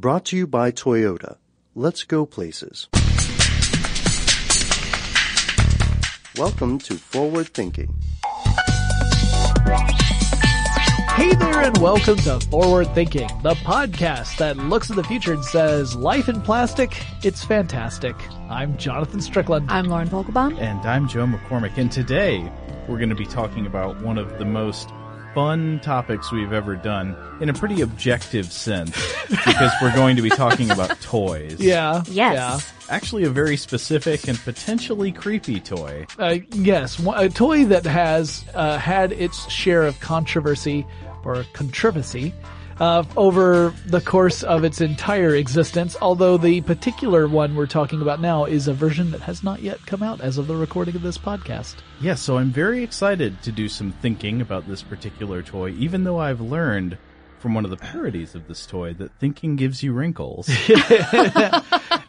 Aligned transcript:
Brought 0.00 0.24
to 0.26 0.36
you 0.38 0.46
by 0.46 0.72
Toyota. 0.72 1.36
Let's 1.74 2.04
go 2.04 2.24
places. 2.24 2.88
Welcome 6.38 6.78
to 6.78 6.94
Forward 6.94 7.48
Thinking. 7.48 7.94
Hey 11.10 11.34
there, 11.34 11.60
and 11.60 11.76
welcome 11.76 12.16
to 12.16 12.40
Forward 12.48 12.94
Thinking, 12.94 13.28
the 13.42 13.52
podcast 13.56 14.38
that 14.38 14.56
looks 14.56 14.88
at 14.88 14.96
the 14.96 15.04
future 15.04 15.34
and 15.34 15.44
says, 15.44 15.94
Life 15.94 16.30
in 16.30 16.40
plastic, 16.40 17.04
it's 17.22 17.44
fantastic. 17.44 18.16
I'm 18.48 18.78
Jonathan 18.78 19.20
Strickland. 19.20 19.70
I'm 19.70 19.84
Lauren 19.84 20.08
Vogelbaum. 20.08 20.58
And 20.58 20.80
I'm 20.86 21.08
Joe 21.08 21.26
McCormick. 21.26 21.76
And 21.76 21.92
today 21.92 22.50
we're 22.88 22.96
going 22.96 23.10
to 23.10 23.14
be 23.14 23.26
talking 23.26 23.66
about 23.66 24.00
one 24.00 24.16
of 24.16 24.38
the 24.38 24.46
most 24.46 24.88
fun 25.34 25.80
topics 25.80 26.32
we've 26.32 26.52
ever 26.52 26.76
done 26.76 27.16
in 27.40 27.48
a 27.48 27.52
pretty 27.52 27.80
objective 27.80 28.50
sense 28.52 28.90
because 29.28 29.72
we're 29.80 29.94
going 29.94 30.16
to 30.16 30.22
be 30.22 30.30
talking 30.30 30.70
about 30.72 31.00
toys. 31.00 31.60
Yeah. 31.60 32.02
Yes. 32.08 32.34
Yeah. 32.34 32.60
Actually, 32.94 33.24
a 33.24 33.30
very 33.30 33.56
specific 33.56 34.26
and 34.26 34.36
potentially 34.38 35.12
creepy 35.12 35.60
toy. 35.60 36.06
Uh, 36.18 36.38
yes, 36.50 37.00
a 37.14 37.28
toy 37.28 37.64
that 37.66 37.84
has 37.84 38.44
uh, 38.54 38.78
had 38.78 39.12
its 39.12 39.48
share 39.48 39.84
of 39.84 39.98
controversy 40.00 40.84
or 41.24 41.44
controversy 41.52 42.34
uh, 42.80 43.04
over 43.16 43.72
the 43.86 44.00
course 44.00 44.42
of 44.42 44.64
its 44.64 44.80
entire 44.80 45.34
existence. 45.36 45.96
Although 46.00 46.36
the 46.36 46.62
particular 46.62 47.28
one 47.28 47.54
we're 47.54 47.66
talking 47.66 48.02
about 48.02 48.20
now 48.20 48.46
is 48.46 48.66
a 48.66 48.72
version 48.74 49.10
that 49.12 49.20
has 49.20 49.44
not 49.44 49.62
yet 49.62 49.84
come 49.86 50.02
out 50.02 50.20
as 50.20 50.38
of 50.38 50.46
the 50.46 50.56
recording 50.56 50.96
of 50.96 51.02
this 51.02 51.18
podcast. 51.18 51.76
Yeah, 52.00 52.14
so 52.14 52.38
I'm 52.38 52.50
very 52.50 52.82
excited 52.82 53.40
to 53.42 53.52
do 53.52 53.68
some 53.68 53.92
thinking 53.92 54.40
about 54.40 54.66
this 54.66 54.82
particular 54.82 55.42
toy, 55.42 55.70
even 55.72 56.04
though 56.04 56.18
I've 56.18 56.40
learned 56.40 56.98
from 57.38 57.54
one 57.54 57.64
of 57.64 57.70
the 57.70 57.76
parodies 57.76 58.34
of 58.34 58.48
this 58.48 58.66
toy 58.66 58.94
that 58.94 59.12
thinking 59.18 59.56
gives 59.56 59.82
you 59.82 59.92
wrinkles. 59.92 60.50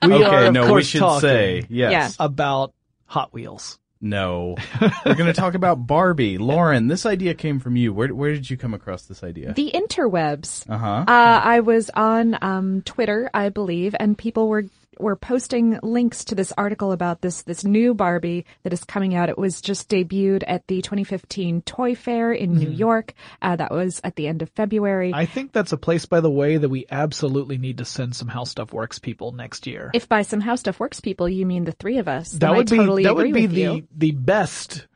We 0.03 0.15
okay, 0.15 0.23
are, 0.23 0.45
of 0.45 0.53
no, 0.53 0.73
we 0.73 0.83
should 0.83 0.99
talking 0.99 1.21
say 1.21 1.65
yes. 1.69 2.15
about 2.19 2.73
Hot 3.05 3.31
Wheels. 3.33 3.77
No. 4.01 4.57
We're 5.05 5.15
going 5.15 5.27
to 5.27 5.33
talk 5.33 5.53
about 5.53 5.85
Barbie. 5.85 6.37
Lauren, 6.39 6.87
this 6.87 7.05
idea 7.05 7.35
came 7.35 7.59
from 7.59 7.75
you. 7.75 7.93
Where, 7.93 8.13
where 8.13 8.33
did 8.33 8.49
you 8.49 8.57
come 8.57 8.73
across 8.73 9.03
this 9.03 9.23
idea? 9.23 9.53
The 9.53 9.71
interwebs. 9.71 10.67
Uh-huh. 10.67 11.05
Uh, 11.07 11.41
I 11.43 11.59
was 11.59 11.91
on 11.95 12.37
um, 12.41 12.81
Twitter, 12.81 13.29
I 13.33 13.49
believe, 13.49 13.95
and 13.99 14.17
people 14.17 14.47
were 14.47 14.65
were 14.99 15.15
posting 15.15 15.79
links 15.81 16.25
to 16.25 16.35
this 16.35 16.51
article 16.57 16.91
about 16.91 17.21
this 17.21 17.43
this 17.43 17.63
new 17.63 17.93
Barbie 17.93 18.45
that 18.63 18.73
is 18.73 18.83
coming 18.83 19.15
out. 19.15 19.29
It 19.29 19.37
was 19.37 19.61
just 19.61 19.89
debuted 19.89 20.43
at 20.47 20.67
the 20.67 20.81
2015 20.81 21.61
Toy 21.61 21.95
Fair 21.95 22.31
in 22.31 22.55
New 22.55 22.69
York. 22.69 23.13
Uh, 23.41 23.55
that 23.55 23.71
was 23.71 24.01
at 24.03 24.15
the 24.15 24.27
end 24.27 24.41
of 24.41 24.49
February. 24.49 25.11
I 25.13 25.25
think 25.25 25.51
that's 25.51 25.71
a 25.71 25.77
place, 25.77 26.05
by 26.05 26.19
the 26.19 26.29
way, 26.29 26.57
that 26.57 26.69
we 26.69 26.85
absolutely 26.91 27.57
need 27.57 27.77
to 27.79 27.85
send 27.85 28.15
some 28.15 28.27
How 28.27 28.43
Stuff 28.43 28.73
Works 28.73 28.99
people 28.99 29.31
next 29.31 29.67
year. 29.67 29.91
if 29.93 30.07
by 30.07 30.21
some 30.23 30.41
How 30.41 30.55
Stuff 30.55 30.79
Works 30.79 30.99
people 30.99 31.29
you 31.29 31.45
mean 31.45 31.63
the 31.63 31.71
three 31.71 31.97
of 31.97 32.07
us, 32.07 32.31
that 32.33 32.55
would 32.55 32.71
I 32.71 32.77
totally 32.77 33.03
be 33.03 33.07
that 33.07 33.15
would 33.15 33.33
be 33.33 33.45
the 33.47 33.61
you. 33.61 33.87
the 33.95 34.11
best 34.11 34.87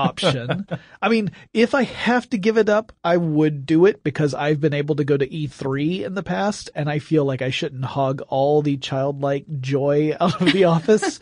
option. 0.00 0.66
I 1.02 1.08
mean, 1.08 1.30
if 1.52 1.74
I 1.74 1.82
have 1.84 2.28
to 2.30 2.38
give 2.38 2.56
it 2.58 2.68
up, 2.68 2.92
I 3.04 3.16
would 3.16 3.66
do 3.66 3.86
it 3.86 4.02
because 4.02 4.34
I've 4.34 4.60
been 4.60 4.74
able 4.74 4.96
to 4.96 5.04
go 5.04 5.16
to 5.16 5.26
E3 5.26 6.04
in 6.06 6.14
the 6.14 6.22
past 6.22 6.70
and 6.74 6.88
I 6.90 6.98
feel 6.98 7.24
like 7.24 7.42
I 7.42 7.50
shouldn't 7.50 7.84
hog 7.84 8.22
all 8.28 8.62
the 8.62 8.76
childlike 8.76 9.44
joy 9.60 10.16
out 10.20 10.40
of 10.40 10.52
the 10.52 10.64
office, 10.64 11.20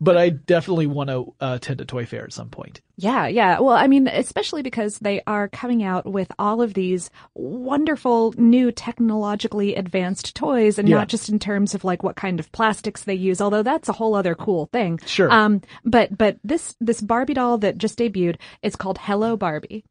but 0.00 0.16
I 0.16 0.30
definitely 0.30 0.86
want 0.86 1.10
to 1.10 1.34
uh, 1.40 1.54
attend 1.56 1.80
a 1.80 1.84
toy 1.84 2.06
fair 2.06 2.24
at 2.24 2.32
some 2.32 2.48
point. 2.50 2.80
Yeah, 2.96 3.26
yeah. 3.26 3.58
Well, 3.58 3.74
I 3.74 3.88
mean, 3.88 4.06
especially 4.06 4.62
because 4.62 5.00
they 5.00 5.20
are 5.26 5.48
coming 5.48 5.82
out 5.82 6.06
with 6.06 6.30
all 6.38 6.62
of 6.62 6.74
these 6.74 7.10
wonderful 7.34 8.32
new 8.36 8.70
technologically 8.72 9.74
advanced 9.74 10.34
toys 10.36 10.78
and 10.78 10.88
Yeah. 10.88 10.98
not 10.98 11.08
just 11.08 11.28
in 11.28 11.38
terms 11.38 11.74
of 11.74 11.82
like 11.84 12.02
what 12.02 12.16
kind 12.16 12.38
of 12.38 12.50
plastics 12.52 13.04
they 13.04 13.14
use, 13.14 13.40
although 13.40 13.62
that's 13.62 13.88
a 13.88 13.92
whole 13.92 14.14
other 14.14 14.34
cool 14.34 14.66
thing. 14.66 15.00
Sure. 15.06 15.30
Um, 15.32 15.62
but, 15.84 16.16
but 16.16 16.38
this, 16.44 16.76
this 16.80 17.00
Barbie 17.00 17.34
doll 17.34 17.58
that 17.58 17.78
just 17.78 17.98
debuted, 17.98 18.13
it's 18.62 18.76
called 18.76 18.98
Hello 18.98 19.36
Barbie. 19.36 19.84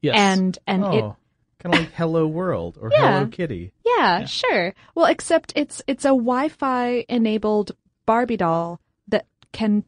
Yes. 0.00 0.16
And, 0.16 0.58
and 0.66 0.84
it, 0.84 1.04
oh, 1.04 1.16
kind 1.58 1.74
of 1.74 1.80
like 1.80 1.92
Hello 1.92 2.26
World 2.26 2.78
or 2.80 2.90
Yeah. 2.92 3.18
Hello 3.18 3.26
Kitty. 3.26 3.72
yeah, 3.84 4.24
sure. 4.26 4.74
Well, 4.94 5.06
except 5.06 5.52
it's, 5.56 5.82
it's 5.86 6.04
a 6.04 6.08
Wi-Fi 6.08 7.04
enabled 7.08 7.72
Barbie 8.06 8.36
doll 8.36 8.80
that 9.08 9.26
can 9.52 9.84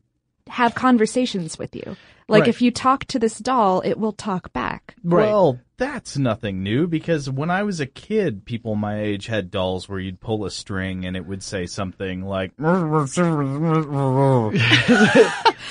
have 0.49 0.75
conversations 0.75 1.59
with 1.59 1.77
you. 1.77 1.97
Like 2.31 2.43
Right. 2.43 2.49
if 2.49 2.63
you 2.63 2.71
talk 2.71 3.05
to 3.07 3.19
this 3.19 3.37
doll, 3.39 3.81
it 3.85 3.99
will 3.99 4.13
talk 4.13 4.53
back. 4.53 4.95
Right. 5.03 5.27
Well, 5.27 5.59
that's 5.79 6.17
nothing 6.17 6.63
new 6.63 6.87
because 6.87 7.29
when 7.29 7.51
I 7.51 7.65
was 7.65 7.81
a 7.81 7.87
kid, 7.87 8.45
people 8.45 8.77
my 8.77 9.01
age 9.01 9.27
had 9.27 9.51
dolls 9.51 9.89
where 9.89 9.99
you'd 9.99 10.21
pull 10.21 10.45
a 10.45 10.51
string 10.51 11.05
and 11.07 11.17
it 11.17 11.27
would 11.27 11.43
say 11.43 11.67
something 11.67 12.23
like, 12.23 12.53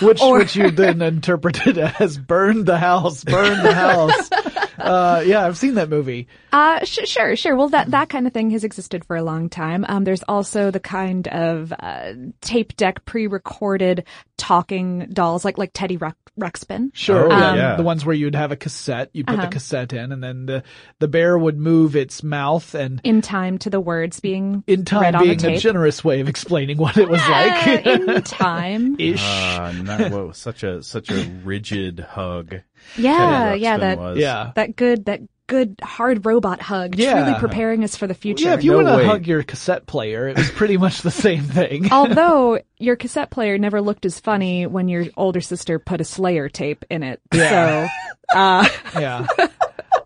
which 0.01 0.19
which 0.21 0.55
you 0.55 0.71
then 0.71 1.01
interpreted 1.01 1.77
as 1.77 2.17
burn 2.17 2.65
the 2.65 2.77
house, 2.77 3.23
burn 3.23 3.63
the 3.63 3.73
house. 3.85 4.29
Uh, 4.81 5.23
yeah, 5.25 5.45
I've 5.45 5.57
seen 5.57 5.75
that 5.75 5.89
movie. 5.89 6.27
Uh, 6.51 6.83
sh- 6.85 6.99
sure, 7.05 7.35
sure. 7.35 7.55
Well, 7.55 7.69
that, 7.69 7.91
that 7.91 8.09
kind 8.09 8.25
of 8.27 8.33
thing 8.33 8.49
has 8.51 8.63
existed 8.63 9.05
for 9.05 9.15
a 9.15 9.23
long 9.23 9.49
time. 9.49 9.85
Um, 9.87 10.03
there's 10.03 10.23
also 10.27 10.71
the 10.71 10.79
kind 10.79 11.27
of, 11.27 11.73
uh, 11.79 12.13
tape 12.41 12.75
deck 12.77 13.05
pre-recorded 13.05 14.05
talking 14.37 15.07
dolls, 15.11 15.43
like, 15.45 15.57
like 15.57 15.71
Teddy 15.73 15.97
Ruck- 15.97 16.15
Ruxpin. 16.39 16.89
Sure, 16.93 17.25
Oh, 17.25 17.37
yeah. 17.37 17.55
yeah. 17.55 17.75
The 17.75 17.83
ones 17.83 18.05
where 18.05 18.15
you'd 18.15 18.35
have 18.35 18.51
a 18.51 18.55
cassette, 18.55 19.09
you 19.13 19.25
put 19.25 19.33
Uh-huh. 19.35 19.45
the 19.47 19.51
cassette 19.51 19.91
in, 19.93 20.11
and 20.13 20.23
then 20.23 20.45
the 20.45 20.63
the 20.99 21.07
bear 21.09 21.37
would 21.37 21.57
move 21.57 21.95
its 21.97 22.23
mouth, 22.23 22.73
and 22.75 23.01
In 23.03 23.21
time 23.21 23.57
to 23.59 23.69
the 23.69 23.79
words 23.81 24.19
being 24.21 24.63
in 24.65 24.85
time 24.85 25.01
read 25.01 25.15
on 25.15 25.23
being 25.23 25.37
the 25.37 25.53
a 25.55 25.57
generous 25.57 26.01
way 26.03 26.21
of 26.21 26.29
explaining 26.29 26.77
what 26.77 26.97
it 26.97 27.09
was 27.09 27.19
Uh, 27.21 27.29
like. 27.29 27.85
in 27.85 28.21
time. 28.23 28.95
Ish. 28.99 29.21
ah, 29.21 29.73
not, 29.83 30.11
whoa, 30.11 30.31
such 30.31 30.63
a, 30.63 30.81
such 30.81 31.09
a 31.11 31.25
rigid 31.43 31.99
hug. 31.99 32.55
Yeah, 32.97 33.49
Teddy 33.49 33.61
yeah, 33.61 33.77
that, 33.77 33.97
was. 33.97 34.17
yeah. 34.17 34.51
that 34.55 34.75
good, 34.75 35.05
that 35.05 35.21
good 35.47 35.75
hard 35.81 36.25
robot 36.25 36.61
hug, 36.61 36.95
Yeah. 36.95 37.23
truly 37.23 37.39
preparing 37.39 37.83
us 37.83 37.95
for 37.95 38.05
the 38.07 38.13
future. 38.13 38.45
Yeah, 38.45 38.53
if 38.53 38.63
you 38.63 38.71
No, 38.71 38.83
want 38.83 39.01
to 39.01 39.07
hug 39.07 39.27
your 39.27 39.41
cassette 39.43 39.87
player, 39.87 40.27
it 40.27 40.37
was 40.37 40.51
pretty 40.51 40.77
much 40.77 41.01
the 41.01 41.09
same 41.11 41.41
thing. 41.43 41.89
Although 41.91 42.59
your 42.77 42.95
cassette 42.95 43.31
player 43.31 43.57
never 43.57 43.81
looked 43.81 44.05
as 44.05 44.19
funny 44.19 44.67
when 44.67 44.87
your 44.87 45.05
older 45.17 45.41
sister 45.41 45.79
put 45.79 46.01
a 46.01 46.03
Slayer 46.03 46.49
tape 46.49 46.85
in 46.91 47.01
it. 47.03 47.19
Yeah. 47.33 47.87
So, 48.31 48.37
uh, 48.39 48.67
Yeah. 48.99 49.25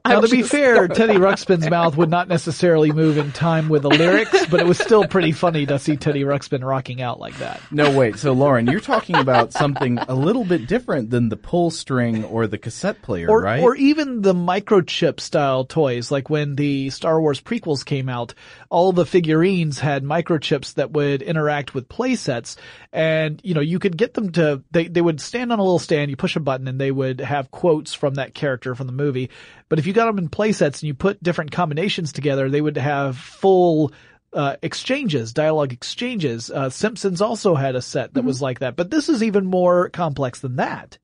Now, 0.05 0.19
to 0.19 0.27
be 0.27 0.39
just 0.39 0.51
fair, 0.51 0.89
Teddy 0.89 1.13
Ruxpin's 1.13 1.69
mouth 1.69 1.95
would 1.95 2.09
not 2.09 2.27
necessarily 2.27 2.91
move 2.91 3.17
in 3.17 3.31
time 3.31 3.69
with 3.69 3.83
the 3.83 3.89
lyrics, 3.89 4.45
but 4.47 4.59
it 4.59 4.65
was 4.65 4.77
still 4.77 5.07
pretty 5.07 5.31
funny 5.31 5.65
to 5.65 5.79
see 5.79 5.95
Teddy 5.95 6.23
Ruxpin 6.23 6.61
rocking 6.61 7.01
out 7.01 7.21
like 7.21 7.37
that. 7.37 7.61
No, 7.71 7.89
wait. 7.97 8.17
So, 8.17 8.33
Lauren, 8.33 8.67
you're 8.67 8.81
talking 8.81 9.15
about 9.15 9.53
something 9.53 9.97
a 9.99 10.13
little 10.13 10.43
bit 10.43 10.67
different 10.67 11.09
than 11.09 11.29
the 11.29 11.37
pull 11.37 11.71
string 11.71 12.25
or 12.25 12.47
the 12.47 12.57
cassette 12.57 13.01
player, 13.01 13.29
Or, 13.29 13.39
right? 13.43 13.63
or 13.63 13.75
even 13.77 14.21
the 14.21 14.33
microchip 14.33 15.21
style 15.21 15.63
toys, 15.63 16.11
like 16.11 16.29
when 16.29 16.55
the 16.57 16.89
Star 16.89 17.21
Wars 17.21 17.39
prequels 17.39 17.85
came 17.85 18.09
out, 18.09 18.33
all 18.69 18.91
the 18.91 19.05
figurines 19.05 19.79
had 19.79 20.03
microchips 20.03 20.73
that 20.73 20.91
would 20.91 21.21
interact 21.21 21.73
with 21.73 21.87
playsets, 21.87 22.57
and 22.91 23.39
you 23.41 23.53
know 23.53 23.61
you 23.61 23.79
could 23.79 23.95
get 23.97 24.13
them 24.15 24.33
to 24.33 24.61
they 24.71 24.87
they 24.87 25.01
would 25.01 25.21
stand 25.21 25.53
on 25.53 25.59
a 25.59 25.63
little 25.63 25.79
stand, 25.79 26.11
you 26.11 26.17
push 26.17 26.35
a 26.35 26.41
button, 26.41 26.67
and 26.67 26.81
they 26.81 26.91
would 26.91 27.21
have 27.21 27.51
quotes 27.51 27.93
from 27.93 28.15
that 28.15 28.33
character 28.33 28.75
from 28.75 28.87
the 28.87 28.93
movie. 28.93 29.29
But 29.73 29.79
if 29.79 29.87
you 29.87 29.93
got 29.93 30.05
them 30.05 30.19
in 30.19 30.29
playsets 30.29 30.75
and 30.75 30.83
you 30.83 30.93
put 30.93 31.23
different 31.23 31.49
combinations 31.49 32.11
together, 32.11 32.47
they 32.47 32.61
would 32.61 32.77
have 32.77 33.17
full 33.17 33.91
uh, 34.31 34.55
exchanges, 34.61 35.33
dialogue 35.33 35.73
exchanges. 35.73 36.51
Uh, 36.51 36.69
Simpsons 36.69 37.21
also 37.21 37.55
had 37.55 37.75
a 37.75 37.81
set 37.81 38.13
that 38.13 38.23
was 38.23 38.39
like 38.39 38.59
that, 38.59 38.75
but 38.75 38.91
this 38.91 39.09
is 39.09 39.23
even 39.23 39.47
more 39.47 39.89
complex 39.89 40.41
than 40.41 40.57
that. 40.57 40.99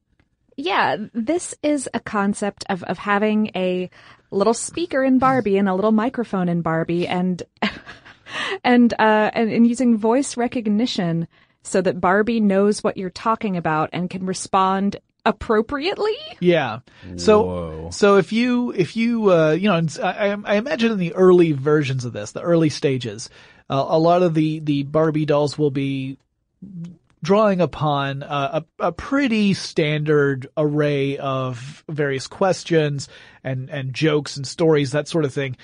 yeah, 0.55 0.97
this 1.15 1.55
is 1.63 1.89
a 1.95 1.99
concept 1.99 2.63
of, 2.69 2.83
of 2.83 2.99
having 2.99 3.49
a 3.55 3.89
little 4.29 4.53
speaker 4.53 5.03
in 5.03 5.17
Barbie 5.17 5.57
and 5.57 5.67
a 5.67 5.73
little 5.73 5.91
microphone 5.91 6.47
in 6.47 6.61
Barbie 6.61 7.07
and, 7.07 7.41
and, 8.63 8.93
uh, 8.99 9.31
and, 9.33 9.51
and 9.51 9.65
using 9.65 9.97
voice 9.97 10.37
recognition 10.37 11.27
so 11.63 11.81
that 11.81 11.99
Barbie 11.99 12.39
knows 12.39 12.83
what 12.83 12.97
you're 12.97 13.09
talking 13.09 13.57
about 13.57 13.89
and 13.93 14.11
can 14.11 14.27
respond 14.27 14.97
appropriately. 15.29 16.17
Yeah. 16.39 16.79
So 17.17 17.43
Whoa. 17.43 17.89
so 17.91 18.17
if 18.17 18.33
you 18.33 18.71
if 18.71 18.95
you 18.95 19.31
uh 19.31 19.51
you 19.51 19.69
know 19.69 19.87
I, 20.03 20.35
I 20.43 20.55
imagine 20.55 20.91
in 20.91 20.97
the 20.97 21.13
early 21.13 21.51
versions 21.51 22.05
of 22.05 22.13
this, 22.13 22.31
the 22.31 22.41
early 22.41 22.69
stages, 22.69 23.29
uh, 23.69 23.85
a 23.87 23.99
lot 23.99 24.23
of 24.23 24.33
the 24.33 24.59
the 24.59 24.83
Barbie 24.83 25.25
dolls 25.25 25.57
will 25.57 25.71
be 25.71 26.17
drawing 27.21 27.61
upon 27.61 28.23
uh, 28.23 28.61
a 28.79 28.87
a 28.87 28.91
pretty 28.91 29.53
standard 29.53 30.47
array 30.57 31.17
of 31.17 31.83
various 31.87 32.27
questions 32.27 33.07
and 33.43 33.69
and 33.69 33.93
jokes 33.93 34.37
and 34.37 34.47
stories 34.47 34.91
that 34.91 35.07
sort 35.07 35.25
of 35.25 35.33
thing 35.33 35.55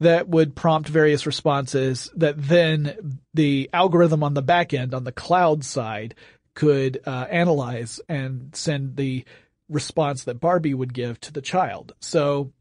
that 0.00 0.28
would 0.28 0.56
prompt 0.56 0.88
various 0.88 1.24
responses 1.24 2.10
that 2.16 2.34
then 2.36 3.20
the 3.32 3.70
algorithm 3.72 4.22
on 4.22 4.34
the 4.34 4.42
back 4.42 4.74
end 4.74 4.92
on 4.92 5.04
the 5.04 5.12
cloud 5.12 5.64
side 5.64 6.14
could 6.54 7.00
uh, 7.06 7.26
analyze 7.30 8.00
and 8.08 8.54
send 8.54 8.96
the 8.96 9.24
response 9.68 10.24
that 10.24 10.40
Barbie 10.40 10.74
would 10.74 10.94
give 10.94 11.20
to 11.20 11.32
the 11.32 11.42
child. 11.42 11.94
So 12.00 12.52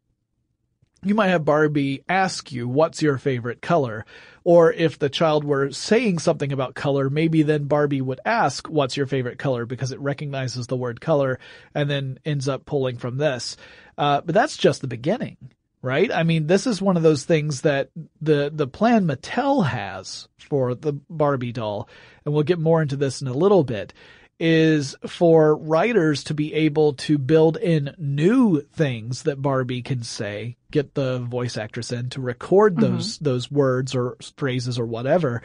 you 1.03 1.15
might 1.15 1.27
have 1.27 1.45
Barbie 1.45 2.03
ask 2.07 2.51
you, 2.51 2.67
what's 2.67 3.01
your 3.01 3.17
favorite 3.17 3.61
color? 3.61 4.05
Or 4.45 4.71
if 4.71 4.99
the 4.99 5.09
child 5.09 5.43
were 5.43 5.71
saying 5.71 6.19
something 6.19 6.51
about 6.51 6.75
color, 6.75 7.09
maybe 7.09 7.43
then 7.43 7.65
Barbie 7.65 8.01
would 8.01 8.21
ask, 8.25 8.67
what's 8.69 8.97
your 8.97 9.05
favorite 9.05 9.37
color? 9.37 9.65
Because 9.65 9.91
it 9.91 9.99
recognizes 9.99 10.67
the 10.67 10.77
word 10.77 11.01
color 11.01 11.39
and 11.75 11.89
then 11.89 12.19
ends 12.25 12.47
up 12.47 12.65
pulling 12.65 12.97
from 12.97 13.17
this. 13.17 13.57
Uh, 13.97 14.21
but 14.21 14.33
that's 14.33 14.57
just 14.57 14.81
the 14.81 14.87
beginning, 14.87 15.37
right? 15.83 16.11
I 16.11 16.23
mean, 16.23 16.47
this 16.47 16.65
is 16.65 16.81
one 16.81 16.97
of 16.97 17.03
those 17.03 17.25
things 17.25 17.61
that 17.61 17.89
the, 18.21 18.49
the 18.51 18.65
plan 18.65 19.05
Mattel 19.05 19.67
has 19.67 20.29
for 20.39 20.73
the 20.73 20.93
Barbie 20.93 21.51
doll, 21.51 21.89
and 22.25 22.33
we'll 22.33 22.43
get 22.43 22.57
more 22.57 22.81
into 22.81 22.95
this 22.95 23.21
in 23.21 23.27
a 23.27 23.33
little 23.33 23.65
bit, 23.65 23.93
is 24.39 24.95
for 25.05 25.55
writers 25.55 26.23
to 26.23 26.33
be 26.33 26.53
able 26.53 26.93
to 26.93 27.17
build 27.17 27.57
in 27.57 27.93
new 27.97 28.61
things 28.61 29.23
that 29.23 29.41
Barbie 29.41 29.81
can 29.81 30.03
say, 30.03 30.55
get 30.71 30.95
the 30.95 31.19
voice 31.19 31.57
actress 31.57 31.91
in 31.91 32.09
to 32.11 32.21
record 32.21 32.75
mm-hmm. 32.75 32.95
those, 32.95 33.19
those 33.19 33.51
words 33.51 33.93
or 33.93 34.17
phrases 34.37 34.79
or 34.79 34.85
whatever. 34.85 35.43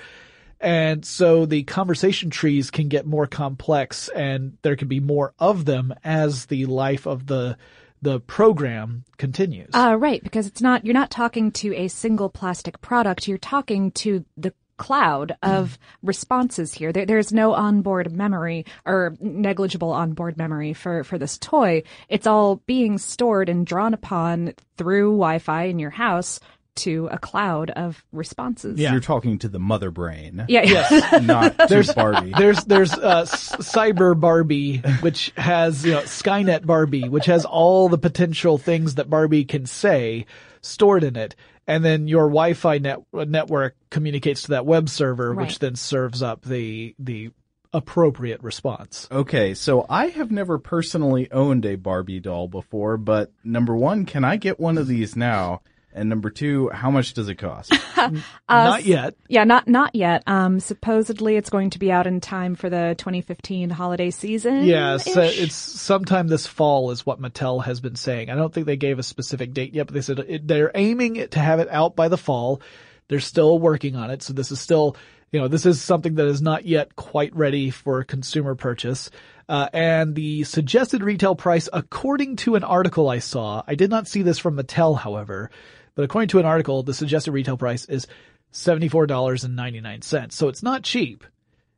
And 0.61 1.05
so 1.05 1.47
the 1.47 1.65
conversation 1.65 2.31
trees 2.31 2.71
can 2.71 2.89
get 2.89 3.07
more 3.07 3.27
complex 3.27 4.09
and 4.09 4.57
there 4.63 4.77
can 4.77 4.89
be 4.89 5.01
more 5.01 5.35
of 5.39 5.65
them 5.65 5.95
as 6.05 6.47
the 6.47 6.67
life 6.67 7.07
of 7.07 7.27
the, 7.27 7.57
the 8.03 8.21
program 8.21 9.05
continues. 9.17 9.71
Uh, 9.75 9.97
right, 9.99 10.23
because 10.23 10.47
it's 10.47 10.61
not, 10.61 10.85
you're 10.85 10.95
not 10.95 11.11
talking 11.11 11.51
to 11.53 11.75
a 11.75 11.89
single 11.89 12.29
plastic 12.29 12.81
product, 12.81 13.29
you're 13.29 13.39
talking 13.39 13.91
to 13.93 14.25
the 14.37 14.53
cloud 14.79 15.37
of 15.43 15.79
responses 16.03 16.73
here. 16.73 16.93
There, 16.93 17.05
there's 17.05 17.33
no 17.33 17.53
onboard 17.53 18.13
memory 18.13 18.65
or 18.87 19.17
negligible 19.21 19.91
onboard 19.91 20.39
memory 20.39 20.73
for, 20.73 21.05
for 21.05 21.19
this 21.19 21.37
toy. 21.37 21.83
It's 22.09 22.27
all 22.27 22.63
being 22.67 22.97
stored 22.97 23.49
and 23.49 23.67
drawn 23.67 23.93
upon 23.93 24.55
through 24.77 25.11
Wi-Fi 25.11 25.65
in 25.65 25.79
your 25.79 25.91
house 25.91 26.41
to 26.79 27.09
a 27.13 27.19
cloud 27.19 27.71
of 27.71 28.05
responses. 28.13 28.79
Yeah. 28.79 28.93
You're 28.93 29.01
talking 29.01 29.39
to 29.41 29.49
the 29.49 29.59
mother 29.59 29.91
brain, 29.91 30.45
Yeah. 30.49 30.63
yeah. 30.63 31.19
not 31.23 31.57
to 31.69 31.93
Barbie. 31.95 32.33
There's 32.37 32.65
there's 32.65 32.93
uh, 32.93 33.25
Cyber 33.25 34.19
Barbie, 34.19 34.79
which 35.01 35.33
has 35.37 35.85
you 35.85 35.93
know 35.93 36.01
Skynet 36.01 36.65
Barbie, 36.67 37.09
which 37.09 37.27
has 37.27 37.45
all 37.45 37.89
the 37.89 37.99
potential 37.99 38.59
things 38.59 38.97
that 38.97 39.09
Barbie 39.11 39.45
can 39.45 39.67
say 39.67 40.27
stored 40.61 41.05
in 41.05 41.17
it, 41.17 41.37
and 41.67 41.85
then 41.85 42.09
your 42.09 42.25
Wi-Fi 42.29 42.79
net- 42.79 43.03
network 43.13 43.77
communicates 43.91 44.43
to 44.43 44.49
that 44.49 44.67
web 44.67 44.89
server, 44.89 45.35
which 45.35 45.59
then 45.59 45.77
serves 45.77 46.23
up 46.23 46.43
the 46.43 46.95
the 46.99 47.31
appropriate 47.73 48.43
response. 48.43 49.07
Okay, 49.13 49.53
so 49.55 49.85
I 49.91 50.07
have 50.07 50.31
never 50.31 50.59
personally 50.59 51.31
owned 51.31 51.67
a 51.67 51.77
Barbie 51.77 52.19
doll 52.21 52.49
before, 52.49 52.97
but 52.97 53.31
number 53.45 53.77
one, 53.77 54.07
can 54.07 54.25
I 54.25 54.37
get 54.37 54.59
one 54.59 54.79
of 54.79 54.87
these 54.87 55.15
now? 55.17 55.61
And 55.99 56.09
number 56.09 56.31
two, 56.31 56.69
how 56.71 56.91
much 56.91 57.15
does 57.15 57.29
it 57.29 57.37
cost? 57.37 57.73
Not 58.49 58.85
yet. 58.85 59.15
Yeah, 59.29 59.45
not 59.45 59.69
not 59.69 59.95
yet. 59.95 60.23
Um, 60.27 60.61
supposedly 60.61 61.37
it's 61.37 61.51
going 61.51 61.71
to 61.71 61.79
be 61.79 61.93
out 61.93 62.07
in 62.07 62.21
time 62.21 62.55
for 62.55 62.71
the 62.71 62.95
2015 62.97 63.71
holiday 63.71 64.11
season. 64.11 64.65
Yeah, 64.65 64.97
so 64.97 65.21
it's 65.21 65.55
sometime 65.55 66.29
this 66.29 66.47
fall 66.47 66.91
is 66.91 67.05
what 67.05 67.21
Mattel 67.21 67.65
has 67.65 67.81
been 67.81 67.97
saying. 67.97 68.31
I 68.31 68.37
don't 68.37 68.53
think 68.53 68.67
they 68.67 68.77
gave 68.77 68.99
a 68.99 69.03
specific 69.03 69.53
date 69.53 69.75
yet, 69.75 69.87
but 69.87 69.95
they 69.95 70.01
said 70.01 70.21
it, 70.21 70.47
they're 70.47 70.71
aiming 70.75 71.17
it 71.17 71.33
to 71.33 71.41
have 71.41 71.61
it 71.61 71.69
out 71.71 71.97
by 71.97 72.09
the 72.09 72.17
fall. 72.17 72.63
They're 73.09 73.21
still 73.21 73.59
working 73.59 73.97
on 73.97 74.11
it, 74.11 74.23
so 74.23 74.33
this 74.33 74.53
is 74.53 74.61
still, 74.61 74.97
you 75.33 75.41
know, 75.41 75.49
this 75.49 75.67
is 75.67 75.81
something 75.81 76.15
that 76.17 76.27
is 76.27 76.41
not 76.41 76.67
yet 76.67 76.95
quite 76.95 77.35
ready 77.35 77.71
for 77.71 78.05
consumer 78.05 78.55
purchase. 78.55 79.11
Uh, 79.49 79.69
and 79.73 80.15
the 80.15 80.45
suggested 80.45 81.03
retail 81.03 81.35
price, 81.35 81.69
according 81.73 82.37
to 82.37 82.55
an 82.55 82.65
article 82.65 83.09
I 83.09 83.19
saw, 83.19 83.63
I 83.67 83.77
did 83.77 83.89
not 83.89 84.07
see 84.07 84.21
this 84.21 84.39
from 84.39 84.57
Mattel, 84.57 84.99
however, 84.99 85.51
but 85.99 86.05
according 86.05 86.29
to 86.29 86.39
an 86.39 86.47
article, 86.47 86.85
the 86.85 86.95
suggested 86.95 87.33
retail 87.33 87.57
price 87.57 87.85
is 87.87 88.07
$74.99. 88.53 90.31
So 90.31 90.47
it's 90.47 90.63
not 90.63 90.85
cheap. 90.85 91.25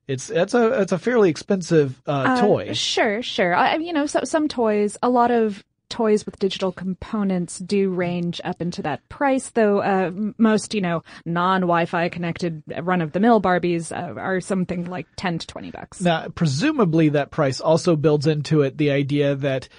It's, 0.06 0.28
it's 0.28 0.52
a, 0.52 0.82
it's 0.82 0.92
a 0.92 0.98
fairly 0.98 1.30
expensive, 1.30 2.02
uh, 2.06 2.10
Uh, 2.10 2.40
toy. 2.42 2.72
Sure, 2.74 3.22
sure. 3.22 3.54
I, 3.54 3.76
you 3.76 3.94
know, 3.94 4.04
so, 4.04 4.20
some 4.24 4.46
toys, 4.46 4.98
a 5.02 5.08
lot 5.08 5.30
of 5.30 5.64
toys 5.88 6.26
with 6.26 6.38
digital 6.38 6.70
components 6.70 7.60
do 7.60 7.88
range 7.88 8.42
up 8.44 8.60
into 8.60 8.82
that 8.82 9.08
price, 9.08 9.48
though 9.48 9.80
uh, 9.80 10.10
most, 10.36 10.74
you 10.74 10.82
know, 10.82 11.02
non-Wi-Fi 11.24 12.10
connected 12.10 12.62
run-of-the-mill 12.78 13.40
Barbies 13.40 13.90
uh, 13.90 14.20
are 14.20 14.42
something 14.42 14.84
like 14.84 15.06
10 15.16 15.38
to 15.38 15.46
20 15.46 15.70
bucks. 15.70 15.98
Now, 16.02 16.28
presumably 16.28 17.08
that 17.08 17.30
price 17.30 17.58
also 17.58 17.96
builds 17.96 18.26
into 18.26 18.60
it 18.60 18.76
the 18.76 18.90
idea 18.90 19.34
that 19.36 19.70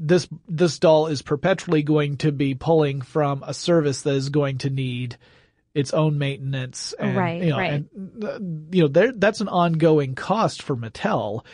this 0.00 0.26
this 0.48 0.78
doll 0.78 1.06
is 1.06 1.20
perpetually 1.22 1.82
going 1.82 2.16
to 2.16 2.32
be 2.32 2.54
pulling 2.54 3.02
from 3.02 3.44
a 3.46 3.54
service 3.54 4.02
that 4.02 4.14
is 4.14 4.30
going 4.30 4.58
to 4.58 4.70
need 4.70 5.18
its 5.74 5.92
own 5.92 6.18
maintenance 6.18 6.94
and 6.98 7.16
Right, 7.16 7.42
you 7.42 7.50
know, 7.50 7.58
right. 7.58 7.72
and 7.72 8.24
uh, 8.24 8.38
you 8.74 8.82
know 8.82 8.88
there 8.88 9.12
that's 9.12 9.40
an 9.40 9.48
ongoing 9.48 10.14
cost 10.14 10.62
for 10.62 10.74
Mattel. 10.74 11.44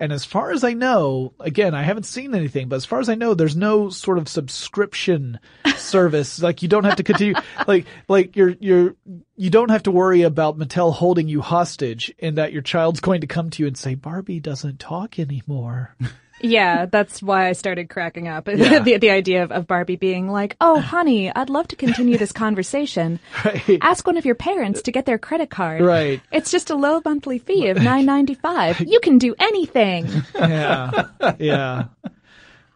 And 0.00 0.12
as 0.12 0.24
far 0.24 0.50
as 0.50 0.64
I 0.64 0.72
know, 0.72 1.34
again, 1.38 1.72
I 1.72 1.82
haven't 1.84 2.02
seen 2.02 2.34
anything, 2.34 2.68
but 2.68 2.76
as 2.76 2.84
far 2.84 2.98
as 2.98 3.08
I 3.08 3.14
know, 3.14 3.32
there's 3.32 3.56
no 3.56 3.90
sort 3.90 4.18
of 4.18 4.28
subscription 4.28 5.38
service. 5.76 6.42
Like 6.42 6.62
you 6.62 6.68
don't 6.68 6.82
have 6.82 6.96
to 6.96 7.04
continue, 7.04 7.34
like, 7.68 7.86
like 8.08 8.34
you're, 8.34 8.56
you're, 8.58 8.96
you 9.36 9.50
don't 9.50 9.70
have 9.70 9.84
to 9.84 9.92
worry 9.92 10.22
about 10.22 10.58
Mattel 10.58 10.92
holding 10.92 11.28
you 11.28 11.40
hostage 11.40 12.12
in 12.18 12.34
that 12.34 12.52
your 12.52 12.60
child's 12.60 12.98
going 12.98 13.20
to 13.20 13.28
come 13.28 13.50
to 13.50 13.62
you 13.62 13.68
and 13.68 13.78
say, 13.78 13.94
Barbie 13.94 14.40
doesn't 14.40 14.80
talk 14.80 15.20
anymore. 15.20 15.94
Yeah, 16.40 16.86
that's 16.86 17.22
why 17.22 17.48
I 17.48 17.52
started 17.52 17.88
cracking 17.88 18.28
up. 18.28 18.48
Yeah. 18.54 18.78
the 18.80 18.98
the 18.98 19.10
idea 19.10 19.42
of, 19.44 19.52
of 19.52 19.66
Barbie 19.66 19.96
being 19.96 20.28
like, 20.28 20.56
"Oh, 20.60 20.78
honey, 20.80 21.30
I'd 21.34 21.48
love 21.50 21.68
to 21.68 21.76
continue 21.76 22.18
this 22.18 22.32
conversation. 22.32 23.18
Right. 23.44 23.78
Ask 23.80 24.06
one 24.06 24.16
of 24.16 24.24
your 24.24 24.34
parents 24.34 24.82
to 24.82 24.92
get 24.92 25.06
their 25.06 25.18
credit 25.18 25.50
card. 25.50 25.80
Right. 25.82 26.20
It's 26.32 26.50
just 26.50 26.70
a 26.70 26.74
low 26.74 27.00
monthly 27.04 27.38
fee 27.38 27.68
of 27.68 27.76
nine 27.82 28.06
ninety 28.06 28.34
five. 28.34 28.80
You 28.80 29.00
can 29.00 29.18
do 29.18 29.34
anything." 29.38 30.06
Yeah. 30.34 31.08
Yeah. 31.38 31.84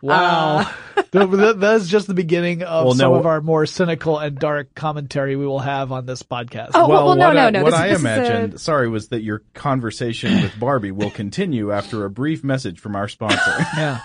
Wow. 0.01 0.71
Th- 1.13 1.31
th- 1.31 1.57
That's 1.57 1.89
just 1.89 2.07
the 2.07 2.15
beginning 2.15 2.63
of 2.63 2.85
Well, 2.85 2.95
some 2.95 3.13
no- 3.13 3.19
of 3.19 3.27
our 3.27 3.41
more 3.41 3.67
cynical 3.67 4.19
and 4.19 4.39
dark 4.39 4.75
commentary 4.75 5.37
we 5.37 5.47
will 5.47 5.59
have 5.59 5.91
on 5.91 6.07
this 6.07 6.23
podcast. 6.23 6.71
Oh, 6.75 6.87
well, 6.89 7.07
well, 7.07 7.17
no, 7.17 7.27
what 7.29 7.35
no, 7.35 7.41
I, 7.47 7.51
no. 7.51 7.63
What 7.63 7.71
This- 7.71 7.81
I 7.81 7.89
this 7.89 7.99
is 7.99 8.05
a- 8.05 8.09
imagined, 8.09 8.61
sorry, 8.61 8.89
was 8.89 9.09
that 9.09 9.23
your 9.23 9.43
conversation 9.55 10.43
with 10.43 10.59
Barbie 10.61 10.93
will 10.93 11.11
continue 11.11 11.73
after 11.73 12.05
a 12.05 12.11
brief 12.11 12.45
message 12.45 12.79
from 12.81 12.95
our 12.97 13.09
sponsor. 13.09 13.39
Yeah. 13.77 14.01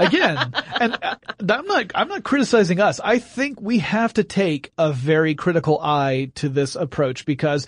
Again, 0.00 0.38
and 0.80 0.98
uh, 1.02 1.16
I'm 1.48 1.66
not, 1.66 1.92
I'm 1.94 2.08
not 2.08 2.22
criticizing 2.24 2.80
us. 2.80 3.00
I 3.00 3.18
think 3.18 3.60
we 3.60 3.78
have 3.80 4.14
to 4.14 4.24
take 4.24 4.72
a 4.78 4.92
very 4.92 5.34
critical 5.34 5.78
eye 5.80 6.32
to 6.36 6.48
this 6.48 6.74
approach 6.74 7.26
because 7.26 7.66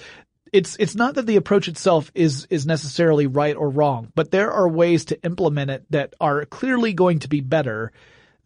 it's, 0.56 0.75
it's 0.80 0.94
not 0.94 1.16
that 1.16 1.26
the 1.26 1.36
approach 1.36 1.68
itself 1.68 2.10
is, 2.14 2.46
is 2.48 2.64
necessarily 2.64 3.26
right 3.26 3.54
or 3.54 3.68
wrong, 3.68 4.10
but 4.14 4.30
there 4.30 4.50
are 4.50 4.66
ways 4.66 5.04
to 5.06 5.22
implement 5.22 5.70
it 5.70 5.84
that 5.90 6.14
are 6.18 6.46
clearly 6.46 6.94
going 6.94 7.18
to 7.18 7.28
be 7.28 7.42
better 7.42 7.92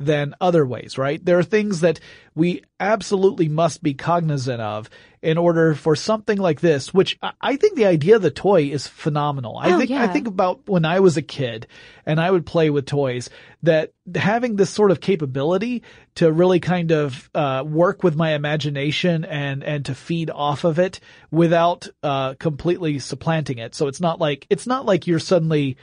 than 0.01 0.35
other 0.41 0.67
ways, 0.67 0.99
right? 0.99 1.25
There 1.25 1.39
are 1.39 1.45
things 1.45 1.83
that 1.83 2.01
we 2.35 2.63
absolutely 2.81 3.49
must 3.49 3.81
be 3.81 3.95
cognizant 3.95 4.61
of 4.61 4.91
in 5.23 5.37
order 5.37 5.75
for 5.75 5.95
something 5.95 6.39
like 6.39 6.61
this, 6.61 6.95
which 6.95 7.19
I- 7.21 7.33
I 7.43 7.57
think 7.57 7.77
the 7.77 7.85
idea 7.85 8.17
of 8.17 8.23
the 8.23 8.31
toy 8.31 8.65
is 8.65 8.87
phenomenal. 8.87 9.59
I 9.59 9.73
Oh, 9.73 9.79
think, 9.79 9.91
I 9.91 10.07
think 10.07 10.27
about 10.27 10.61
when 10.67 10.87
I 10.87 11.01
was 11.01 11.19
a 11.19 11.23
kid 11.23 11.67
and 12.07 12.19
I 12.19 12.31
would 12.31 12.47
play 12.47 12.71
with 12.71 12.87
toys 12.87 13.29
that 13.63 13.93
having 14.15 14.57
this 14.57 14.71
sort 14.71 14.91
of 14.91 15.01
capability 15.01 15.83
to 16.15 16.33
really 16.33 16.59
kind 16.59 16.91
of, 16.91 17.29
uh, 17.35 17.63
work 17.67 18.03
with 18.03 18.17
my 18.17 18.33
imagination 18.33 19.27
and, 19.27 19.63
and 19.63 19.85
to 19.85 19.95
feed 19.95 20.31
off 20.31 20.65
of 20.65 20.79
it 20.79 21.01
without, 21.31 21.87
uh, 22.03 22.33
completely 22.39 22.99
supplanting 22.99 23.59
it. 23.59 23.75
So 23.75 23.89
it's 23.89 24.01
not 24.01 24.21
like, 24.21 24.47
it's 24.49 24.67
not 24.67 24.87
like 24.87 25.07
you're 25.07 25.19
suddenly 25.19 25.77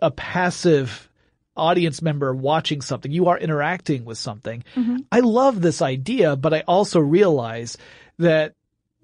a 0.00 0.10
passive 0.10 1.10
audience 1.54 2.00
member 2.00 2.34
watching 2.34 2.80
something. 2.80 3.12
You 3.12 3.26
are 3.26 3.38
interacting 3.38 4.06
with 4.06 4.16
something. 4.16 4.64
I 5.12 5.20
love 5.20 5.60
this 5.60 5.82
idea, 5.82 6.34
but 6.36 6.54
I 6.54 6.60
also 6.66 6.98
realize 7.00 7.76
that 8.18 8.54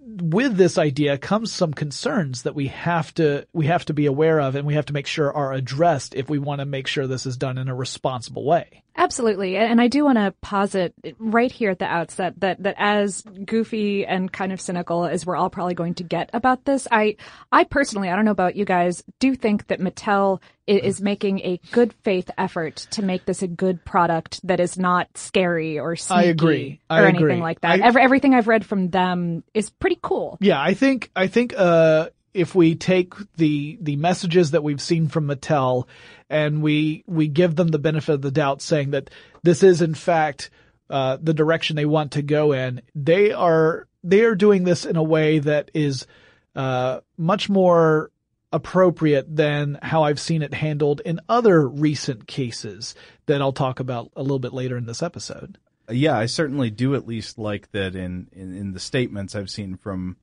with 0.07 0.57
this 0.57 0.79
idea 0.79 1.19
comes 1.19 1.53
some 1.53 1.75
concerns 1.75 2.43
that 2.43 2.55
we 2.55 2.69
have 2.69 3.13
to 3.15 3.45
we 3.53 3.67
have 3.67 3.85
to 3.85 3.93
be 3.95 4.07
aware 4.07 4.41
of 4.41 4.55
and 4.55 4.67
we 4.67 4.75
have 4.75 4.87
to 4.87 4.93
make 4.93 5.07
sure 5.07 5.33
are 5.33 5.53
addressed 5.53 6.15
if 6.15 6.31
we 6.31 6.39
want 6.39 6.61
to 6.61 6.65
make 6.65 6.87
sure 6.87 7.07
this 7.07 7.27
is 7.27 7.37
done 7.37 7.59
in 7.59 7.69
a 7.69 7.75
responsible 7.75 8.45
way. 8.45 8.85
Absolutely. 8.97 9.57
And 9.57 9.81
I 9.81 9.89
do 9.89 10.05
want 10.05 10.17
to 10.19 10.35
posit 10.41 10.95
right 11.19 11.53
here 11.53 11.71
at 11.71 11.79
the 11.79 11.85
outset 11.85 12.41
that, 12.41 12.63
that 12.63 12.75
as 12.79 13.23
goofy 13.23 14.07
and 14.07 14.33
kind 14.33 14.53
of 14.53 14.61
cynical 14.61 15.05
as 15.05 15.27
we're 15.27 15.37
all 15.37 15.51
probably 15.51 15.75
going 15.75 15.95
to 15.95 16.05
get 16.05 16.31
about 16.33 16.65
this, 16.65 16.89
I, 16.91 17.17
I 17.53 17.65
personally, 17.65 18.09
I 18.09 18.17
don't 18.17 18.25
know 18.25 18.31
about 18.31 18.57
you 18.57 18.65
guys, 18.65 19.05
do 19.21 19.35
think 19.35 19.67
that 19.69 19.81
Mattel 19.81 20.41
is 20.67 21.01
making 21.01 21.41
a 21.41 21.61
good 21.71 21.93
faith 22.03 22.29
effort 22.37 22.89
to 22.91 23.03
make 23.03 23.25
this 23.25 23.43
a 23.43 23.47
good 23.47 23.85
product 23.85 24.41
that 24.49 24.59
is 24.59 24.77
not 24.77 25.07
scary 25.17 25.79
or 25.79 25.95
sneaky 25.95 26.21
I 26.21 26.25
agree. 26.31 26.81
I 26.91 27.01
or 27.03 27.07
agree. 27.07 27.23
anything 27.31 27.43
like 27.43 27.61
that. 27.61 27.81
I- 27.83 27.87
Every, 27.87 28.03
everything 28.03 28.35
I've 28.35 28.49
read 28.49 28.65
from 28.67 28.89
them 28.91 29.45
is 29.55 29.71
pretty 29.71 29.99
cool. 30.03 30.39
Yeah, 30.41 30.61
I 30.61 30.75
think 30.75 31.11
I 31.15 31.29
think 31.29 31.55
uh 31.57 32.09
if 32.37 32.55
we 32.55 32.75
take 32.75 33.15
the 33.37 33.79
the 33.81 33.97
messages 33.97 34.51
that 34.51 34.63
we've 34.63 34.81
seen 34.81 35.09
from 35.09 35.27
Mattel 35.27 35.89
and 36.29 36.63
we 36.63 37.03
we 37.07 37.29
give 37.29 37.57
them 37.57 37.69
the 37.69 37.79
benefit 37.79 38.13
of 38.13 38.23
the 38.23 38.31
doubt 38.31 38.61
saying 38.61 38.91
that 38.91 39.11
this 39.43 39.63
is 39.63 39.81
in 39.81 39.95
fact 39.95 40.51
uh 40.91 41.17
the 41.21 41.35
direction 41.35 41.75
they 41.77 41.87
want 41.87 42.13
to 42.13 42.23
go 42.23 42.53
in, 42.53 42.83
they 42.95 43.33
are 43.33 43.89
they 44.05 44.21
are 44.21 44.35
doing 44.35 44.65
this 44.65 44.85
in 44.85 44.97
a 44.97 45.03
way 45.03 45.39
that 45.39 45.71
is 45.73 46.07
uh 46.55 47.01
much 47.17 47.49
more 47.49 48.11
appropriate 48.53 49.35
than 49.35 49.79
how 49.83 50.05
I've 50.05 50.21
seen 50.21 50.43
it 50.43 50.55
handled 50.55 51.01
in 51.05 51.21
other 51.29 51.67
recent 51.69 52.29
cases 52.29 52.95
that 53.27 53.41
I'll 53.41 53.53
talk 53.53 53.81
about 53.81 54.13
a 54.15 54.23
little 54.23 54.39
bit 54.39 54.53
later 54.53 54.77
in 54.77 54.87
this 54.87 55.03
episode. 55.03 55.59
yeah, 55.91 56.17
I 56.17 56.27
certainly 56.27 56.71
do 56.71 56.95
at 56.95 57.09
least 57.09 57.39
like 57.39 57.71
that 57.73 57.97
in, 57.97 58.29
in, 58.33 58.57
in 58.57 58.73
the 58.73 58.81
statements 58.81 59.35
I've 59.35 59.51
seen 59.51 59.77
from 59.77 60.17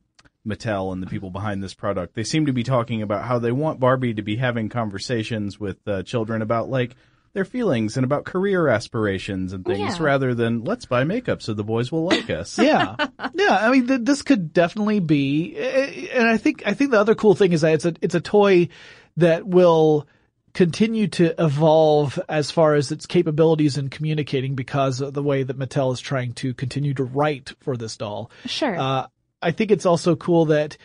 Mattel 0.48 0.92
and 0.92 1.02
the 1.02 1.08
people 1.08 1.30
behind 1.30 1.64
this 1.64 1.74
product. 1.74 2.16
They 2.16 2.24
seem 2.24 2.48
to 2.48 2.54
be 2.54 2.64
talking 2.64 3.02
about 3.02 3.26
how 3.26 3.40
they 3.40 3.52
want 3.52 3.80
Barbie 3.80 4.14
to 4.16 4.22
be 4.22 4.36
having 4.36 4.70
conversations 4.70 5.60
with 5.60 5.78
uh, 5.88 6.04
children 6.04 6.42
about 6.42 6.70
like 6.70 6.96
their 7.34 7.46
feelings 7.46 7.98
and 7.98 8.04
about 8.04 8.26
career 8.26 8.68
aspirations 8.68 9.54
and 9.54 9.66
things 9.66 9.98
Yeah. 9.98 10.04
rather 10.06 10.36
than 10.36 10.64
let's 10.64 10.86
buy 10.86 11.04
makeup 11.04 11.42
so 11.42 11.54
the 11.54 11.64
boys 11.64 11.92
will 11.92 12.04
like 12.06 12.30
us. 12.30 12.60
yeah, 12.60 12.96
yeah. 13.34 13.58
I 13.60 13.72
mean, 13.72 13.88
th- 13.88 14.02
this 14.04 14.22
could 14.22 14.54
definitely 14.54 15.00
be, 15.00 15.56
eh, 15.58 16.08
and 16.14 16.28
I 16.28 16.38
think 16.38 16.64
I 16.66 16.74
think 16.74 16.92
the 16.92 17.00
other 17.00 17.16
cool 17.16 17.34
thing 17.36 17.52
is 17.54 17.62
that 17.62 17.74
it's 17.74 17.86
a 17.86 17.94
it's 18.02 18.16
a 18.16 18.22
toy 18.22 18.70
that 19.18 19.48
will 19.48 20.08
continue 20.54 21.08
to 21.08 21.34
evolve 21.44 22.20
as 22.30 22.52
far 22.52 22.76
as 22.76 22.92
its 22.92 23.08
capabilities 23.08 23.78
in 23.80 23.90
communicating 23.90 24.54
because 24.54 25.02
of 25.02 25.14
the 25.14 25.24
way 25.24 25.42
that 25.42 25.58
Mattel 25.58 25.92
is 25.94 26.00
trying 26.00 26.34
to 26.34 26.54
continue 26.54 26.94
to 26.94 27.04
write 27.04 27.54
for 27.62 27.76
this 27.76 27.98
doll. 27.98 28.30
Sure. 28.46 28.78
Uh, 28.78 29.08
I 29.44 29.52
think 29.52 29.72
it's 29.72 29.86
also 29.86 30.16
cool 30.16 30.46
that 30.46 30.78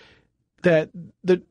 that 0.63 0.91
the 1.25 1.43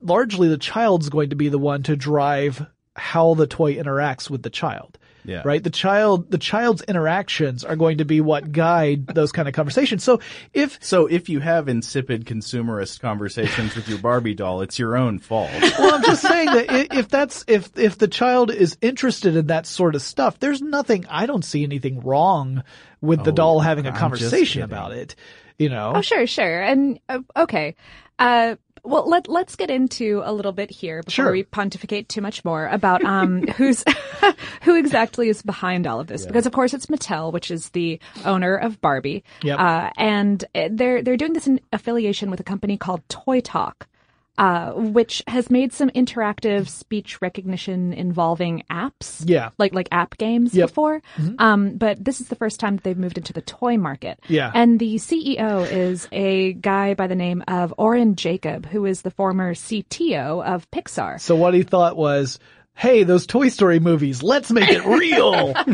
largely 0.00 0.48
the 0.48 0.58
child's 0.58 1.08
going 1.08 1.30
to 1.30 1.36
be 1.36 1.48
the 1.48 1.58
one 1.58 1.82
to 1.84 1.96
drive 1.96 2.66
how 2.96 3.34
the 3.34 3.46
toy 3.46 3.74
interacts 3.74 4.30
with 4.30 4.42
the 4.42 4.50
child. 4.50 4.98
Yeah. 5.26 5.40
Right? 5.42 5.62
The 5.62 5.70
child, 5.70 6.30
the 6.30 6.36
child's 6.38 6.82
interactions 6.82 7.64
are 7.64 7.76
going 7.76 7.98
to 7.98 8.04
be 8.04 8.20
what 8.20 8.52
guide 8.52 9.06
those 9.14 9.32
kind 9.32 9.48
of 9.48 9.54
conversations. 9.54 10.04
So 10.04 10.20
if, 10.52 10.78
So 10.82 11.06
if 11.06 11.30
you 11.30 11.40
have 11.40 11.66
insipid 11.66 12.26
consumerist 12.26 13.00
conversations 13.00 13.74
with 13.74 13.88
your 13.88 13.98
Barbie 13.98 14.34
doll, 14.34 14.60
it's 14.60 14.78
your 14.78 14.96
own 14.96 15.18
fault. 15.18 15.50
well, 15.78 15.94
I'm 15.94 16.02
just 16.02 16.20
saying 16.20 16.46
that 16.46 16.94
if 16.94 17.08
that's, 17.08 17.42
if, 17.48 17.70
if 17.78 17.96
the 17.96 18.08
child 18.08 18.50
is 18.50 18.76
interested 18.82 19.34
in 19.34 19.46
that 19.46 19.66
sort 19.66 19.94
of 19.94 20.02
stuff, 20.02 20.38
there's 20.40 20.60
nothing, 20.60 21.06
I 21.08 21.24
don't 21.24 21.44
see 21.44 21.64
anything 21.64 22.00
wrong 22.00 22.62
with 23.00 23.24
the 23.24 23.32
Oh, 23.32 23.34
doll 23.34 23.60
having 23.60 23.86
a 23.86 23.90
I'm 23.90 23.96
conversation 23.96 24.60
about 24.60 24.92
it. 24.92 25.16
You 25.58 25.68
know? 25.68 25.92
Oh, 25.96 26.00
sure, 26.00 26.26
sure. 26.26 26.62
And 26.62 26.98
uh, 27.08 27.20
okay. 27.36 27.76
Uh, 28.18 28.56
well, 28.82 29.08
let 29.08 29.28
let's 29.28 29.56
get 29.56 29.70
into 29.70 30.20
a 30.24 30.32
little 30.32 30.52
bit 30.52 30.70
here 30.70 31.02
before 31.02 31.24
Sure. 31.24 31.32
we 31.32 31.42
pontificate 31.42 32.06
too 32.08 32.20
much 32.20 32.44
more 32.44 32.66
about 32.66 33.02
um 33.02 33.42
who's 33.56 33.82
who 34.62 34.74
exactly 34.76 35.28
is 35.30 35.40
behind 35.42 35.86
all 35.86 36.00
of 36.00 36.06
this. 36.06 36.26
Because 36.26 36.44
of 36.44 36.52
course 36.52 36.74
it's 36.74 36.86
Mattel, 36.86 37.32
which 37.32 37.50
is 37.50 37.70
the 37.70 37.98
owner 38.26 38.56
of 38.56 38.80
Barbie. 38.82 39.24
Yep. 39.42 39.58
Uh, 39.58 39.90
and 39.96 40.44
uh, 40.54 40.68
they're 40.70 41.02
they're 41.02 41.16
doing 41.16 41.32
this 41.32 41.46
in 41.46 41.60
affiliation 41.72 42.30
with 42.30 42.40
a 42.40 42.44
company 42.44 42.76
called 42.76 43.00
Toy 43.08 43.40
Talk. 43.40 43.86
Uh, 44.36 44.72
which 44.72 45.22
has 45.28 45.48
made 45.48 45.72
some 45.72 45.88
interactive 45.90 46.68
speech 46.68 47.22
recognition 47.22 47.92
involving 47.92 48.64
apps. 48.68 49.22
Yeah. 49.24 49.50
Like, 49.58 49.72
like 49.74 49.86
app 49.92 50.18
games 50.18 50.52
Yep. 50.54 50.68
before. 50.70 51.02
Um, 51.38 51.76
but 51.76 52.04
this 52.04 52.20
is 52.20 52.26
the 52.26 52.34
first 52.34 52.58
time 52.58 52.74
that 52.74 52.82
they've 52.82 52.98
moved 52.98 53.16
into 53.16 53.32
the 53.32 53.42
toy 53.42 53.76
market. 53.78 54.18
Yeah. 54.28 54.50
And 54.52 54.80
the 54.80 54.96
CEO 54.96 55.70
is 55.70 56.08
a 56.10 56.52
guy 56.54 56.94
by 56.94 57.06
the 57.06 57.14
name 57.14 57.44
of 57.46 57.72
Oren 57.78 58.16
Jacob, 58.16 58.66
who 58.66 58.86
is 58.86 59.02
the 59.02 59.12
former 59.12 59.54
CTO 59.54 60.44
of 60.44 60.68
Pixar. 60.72 61.20
So 61.20 61.36
what 61.36 61.54
he 61.54 61.62
thought 61.62 61.96
was, 61.96 62.40
hey, 62.74 63.04
those 63.04 63.26
Toy 63.26 63.48
Story 63.48 63.80
movies, 63.80 64.22
let's 64.22 64.50
make 64.50 64.70
it 64.70 64.84
real. 64.84 65.54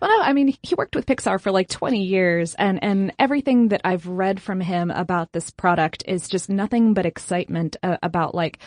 Well, 0.00 0.18
no, 0.18 0.22
I 0.24 0.32
mean, 0.32 0.54
he 0.62 0.74
worked 0.74 0.96
with 0.96 1.06
Pixar 1.06 1.40
for 1.40 1.50
like 1.50 1.68
20 1.68 2.02
years 2.02 2.54
and, 2.54 2.82
and 2.82 3.12
everything 3.18 3.68
that 3.68 3.80
I've 3.84 4.06
read 4.06 4.42
from 4.42 4.60
him 4.60 4.90
about 4.90 5.32
this 5.32 5.50
product 5.50 6.04
is 6.06 6.28
just 6.28 6.50
nothing 6.50 6.92
but 6.92 7.06
excitement 7.06 7.76
uh, 7.82 7.96
about 8.02 8.34
like, 8.34 8.58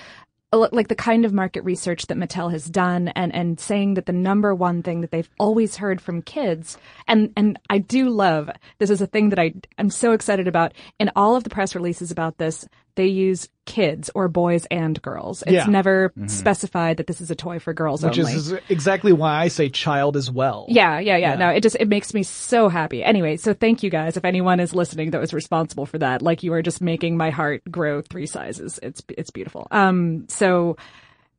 like 0.54 0.88
the 0.88 0.96
kind 0.96 1.26
of 1.26 1.34
market 1.34 1.64
research 1.64 2.08
that 2.08 2.18
Mattel 2.18 2.52
has 2.52 2.66
done 2.70 3.10
and, 3.10 3.36
and 3.36 3.60
saying 3.60 3.96
that 3.96 4.06
the 4.06 4.14
number 4.14 4.56
one 4.56 4.82
thing 4.82 5.02
that 5.02 5.12
they've 5.12 5.30
always 5.38 5.76
heard 5.76 6.00
from 6.00 6.22
kids 6.22 6.78
and, 7.08 7.34
and 7.36 7.60
I 7.70 7.80
do 7.80 8.10
love 8.10 8.50
this 8.80 8.90
is 8.90 9.02
a 9.02 9.08
thing 9.08 9.30
that 9.30 9.40
I 9.40 9.54
am 9.78 9.90
so 9.90 10.14
excited 10.14 10.48
about 10.48 10.74
in 11.00 11.12
all 11.16 11.36
of 11.36 11.44
the 11.44 11.50
press 11.50 11.76
releases 11.76 12.12
about 12.12 12.38
this 12.38 12.66
they 12.96 13.08
use 13.08 13.50
kids 13.66 14.10
or 14.16 14.28
boys 14.28 14.66
and 14.72 15.02
girls. 15.02 15.42
It's 15.44 15.52
Yeah. 15.52 15.66
never 15.66 16.10
Mm-hmm. 16.10 16.28
specified 16.28 16.98
that 16.98 17.08
this 17.08 17.20
is 17.22 17.30
a 17.32 17.36
toy 17.36 17.60
for 17.60 17.74
girls 17.74 18.04
Which 18.04 18.20
only. 18.20 18.34
is 18.34 18.54
exactly 18.70 19.12
why 19.14 19.36
I 19.42 19.48
say 19.50 19.70
child 19.70 20.16
as 20.18 20.30
well. 20.32 20.66
Yeah, 20.70 21.00
yeah, 21.00 21.18
yeah, 21.18 21.36
No, 21.36 21.50
it 21.50 21.62
just 21.62 21.76
it 21.80 21.88
makes 21.88 22.14
me 22.14 22.24
so 22.24 22.70
happy. 22.70 23.04
Anyway, 23.04 23.38
so 23.38 23.54
thank 23.54 23.84
you 23.84 23.90
guys. 23.90 24.18
If 24.18 24.26
anyone 24.26 24.60
is 24.60 24.74
listening 24.74 25.12
that 25.12 25.22
was 25.22 25.34
responsible 25.34 25.86
for 25.86 25.98
that, 26.00 26.22
like 26.22 26.44
you 26.44 26.54
are 26.54 26.62
just 26.62 26.82
making 26.82 27.18
my 27.18 27.30
heart 27.32 27.64
grow 27.70 28.02
three 28.02 28.26
sizes. 28.28 28.80
It's 28.84 29.02
it's 29.10 29.32
beautiful. 29.32 29.68
Um, 29.72 30.26
so 30.30 30.78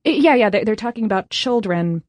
it- 0.04 0.16
yeah, 0.22 0.34
yeah, 0.34 0.50
they're, 0.50 0.64
they're 0.64 0.76
talking 0.76 1.04
about 1.04 1.30
children 1.30 2.02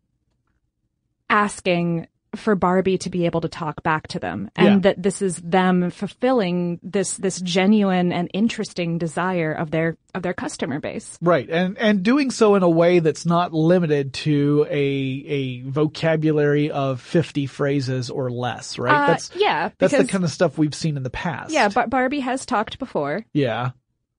asking 1.30 2.08
for 2.38 2.56
Barbie 2.56 2.98
to 3.00 3.10
be 3.10 3.26
able 3.26 3.42
to 3.42 3.50
talk 3.50 3.84
back 3.84 4.08
to 4.10 4.20
them, 4.20 4.50
and 4.56 4.68
Yeah. 4.68 4.80
that 4.94 5.04
this 5.04 5.22
is 5.22 5.38
them 5.38 5.90
fulfilling 5.92 6.80
this 6.84 7.16
this 7.18 7.42
genuine 7.42 8.12
and 8.14 8.30
interesting 8.34 8.98
desire 8.98 9.52
of 9.52 9.72
their 9.72 9.98
of 10.16 10.24
their 10.24 10.34
customer 10.34 10.80
base. 10.80 11.18
Right. 11.22 11.48
And, 11.50 11.78
and 11.78 12.02
doing 12.02 12.32
so 12.32 12.56
in 12.56 12.64
a 12.64 12.70
way 12.70 13.00
that's 13.00 13.26
not 13.26 13.54
limited 13.54 14.14
to 14.14 14.66
a, 14.70 14.74
a 14.74 15.62
vocabulary 15.70 16.72
of 16.72 17.02
50 17.02 17.46
phrases 17.46 18.10
or 18.10 18.32
less, 18.32 18.80
right? 18.80 19.04
Uh, 19.04 19.08
that's, 19.08 19.32
yeah, 19.36 19.70
that's 19.78 19.96
the 19.96 20.06
kind 20.06 20.24
of 20.24 20.32
stuff 20.32 20.58
we've 20.58 20.74
seen 20.74 20.98
in 20.98 21.04
the 21.04 21.12
past. 21.12 21.52
Yeah, 21.52 21.70
Bar- 21.70 21.88
Barbie 21.88 22.22
has 22.22 22.46
talked 22.48 22.80
before. 22.80 23.26
Yeah. 23.34 23.72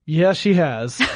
Yeah, 0.07 0.33
she 0.35 0.55
has. 0.55 1.01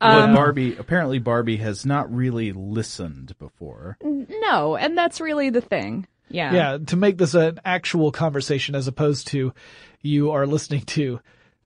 But 0.00 0.10
Um, 0.28 0.34
Barbie, 0.34 0.76
apparently 0.76 1.18
Barbie 1.18 1.56
has 1.56 1.84
not 1.84 2.14
really 2.14 2.52
listened 2.52 3.36
before. 3.40 3.98
No, 4.04 4.76
and 4.76 4.96
that's 4.96 5.20
really 5.20 5.50
the 5.50 5.60
thing. 5.60 6.06
Yeah. 6.30 6.52
yeah, 6.52 6.78
to 6.86 6.96
make 6.96 7.18
this 7.18 7.34
an 7.34 7.60
actual 7.64 8.12
conversation 8.12 8.74
as 8.74 8.86
opposed 8.88 9.28
to 9.28 9.52
you 10.02 10.30
are 10.32 10.46
listening 10.46 10.82
to 10.82 11.20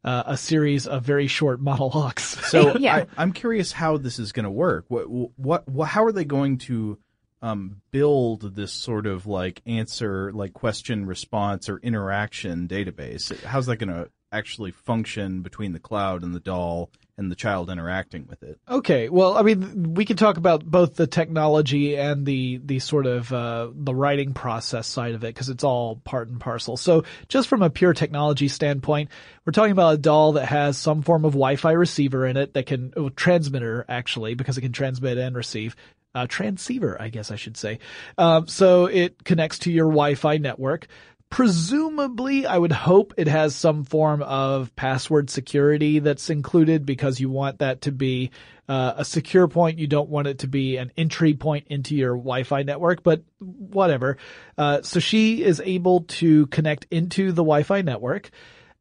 uh, 0.05 0.25
a 0.27 0.37
series 0.37 0.87
of 0.87 1.03
very 1.05 1.27
short 1.27 1.61
monologues. 1.61 2.39
So 2.53 2.77
Yeah. 2.79 2.97
I, 2.97 3.07
I'm 3.17 3.33
curious 3.33 3.73
how 3.73 3.97
this 3.97 4.19
is 4.19 4.33
going 4.33 4.45
to 4.45 4.51
work. 4.51 4.85
What, 4.89 5.09
what, 5.09 5.69
what, 5.69 5.89
how 5.89 6.05
are 6.05 6.13
they 6.13 6.25
going 6.25 6.59
to 6.59 6.99
um, 7.41 7.81
build 7.91 8.55
this 8.55 8.73
sort 8.73 9.07
of 9.07 9.27
like 9.27 9.63
answer, 9.67 10.33
like 10.33 10.53
question 10.53 11.07
response 11.07 11.69
or 11.69 11.79
interaction 11.79 12.69
database? 12.69 13.35
How's 13.45 13.67
that 13.67 13.77
going 13.77 13.89
to 13.89 14.11
actually 14.31 14.71
function 14.71 15.43
between 15.43 15.73
the 15.73 15.79
cloud 15.79 16.23
and 16.23 16.35
the 16.35 16.41
doll 16.41 16.91
and 17.19 17.31
the 17.31 17.37
child 17.37 17.71
interacting 17.71 18.27
with 18.29 18.43
it? 18.43 18.59
Okay, 18.69 19.09
well, 19.09 19.37
I 19.37 19.43
mean, 19.43 19.95
we 19.95 20.05
can 20.05 20.17
talk 20.17 20.37
about 20.37 20.65
both 20.65 20.95
the 20.95 21.07
technology 21.07 21.97
and 21.97 22.25
the 22.25 22.61
the 22.65 22.79
sort 22.79 23.07
of 23.07 23.33
uh, 23.33 23.71
the 23.75 23.95
writing 23.95 24.33
process 24.33 24.87
side 24.87 25.15
of 25.15 25.25
it 25.25 25.29
because 25.29 25.49
it's 25.49 25.65
all 25.65 25.97
part 25.97 26.29
and 26.29 26.41
parcel. 26.41 26.77
So, 26.77 27.05
just 27.29 27.49
from 27.49 27.63
a 27.63 27.71
pure 27.71 27.93
technology 27.93 28.49
standpoint, 28.49 29.11
we're 29.45 29.53
talking 29.53 29.73
about 29.73 29.95
a 29.95 29.99
doll 29.99 30.33
that 30.33 30.47
has 30.47 30.79
some 30.79 31.03
form 31.03 31.25
of 31.25 31.33
Wi-Fi 31.33 31.73
receiver 31.73 32.27
in 32.27 32.37
it 32.37 32.55
that 32.55 32.67
can 32.67 32.93
oh, 32.97 33.11
transmitter 33.11 33.85
actually 33.89 34.35
because 34.35 34.57
it 34.57 34.63
can 34.63 34.73
transmit 34.73 35.19
and 35.19 35.37
receive. 35.37 35.77
Uh, 36.15 36.27
transceiver, 36.27 37.01
I 37.01 37.09
guess 37.09 37.31
I 37.31 37.37
should 37.37 37.57
say. 37.57 37.79
Um, 38.19 38.47
so 38.47 38.85
it 38.85 39.25
connects 39.25 39.61
to 39.61 39.73
your 39.73 39.87
Wi-Fi 39.87 40.37
network. 40.37 40.87
Presumably, 41.33 42.45
I 42.45 42.59
would 42.59 42.73
hope 42.73 43.15
it 43.17 43.27
has 43.27 43.57
some 43.57 43.85
form 43.85 44.21
of 44.21 44.77
password 44.77 45.31
security 45.31 45.99
that's 45.99 46.29
included 46.29 46.85
because 46.85 47.21
you 47.21 47.31
want 47.31 47.61
that 47.61 47.81
to 47.83 47.91
be 47.91 48.33
uh, 48.69 48.93
a 48.99 49.05
secure 49.07 49.49
point. 49.49 49.79
You 49.79 49.87
don't 49.87 50.11
want 50.11 50.27
it 50.27 50.41
to 50.41 50.47
be 50.47 50.77
an 50.77 50.93
entry 50.95 51.33
point 51.33 51.69
into 51.69 51.97
your 51.97 52.19
Wi-Fi 52.19 52.65
network, 52.65 53.03
but 53.03 53.23
whatever. 53.39 54.19
Uh, 54.59 54.83
so 54.83 55.01
she 55.01 55.43
is 55.43 55.63
able 55.65 56.01
to 56.03 56.49
connect 56.49 56.87
into 56.91 57.29
the 57.33 57.43
Wi-Fi 57.43 57.81
network. 57.81 58.31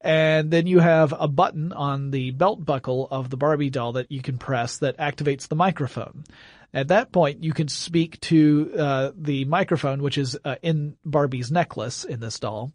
And 0.01 0.51
then 0.51 0.67
you 0.67 0.79
have 0.79 1.13
a 1.17 1.29
button 1.29 1.71
on 1.71 2.11
the 2.11 2.31
belt 2.31 2.65
buckle 2.65 3.07
of 3.09 3.29
the 3.29 3.37
Barbie 3.37 3.69
doll 3.69 3.93
that 3.93 4.11
you 4.11 4.21
can 4.21 4.37
press 4.37 4.79
that 4.79 4.97
activates 4.97 5.47
the 5.47 5.55
microphone. 5.55 6.25
At 6.73 6.87
that 6.87 7.11
point, 7.11 7.43
you 7.43 7.51
can 7.51 7.67
speak 7.67 8.19
to 8.21 8.71
uh, 8.77 9.11
the 9.17 9.45
microphone, 9.45 10.01
which 10.01 10.17
is 10.17 10.37
uh, 10.45 10.55
in 10.61 10.95
Barbie's 11.03 11.51
necklace 11.51 12.05
in 12.05 12.21
this 12.21 12.39
doll, 12.39 12.71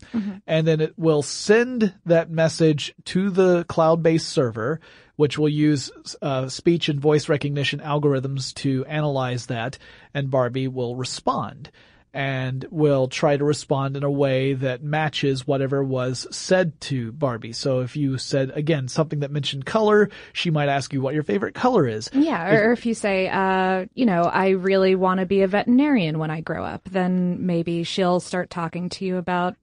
and 0.46 0.66
then 0.66 0.80
it 0.80 0.98
will 0.98 1.22
send 1.22 1.94
that 2.04 2.30
message 2.30 2.94
to 3.06 3.30
the 3.30 3.64
cloud-based 3.64 4.28
server, 4.28 4.80
which 5.16 5.38
will 5.38 5.48
use 5.48 5.90
uh, 6.20 6.48
speech 6.48 6.90
and 6.90 7.00
voice 7.00 7.30
recognition 7.30 7.80
algorithms 7.80 8.52
to 8.54 8.84
analyze 8.84 9.46
that, 9.46 9.78
and 10.12 10.30
Barbie 10.30 10.68
will 10.68 10.94
respond 10.94 11.70
and 12.16 12.64
will 12.70 13.08
try 13.08 13.36
to 13.36 13.44
respond 13.44 13.94
in 13.94 14.02
a 14.02 14.10
way 14.10 14.54
that 14.54 14.82
matches 14.82 15.46
whatever 15.46 15.84
was 15.84 16.26
said 16.30 16.80
to 16.80 17.12
Barbie. 17.12 17.52
So 17.52 17.80
if 17.80 17.94
you 17.94 18.16
said 18.16 18.52
again 18.54 18.88
something 18.88 19.20
that 19.20 19.30
mentioned 19.30 19.66
color, 19.66 20.08
she 20.32 20.50
might 20.50 20.70
ask 20.70 20.94
you 20.94 21.02
what 21.02 21.12
your 21.12 21.24
favorite 21.24 21.54
color 21.54 21.86
is. 21.86 22.08
Yeah, 22.14 22.54
or, 22.54 22.68
or 22.68 22.72
if 22.72 22.86
you 22.86 22.94
say, 22.94 23.28
uh, 23.28 23.84
you 23.92 24.06
know, 24.06 24.22
I 24.22 24.50
really 24.50 24.94
want 24.94 25.20
to 25.20 25.26
be 25.26 25.42
a 25.42 25.46
veterinarian 25.46 26.18
when 26.18 26.30
I 26.30 26.40
grow 26.40 26.64
up, 26.64 26.88
then 26.90 27.44
maybe 27.44 27.84
she'll 27.84 28.20
start 28.20 28.48
talking 28.48 28.88
to 28.88 29.04
you 29.04 29.18
about 29.18 29.54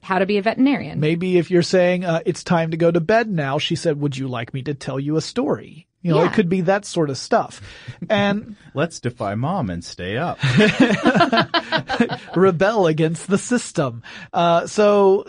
how 0.00 0.20
to 0.20 0.26
be 0.26 0.38
a 0.38 0.42
veterinarian. 0.42 1.00
Maybe 1.00 1.38
if 1.38 1.50
you're 1.50 1.62
saying 1.62 2.04
uh, 2.04 2.20
it's 2.24 2.44
time 2.44 2.70
to 2.70 2.76
go 2.76 2.92
to 2.92 3.00
bed 3.00 3.28
now, 3.28 3.58
she 3.58 3.74
said, 3.74 4.00
"Would 4.00 4.16
you 4.16 4.28
like 4.28 4.54
me 4.54 4.62
to 4.62 4.74
tell 4.74 5.00
you 5.00 5.16
a 5.16 5.20
story?" 5.20 5.88
You 6.02 6.12
know, 6.12 6.22
Yeah. 6.22 6.30
it 6.30 6.34
could 6.34 6.48
be 6.48 6.62
that 6.62 6.84
sort 6.86 7.10
of 7.10 7.18
stuff. 7.18 7.60
And 8.08 8.56
Let's 8.74 9.00
defy 9.00 9.34
mom 9.34 9.68
and 9.70 9.84
stay 9.84 10.16
up. 10.16 10.38
rebel 12.36 12.86
against 12.86 13.26
the 13.28 13.38
system. 13.38 14.02
Uh, 14.32 14.66
so 14.66 15.24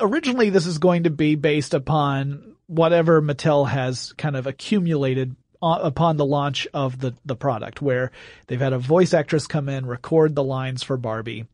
originally 0.00 0.50
this 0.50 0.66
is 0.66 0.78
going 0.78 1.04
to 1.04 1.10
be 1.10 1.34
based 1.34 1.74
upon 1.74 2.54
whatever 2.66 3.22
Mattel 3.22 3.68
has 3.68 4.12
kind 4.14 4.36
of 4.36 4.46
accumulated 4.46 5.36
uh, 5.62 5.78
upon 5.82 6.16
the 6.16 6.26
launch 6.26 6.66
of 6.74 6.98
the, 7.00 7.14
the 7.24 7.36
product 7.36 7.80
where 7.80 8.10
they've 8.46 8.60
had 8.60 8.72
a 8.72 8.78
voice 8.78 9.14
actress 9.14 9.46
come 9.46 9.68
in, 9.68 9.86
record 9.86 10.34
the 10.34 10.44
lines 10.44 10.82
for 10.82 10.96
Barbie, 10.96 11.46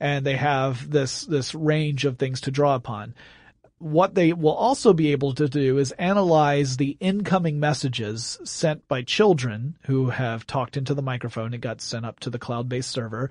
and 0.00 0.24
they 0.24 0.36
have 0.36 0.88
this, 0.90 1.22
this 1.22 1.54
range 1.54 2.04
of 2.04 2.18
things 2.18 2.42
to 2.42 2.50
draw 2.50 2.74
upon 2.74 3.14
what 3.82 4.14
they 4.14 4.32
will 4.32 4.54
also 4.54 4.92
be 4.92 5.10
able 5.10 5.34
to 5.34 5.48
do 5.48 5.78
is 5.78 5.90
analyze 5.92 6.76
the 6.76 6.96
incoming 7.00 7.58
messages 7.58 8.38
sent 8.44 8.86
by 8.86 9.02
children 9.02 9.76
who 9.86 10.08
have 10.10 10.46
talked 10.46 10.76
into 10.76 10.94
the 10.94 11.02
microphone 11.02 11.52
and 11.52 11.60
got 11.60 11.80
sent 11.80 12.06
up 12.06 12.20
to 12.20 12.30
the 12.30 12.38
cloud-based 12.38 12.88
server 12.88 13.28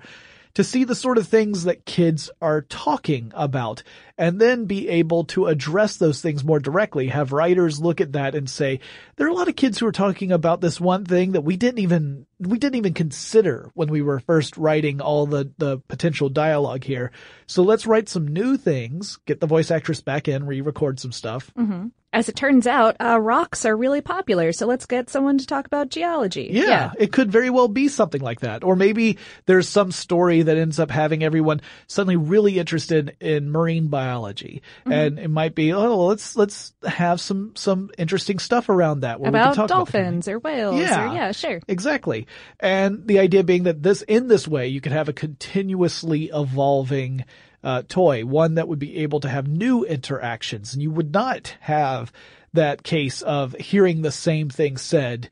to 0.54 0.64
see 0.64 0.84
the 0.84 0.94
sort 0.94 1.18
of 1.18 1.26
things 1.26 1.64
that 1.64 1.86
kids 1.86 2.30
are 2.40 2.62
talking 2.62 3.32
about 3.34 3.82
and 4.18 4.40
then 4.40 4.66
be 4.66 4.88
able 4.88 5.24
to 5.24 5.46
address 5.46 5.96
those 5.96 6.20
things 6.20 6.44
more 6.44 6.60
directly. 6.60 7.08
Have 7.08 7.32
writers 7.32 7.80
look 7.80 8.00
at 8.00 8.12
that 8.12 8.34
and 8.34 8.48
say, 8.48 8.80
there 9.16 9.26
are 9.26 9.30
a 9.30 9.34
lot 9.34 9.48
of 9.48 9.56
kids 9.56 9.78
who 9.78 9.86
are 9.86 9.92
talking 9.92 10.30
about 10.30 10.60
this 10.60 10.80
one 10.80 11.04
thing 11.04 11.32
that 11.32 11.40
we 11.40 11.56
didn't 11.56 11.80
even, 11.80 12.26
we 12.38 12.58
didn't 12.58 12.76
even 12.76 12.94
consider 12.94 13.70
when 13.74 13.88
we 13.88 14.02
were 14.02 14.20
first 14.20 14.56
writing 14.56 15.00
all 15.00 15.26
the, 15.26 15.50
the 15.58 15.78
potential 15.88 16.28
dialogue 16.28 16.84
here. 16.84 17.10
So 17.46 17.62
let's 17.62 17.86
write 17.86 18.08
some 18.08 18.28
new 18.28 18.56
things, 18.56 19.18
get 19.26 19.40
the 19.40 19.46
voice 19.46 19.70
actress 19.70 20.02
back 20.02 20.28
in, 20.28 20.46
re-record 20.46 21.00
some 21.00 21.12
stuff. 21.12 21.50
Mm-hmm. 21.58 21.88
As 22.14 22.28
it 22.28 22.36
turns 22.36 22.66
out, 22.66 22.96
uh, 23.00 23.18
rocks 23.18 23.64
are 23.64 23.74
really 23.74 24.02
popular, 24.02 24.52
so 24.52 24.66
let's 24.66 24.84
get 24.84 25.08
someone 25.08 25.38
to 25.38 25.46
talk 25.46 25.64
about 25.64 25.88
geology. 25.88 26.50
Yeah, 26.52 26.92
it 26.98 27.10
could 27.10 27.32
very 27.32 27.48
well 27.48 27.68
be 27.68 27.88
something 27.88 28.20
like 28.20 28.40
that. 28.40 28.64
Or 28.64 28.76
maybe 28.76 29.16
there's 29.46 29.66
some 29.66 29.90
story 29.92 30.42
that 30.42 30.58
ends 30.58 30.78
up 30.78 30.90
having 30.90 31.24
everyone 31.24 31.62
suddenly 31.86 32.16
really 32.16 32.58
interested 32.58 33.16
in 33.18 33.50
marine 33.50 33.88
biology. 33.88 34.60
Mm-hmm. 34.80 34.92
And 34.92 35.18
it 35.18 35.28
might 35.30 35.54
be, 35.54 35.72
oh, 35.72 35.80
well, 35.80 36.06
let's, 36.08 36.36
let's 36.36 36.74
have 36.86 37.18
some, 37.18 37.52
some 37.56 37.90
interesting 37.96 38.38
stuff 38.38 38.68
around 38.68 39.00
that. 39.00 39.18
Where 39.18 39.32
we 39.32 39.38
can 39.38 39.42
About 39.42 39.54
talk 39.54 39.64
about 39.70 39.76
dolphins 39.76 40.28
or 40.28 40.38
whales 40.38 40.78
Yeah. 40.78 41.10
or 41.10 41.14
yeah, 41.14 41.32
sure. 41.32 41.60
Exactly. 41.66 42.26
And 42.60 43.06
the 43.06 43.20
idea 43.20 43.42
being 43.42 43.62
that 43.62 43.82
this, 43.82 44.02
in 44.02 44.28
this 44.28 44.46
way, 44.46 44.68
you 44.68 44.82
could 44.82 44.92
have 44.92 45.08
a 45.08 45.14
continuously 45.14 46.30
evolving 46.32 47.24
uh, 47.64 47.82
toy, 47.88 48.24
one 48.24 48.54
that 48.54 48.68
would 48.68 48.78
be 48.78 48.98
able 48.98 49.20
to 49.20 49.28
have 49.28 49.46
new 49.46 49.84
interactions, 49.84 50.74
and 50.74 50.82
you 50.82 50.90
would 50.90 51.12
not 51.12 51.56
have 51.60 52.12
that 52.52 52.82
case 52.82 53.22
of 53.22 53.54
hearing 53.54 54.02
the 54.02 54.12
same 54.12 54.50
thing 54.50 54.76
said 54.76 55.30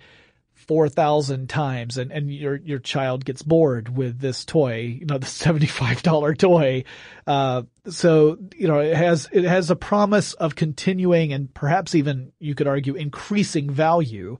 four 0.55 0.89
thousand 0.89 1.49
times, 1.49 1.99
and 1.99 2.13
and 2.13 2.33
your 2.33 2.57
your 2.57 2.79
child 2.79 3.25
gets 3.25 3.43
bored 3.43 3.97
with 3.97 4.21
this 4.21 4.45
toy, 4.45 4.99
you 5.01 5.07
know, 5.07 5.19
the 5.19 5.27
seventy 5.27 5.67
five 5.67 6.03
dollar 6.03 6.35
toy. 6.35 6.85
Uh, 7.27 7.63
so 7.89 8.39
you 8.57 8.69
know, 8.69 8.79
it 8.79 8.97
has 8.97 9.29
it 9.33 9.45
has 9.45 9.71
a 9.71 9.77
promise 9.77 10.35
of 10.35 10.55
continuing, 10.55 11.33
and 11.33 11.53
perhaps 11.53 11.95
even 11.95 12.33
you 12.39 12.55
could 12.55 12.69
argue 12.69 12.95
increasing 12.95 13.69
value 13.69 14.39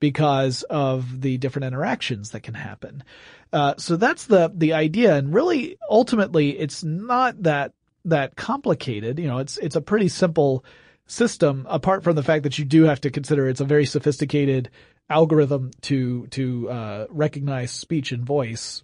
because 0.00 0.62
of 0.64 1.20
the 1.20 1.38
different 1.38 1.66
interactions 1.66 2.30
that 2.30 2.42
can 2.42 2.54
happen. 2.54 3.02
Uh, 3.52 3.74
so 3.78 3.96
that's 3.96 4.26
the 4.26 4.50
the 4.54 4.72
idea, 4.72 5.14
and 5.14 5.32
really, 5.32 5.78
ultimately, 5.88 6.58
it's 6.58 6.82
not 6.82 7.42
that 7.44 7.72
that 8.04 8.36
complicated. 8.36 9.18
You 9.18 9.28
know, 9.28 9.38
it's 9.38 9.56
it's 9.58 9.76
a 9.76 9.80
pretty 9.80 10.08
simple 10.08 10.64
system. 11.06 11.66
Apart 11.68 12.04
from 12.04 12.16
the 12.16 12.22
fact 12.22 12.42
that 12.42 12.58
you 12.58 12.64
do 12.64 12.84
have 12.84 13.00
to 13.02 13.10
consider 13.10 13.48
it's 13.48 13.60
a 13.60 13.64
very 13.64 13.86
sophisticated 13.86 14.70
algorithm 15.08 15.70
to 15.82 16.26
to 16.28 16.70
uh, 16.70 17.06
recognize 17.08 17.70
speech 17.70 18.12
and 18.12 18.24
voice, 18.24 18.82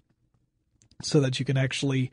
so 1.01 1.19
that 1.19 1.39
you 1.39 1.45
can 1.45 1.57
actually 1.57 2.11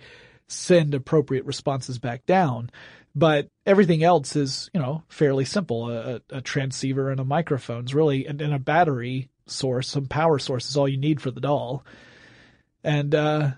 send 0.49 0.95
appropriate 0.95 1.47
responses 1.47 1.99
back 1.99 2.27
down. 2.27 2.71
But 3.15 3.49
everything 3.67 4.05
else 4.05 4.37
is, 4.37 4.71
you 4.73 4.81
know, 4.81 5.03
fairly 5.09 5.45
simple. 5.45 5.91
A, 5.91 6.21
a 6.31 6.41
transceiver 6.41 7.11
and 7.11 7.21
a 7.21 7.25
microphone 7.25 7.85
is 7.85 7.95
really, 7.95 8.27
and, 8.27 8.41
and 8.41 8.55
a 8.55 8.59
battery 8.59 9.31
source, 9.47 9.89
some 9.89 10.07
power 10.07 10.39
source 10.39 10.69
is 10.69 10.77
all 10.77 10.89
you 10.89 10.97
need 10.97 11.21
for 11.21 11.31
the 11.33 11.41
doll. 11.41 11.85
And, 12.85 13.15
uh, 13.15 13.51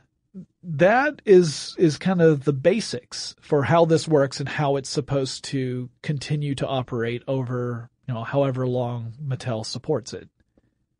that 0.63 1.21
is, 1.25 1.75
is 1.79 1.99
kind 1.99 2.23
of 2.23 2.45
the 2.45 2.53
basics 2.53 3.35
for 3.41 3.65
how 3.65 3.85
this 3.85 4.07
works 4.07 4.41
and 4.41 4.49
how 4.49 4.77
it's 4.77 4.89
supposed 4.89 5.45
to 5.45 5.91
continue 6.03 6.55
to 6.55 6.67
operate 6.67 7.23
over, 7.27 7.91
you 8.07 8.15
know, 8.15 8.23
however 8.23 8.67
long 8.67 9.13
Mattel 9.23 9.67
supports 9.67 10.13
it. 10.15 10.29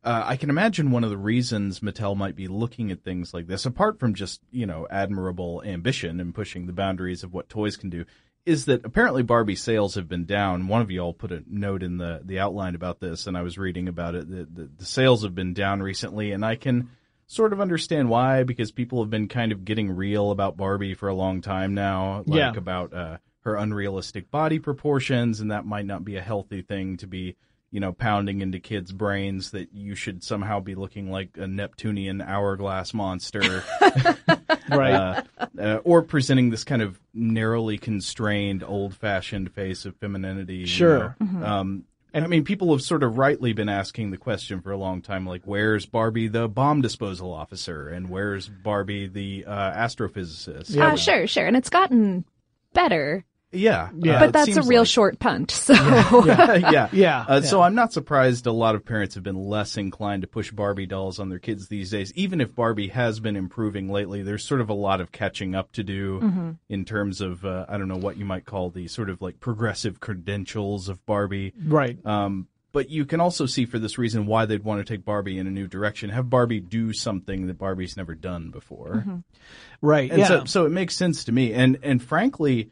Uh, 0.03 0.21
I 0.25 0.35
can 0.35 0.49
imagine 0.49 0.91
one 0.91 1.05
of 1.05 1.09
the 1.09 1.17
reasons 1.17 1.79
Mattel 1.79 2.17
might 2.17 2.35
be 2.35 2.49
looking 2.49 2.91
at 2.91 3.03
things 3.03 3.33
like 3.33 3.47
this, 3.47 3.65
apart 3.65 3.99
from 3.99 4.13
just, 4.13 4.41
you 4.51 4.65
know, 4.65 4.85
admirable 4.91 5.63
ambition 5.65 6.19
and 6.19 6.35
pushing 6.35 6.67
the 6.67 6.73
boundaries 6.73 7.23
of 7.23 7.33
what 7.33 7.47
toys 7.47 7.77
can 7.77 7.89
do, 7.89 8.03
is 8.45 8.65
that 8.65 8.85
apparently 8.85 9.23
Barbie 9.23 9.55
sales 9.55 9.95
have 9.95 10.09
been 10.09 10.25
down. 10.25 10.67
One 10.67 10.81
of 10.81 10.91
you 10.91 10.99
all 10.99 11.13
put 11.13 11.31
a 11.31 11.41
note 11.47 11.81
in 11.81 11.97
the, 11.97 12.19
the 12.21 12.39
outline 12.39 12.75
about 12.75 12.99
this, 12.99 13.27
and 13.27 13.37
I 13.37 13.43
was 13.43 13.57
reading 13.57 13.87
about 13.87 14.15
it. 14.15 14.29
The, 14.29 14.45
the, 14.53 14.69
the 14.79 14.85
sales 14.85 15.23
have 15.23 15.33
been 15.33 15.53
down 15.53 15.81
recently, 15.81 16.33
and 16.33 16.45
I 16.45 16.57
can 16.57 16.89
sort 17.27 17.53
of 17.53 17.61
understand 17.61 18.09
why, 18.09 18.43
because 18.43 18.71
people 18.71 19.01
have 19.01 19.09
been 19.09 19.27
kind 19.27 19.51
of 19.51 19.65
getting 19.65 19.91
real 19.91 20.31
about 20.31 20.57
Barbie 20.57 20.93
for 20.93 21.07
a 21.09 21.13
long 21.15 21.41
time 21.41 21.73
now, 21.73 22.23
like 22.25 22.37
Yeah. 22.37 22.53
about 22.55 22.93
uh, 22.93 23.17
her 23.41 23.55
unrealistic 23.55 24.29
body 24.31 24.59
proportions, 24.59 25.39
and 25.39 25.51
that 25.51 25.65
might 25.65 25.85
not 25.85 26.03
be 26.05 26.15
a 26.15 26.21
healthy 26.21 26.61
thing 26.61 26.97
to 26.97 27.07
be, 27.07 27.35
you 27.71 27.79
know, 27.79 27.91
pounding 27.91 28.41
into 28.41 28.59
kids' 28.59 28.91
brains 28.91 29.51
that 29.51 29.73
you 29.73 29.95
should 29.95 30.23
somehow 30.23 30.59
be 30.59 30.75
looking 30.75 31.09
like 31.11 31.37
a 31.37 31.47
Neptunian 31.47 32.21
hourglass 32.21 32.93
monster. 32.93 33.63
Right. 34.69 34.93
uh, 34.93 35.21
uh, 35.59 35.75
or 35.83 36.01
presenting 36.01 36.49
this 36.49 36.63
kind 36.63 36.81
of 36.81 36.99
narrowly 37.13 37.77
constrained, 37.77 38.63
old-fashioned 38.63 39.51
face 39.51 39.85
of 39.85 39.95
femininity. 39.97 40.55
you 40.59 40.65
Sure. 40.65 41.15
know. 41.19 41.45
Um, 41.45 41.83
and 42.13 42.23
I 42.23 42.27
mean, 42.27 42.43
people 42.43 42.71
have 42.71 42.81
sort 42.81 43.01
of 43.01 43.17
rightly 43.17 43.53
been 43.53 43.69
asking 43.69 44.11
the 44.11 44.17
question 44.17 44.61
for 44.61 44.71
a 44.71 44.77
long 44.77 45.01
time, 45.01 45.25
like, 45.25 45.41
where's 45.45 45.85
Barbie 45.87 46.27
the 46.27 46.47
bomb 46.47 46.81
disposal 46.81 47.33
officer, 47.33 47.89
and 47.89 48.09
where's 48.09 48.47
Barbie 48.47 49.07
the 49.07 49.45
uh, 49.45 49.71
astrophysicist? 49.71 50.77
Uh, 50.77 50.95
sure, 50.95 51.25
sure. 51.25 51.47
And 51.47 51.57
it's 51.57 51.69
gotten 51.69 52.23
better, 52.73 53.25
Yeah, 53.53 53.89
Yeah. 53.97 54.19
but 54.19 54.29
it 54.29 54.33
that's 54.33 54.57
a 54.57 54.63
real 54.63 54.81
like- 54.81 54.87
short 54.89 55.19
punt. 55.19 55.51
So 55.63 55.73
yeah, 56.25 56.89
Yeah, 56.91 57.25
Uh, 57.29 57.41
So. 57.41 57.61
I'm 57.61 57.75
not 57.75 57.93
surprised 57.93 58.45
a 58.47 58.51
lot 58.51 58.75
of 58.75 58.83
parents 58.85 59.15
have 59.15 59.23
been 59.23 59.37
less 59.37 59.77
inclined 59.77 60.21
to 60.23 60.27
push 60.27 60.51
Barbie 60.51 60.85
dolls 60.87 61.19
on 61.19 61.29
their 61.29 61.39
kids 61.39 61.67
these 61.67 61.89
days. 61.91 62.11
Even 62.15 62.41
if 62.41 62.53
Barbie 62.55 62.89
has 62.89 63.19
been 63.19 63.35
improving 63.35 63.89
lately, 63.89 64.23
there's 64.23 64.43
sort 64.43 64.59
of 64.61 64.69
a 64.69 64.73
lot 64.73 64.99
of 65.01 65.11
catching 65.11 65.55
up 65.55 65.71
to 65.73 65.83
do 65.83 66.19
Mm-hmm. 66.19 66.51
in 66.69 66.85
terms 66.85 67.21
of 67.21 67.45
uh, 67.45 67.65
I 67.69 67.77
don't 67.77 67.87
know 67.87 67.97
what 67.97 68.17
you 68.17 68.25
might 68.25 68.45
call 68.45 68.69
the 68.69 68.87
sort 68.87 69.09
of 69.09 69.21
like 69.21 69.39
progressive 69.39 69.99
credentials 69.99 70.89
of 70.89 71.05
Barbie. 71.05 71.53
right. 71.65 71.97
Um, 72.05 72.47
but 72.71 72.89
you 72.89 73.05
can 73.05 73.19
also 73.19 73.45
see 73.45 73.65
for 73.67 73.77
this 73.77 73.99
reason 73.99 74.25
why 74.25 74.47
they'd 74.47 74.63
want 74.63 74.83
to 74.85 74.93
take 74.93 75.05
Barbie 75.05 75.37
in 75.37 75.45
a 75.45 75.51
new 75.51 75.67
direction. 75.67 76.09
Have 76.09 76.27
Barbie 76.27 76.59
do 76.59 76.91
something 76.91 77.45
that 77.45 77.59
Barbie's 77.59 77.95
never 77.95 78.15
done 78.15 78.49
before. 78.49 79.21
Right. 79.81 80.09
And 80.09 80.19
yeah. 80.19 80.27
so, 80.27 80.45
so 80.45 80.65
it 80.65 80.71
makes 80.71 80.95
sense 80.95 81.25
to 81.25 81.31
me. 81.31 81.53
And 81.53 81.77
and 81.83 82.01
frankly, 82.01 82.71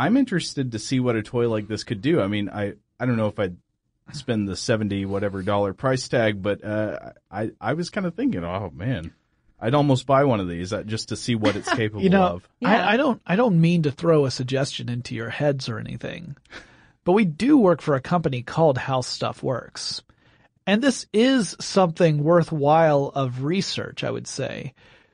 I'm 0.00 0.16
interested 0.16 0.72
to 0.72 0.78
see 0.78 0.98
what 0.98 1.16
a 1.16 1.22
toy 1.22 1.48
like 1.48 1.68
this 1.68 1.84
could 1.84 2.00
do. 2.00 2.20
I 2.20 2.26
mean, 2.26 2.48
I 2.48 2.74
I 2.98 3.06
don't 3.06 3.16
know 3.16 3.28
if 3.28 3.38
I'd 3.38 3.56
spend 4.12 4.48
the 4.48 4.56
seventy 4.56 5.04
whatever 5.04 5.42
dollar 5.42 5.74
price 5.74 6.08
tag, 6.08 6.42
but 6.42 6.64
uh, 6.64 7.12
I 7.30 7.50
I 7.60 7.74
was 7.74 7.90
kind 7.90 8.06
of 8.06 8.14
thinking, 8.14 8.42
oh 8.42 8.70
man, 8.74 9.12
I'd 9.60 9.74
almost 9.74 10.06
buy 10.06 10.24
one 10.24 10.40
of 10.40 10.48
these 10.48 10.72
uh, 10.72 10.84
just 10.84 11.10
to 11.10 11.16
see 11.16 11.34
what 11.34 11.54
it's 11.54 11.68
capable 11.74 12.02
you 12.02 12.08
know, 12.08 12.22
of. 12.22 12.48
Yeah. 12.60 12.70
I, 12.70 12.94
I 12.94 12.96
don't, 12.96 13.20
I 13.26 13.36
don't 13.36 13.60
mean 13.60 13.82
to 13.82 13.92
throw 13.92 14.24
a 14.24 14.30
suggestion 14.30 14.88
into 14.88 15.14
your 15.14 15.28
heads 15.28 15.68
or 15.68 15.78
anything, 15.78 16.36
but 17.04 17.12
we 17.12 17.26
do 17.26 17.58
work 17.58 17.82
for 17.82 17.94
a 17.94 18.00
company 18.00 18.42
called 18.42 18.78
How 18.78 19.02
Stuff 19.02 19.42
Works. 19.42 20.02
And 20.66 20.80
this 20.80 21.06
is 21.12 21.56
something 21.60 22.22
worthwhile 22.22 23.08
of 23.14 23.42
research, 23.42 24.04
I 24.04 24.10
would 24.10 24.26
say. 24.26 24.72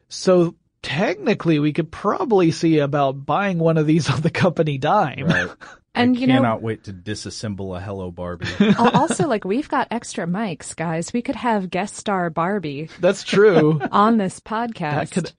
So 0.09 0.55
technically 0.87 1.59
we 1.59 1.73
could 1.73 1.91
probably 1.91 2.53
see 2.53 2.79
about 2.79 3.27
buying 3.27 3.59
one 3.59 3.77
of 3.77 3.87
these 3.89 4.09
on 4.15 4.21
the 4.21 4.31
company 4.31 4.79
dime. 4.79 5.27
Right. 5.27 5.51
and 5.97 6.17
I 6.17 6.21
you 6.21 6.27
know, 6.29 6.35
cannot 6.37 6.63
wait 6.63 6.85
to 6.85 6.93
disassemble 6.93 7.77
a 7.77 7.81
Hello 7.81 8.13
Barbie. 8.13 8.47
also 8.79 9.27
like 9.27 9.45
we've 9.45 9.69
got 9.69 9.89
extra 9.91 10.27
mics, 10.27 10.77
guys. 10.77 11.13
We 11.13 11.23
could 11.23 11.35
have 11.35 11.71
guest 11.71 11.97
star 11.97 12.31
Barbie 12.31 12.89
That's 13.01 13.25
true. 13.25 13.81
on 13.91 14.17
this 14.17 14.39
podcast. 14.39 14.95
that 14.95 15.11
could, 15.11 15.33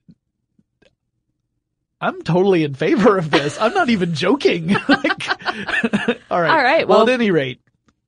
I'm 2.00 2.20
totally 2.22 2.62
in 2.62 2.74
favor 2.74 3.16
of 3.16 3.30
this. 3.30 3.58
I'm 3.58 3.72
not 3.72 3.88
even 3.88 4.14
joking. 4.14 4.68
like, 4.68 5.28
all 6.30 6.40
right. 6.40 6.50
All 6.50 6.62
right, 6.62 6.86
Well, 6.86 6.98
well- 6.98 7.08
at 7.08 7.14
any 7.14 7.30
rate, 7.30 7.60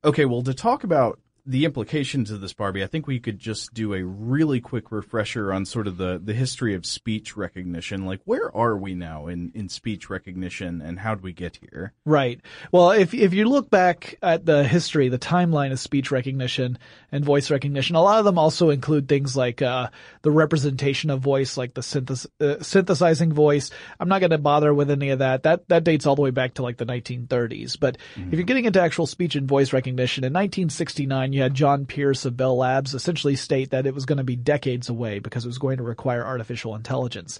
Okay, 0.03 0.24
well, 0.24 0.42
to 0.42 0.55
talk 0.55 0.85
about 0.85 1.18
the 1.46 1.64
implications 1.64 2.31
of 2.31 2.40
this 2.40 2.53
Barbie, 2.53 2.83
I 2.83 2.87
think 2.87 3.07
we 3.07 3.20
could 3.20 3.38
just 3.38 3.72
do 3.74 3.94
a 3.94 4.05
really 4.05 4.61
quick 4.61 4.92
refresher 4.92 5.53
on 5.53 5.64
sort 5.64 5.87
of 5.87 5.96
the, 5.96 6.20
the 6.22 6.35
history 6.35 6.74
of 6.74 6.87
speech 6.87 7.37
recognition. 7.37 8.07
Like, 8.07 8.20
where 8.24 8.55
are 8.55 8.76
we 8.76 8.94
now 8.94 9.26
in, 9.26 9.53
in 9.55 9.68
speech 9.68 10.11
recognition 10.11 10.81
and 10.81 10.98
how 10.98 11.14
did 11.14 11.24
we 11.24 11.33
get 11.33 11.57
here? 11.57 11.92
Right. 12.05 12.40
Well, 12.72 12.90
if 12.92 13.14
if 13.14 13.35
you 13.35 13.46
look 13.48 13.70
back 13.70 14.16
at 14.22 14.46
the 14.46 14.64
history, 14.64 15.09
the 15.09 15.18
timeline 15.18 15.72
of 15.72 15.81
speech 15.81 16.11
recognition 16.11 16.79
and 17.12 17.24
voice 17.24 17.50
recognition, 17.50 17.96
a 17.96 18.03
lot 18.03 18.18
of 18.18 18.24
them 18.24 18.38
also 18.38 18.70
include 18.70 19.09
things 19.09 19.37
like 19.37 19.62
uh, 19.62 19.88
the 20.22 20.31
representation 20.31 21.11
of 21.11 21.20
voice, 21.20 21.57
like 21.57 21.74
the 21.74 21.81
synthes- 21.81 22.26
uh, 22.40 22.62
synthesizing 22.62 23.33
voice. 23.33 23.70
I'm 23.98 24.09
not 24.09 24.20
going 24.20 24.31
to 24.31 24.38
bother 24.38 24.72
with 24.72 24.90
any 24.90 25.11
of 25.11 25.20
that. 25.20 25.42
That 25.42 25.68
that 25.68 25.85
dates 25.85 26.07
all 26.07 26.16
the 26.16 26.22
way 26.22 26.31
back 26.31 26.55
to 26.55 26.62
like 26.62 26.76
the 26.76 26.87
1930s. 26.87 27.79
But 27.79 27.98
if 28.16 28.35
you're 28.35 28.42
getting 28.44 28.64
into 28.64 28.81
actual 28.81 29.07
speech 29.07 29.37
and 29.37 29.48
voice 29.48 29.72
recognition, 29.72 30.24
in 30.24 30.33
1969, 30.33 31.30
you 31.33 31.43
had 31.43 31.55
John 31.55 31.87
Pierce 31.87 32.25
of 32.25 32.37
Bell 32.37 32.57
Labs 32.57 32.95
essentially 32.95 33.37
state 33.37 33.71
that 33.71 33.87
it 33.87 33.95
was 33.95 34.07
going 34.07 34.19
to 34.19 34.25
be 34.25 34.37
decades 34.37 34.88
away 34.88 35.19
because 35.19 35.45
it 35.45 35.49
was 35.49 35.59
going 35.59 35.79
to 35.79 35.83
require 35.83 36.25
artificial 36.25 36.75
intelligence. 36.75 37.38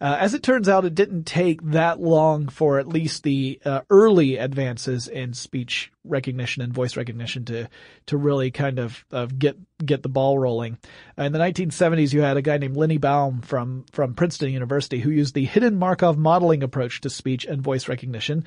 Uh, 0.00 0.16
as 0.20 0.32
it 0.32 0.44
turns 0.44 0.68
out, 0.68 0.84
it 0.84 0.94
didn't 0.94 1.24
take 1.24 1.60
that 1.70 2.00
long 2.00 2.48
for 2.48 2.78
at 2.78 2.86
least 2.86 3.24
the 3.24 3.60
uh, 3.64 3.80
early 3.90 4.36
advances 4.36 5.08
in 5.08 5.34
speech 5.34 5.90
recognition 6.04 6.62
and 6.62 6.72
voice 6.72 6.96
recognition 6.96 7.44
to 7.44 7.68
to 8.06 8.16
really 8.16 8.50
kind 8.50 8.78
of, 8.78 9.04
of 9.10 9.38
get 9.38 9.56
get 9.84 10.04
the 10.04 10.08
ball 10.08 10.38
rolling. 10.38 10.78
In 11.16 11.32
the 11.32 11.38
1970s, 11.38 12.12
you 12.12 12.22
had 12.22 12.36
a 12.36 12.42
guy 12.42 12.58
named 12.58 12.76
Lenny 12.76 12.98
Baum 12.98 13.40
from 13.40 13.86
from 13.90 14.14
Princeton 14.14 14.52
University 14.52 15.00
who 15.00 15.10
used 15.10 15.34
the 15.34 15.44
hidden 15.44 15.76
Markov 15.76 16.16
modeling 16.16 16.62
approach 16.62 17.00
to 17.00 17.10
speech 17.10 17.44
and 17.44 17.60
voice 17.60 17.88
recognition. 17.88 18.44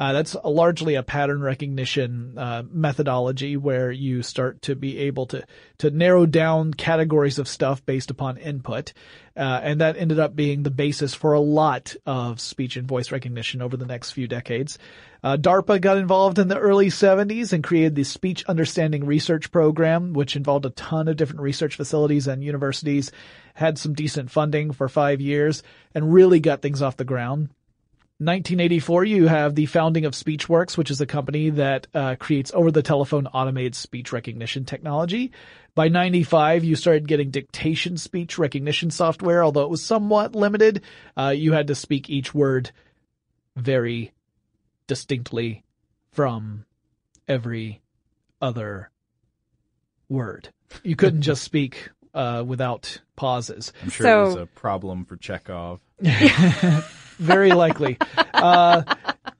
Uh, 0.00 0.14
that's 0.14 0.32
a, 0.32 0.48
largely 0.48 0.94
a 0.94 1.02
pattern 1.02 1.42
recognition 1.42 2.38
uh, 2.38 2.62
methodology 2.70 3.58
where 3.58 3.92
you 3.92 4.22
start 4.22 4.62
to 4.62 4.74
be 4.74 4.96
able 4.96 5.26
to 5.26 5.44
to 5.76 5.90
narrow 5.90 6.24
down 6.24 6.72
categories 6.72 7.38
of 7.38 7.46
stuff 7.46 7.84
based 7.84 8.10
upon 8.10 8.38
input, 8.38 8.94
uh, 9.36 9.60
and 9.62 9.82
that 9.82 9.98
ended 9.98 10.18
up 10.18 10.34
being 10.34 10.62
the 10.62 10.70
basis 10.70 11.14
for 11.14 11.34
a 11.34 11.40
lot 11.40 11.94
of 12.06 12.40
speech 12.40 12.78
and 12.78 12.88
voice 12.88 13.12
recognition 13.12 13.60
over 13.60 13.76
the 13.76 13.84
next 13.84 14.12
few 14.12 14.26
decades. 14.26 14.78
Uh, 15.22 15.36
DARPA 15.36 15.78
got 15.82 15.98
involved 15.98 16.38
in 16.38 16.48
the 16.48 16.58
early 16.58 16.88
70s 16.88 17.52
and 17.52 17.62
created 17.62 17.94
the 17.94 18.04
Speech 18.04 18.42
Understanding 18.46 19.04
Research 19.04 19.52
Program, 19.52 20.14
which 20.14 20.34
involved 20.34 20.64
a 20.64 20.70
ton 20.70 21.08
of 21.08 21.18
different 21.18 21.42
research 21.42 21.76
facilities 21.76 22.26
and 22.26 22.42
universities, 22.42 23.12
had 23.52 23.76
some 23.76 23.92
decent 23.92 24.30
funding 24.30 24.72
for 24.72 24.88
five 24.88 25.20
years, 25.20 25.62
and 25.94 26.14
really 26.14 26.40
got 26.40 26.62
things 26.62 26.80
off 26.80 26.96
the 26.96 27.04
ground. 27.04 27.50
1984, 28.20 29.04
you 29.04 29.28
have 29.28 29.54
the 29.54 29.64
founding 29.64 30.04
of 30.04 30.12
SpeechWorks, 30.12 30.76
which 30.76 30.90
is 30.90 31.00
a 31.00 31.06
company 31.06 31.48
that 31.48 31.86
uh, 31.94 32.16
creates 32.16 32.52
over-the-telephone 32.52 33.26
automated 33.28 33.74
speech 33.74 34.12
recognition 34.12 34.66
technology. 34.66 35.32
By 35.74 35.88
95, 35.88 36.62
you 36.62 36.76
started 36.76 37.08
getting 37.08 37.30
dictation 37.30 37.96
speech 37.96 38.36
recognition 38.36 38.90
software, 38.90 39.42
although 39.42 39.62
it 39.62 39.70
was 39.70 39.82
somewhat 39.82 40.34
limited. 40.34 40.82
Uh, 41.16 41.32
you 41.34 41.54
had 41.54 41.68
to 41.68 41.74
speak 41.74 42.10
each 42.10 42.34
word 42.34 42.72
very 43.56 44.12
distinctly 44.86 45.64
from 46.12 46.66
every 47.26 47.80
other 48.42 48.90
word. 50.10 50.50
You 50.82 50.94
couldn't 50.94 51.22
just 51.22 51.42
speak 51.42 51.88
uh, 52.12 52.44
without 52.46 53.00
pauses. 53.16 53.72
I'm 53.82 53.88
sure 53.88 54.04
So- 54.04 54.22
it 54.22 54.26
was 54.26 54.36
a 54.36 54.46
problem 54.46 55.06
for 55.06 55.16
Chekhov. 55.16 55.80
Very 57.20 57.52
likely. 57.52 57.98
uh, 58.34 58.82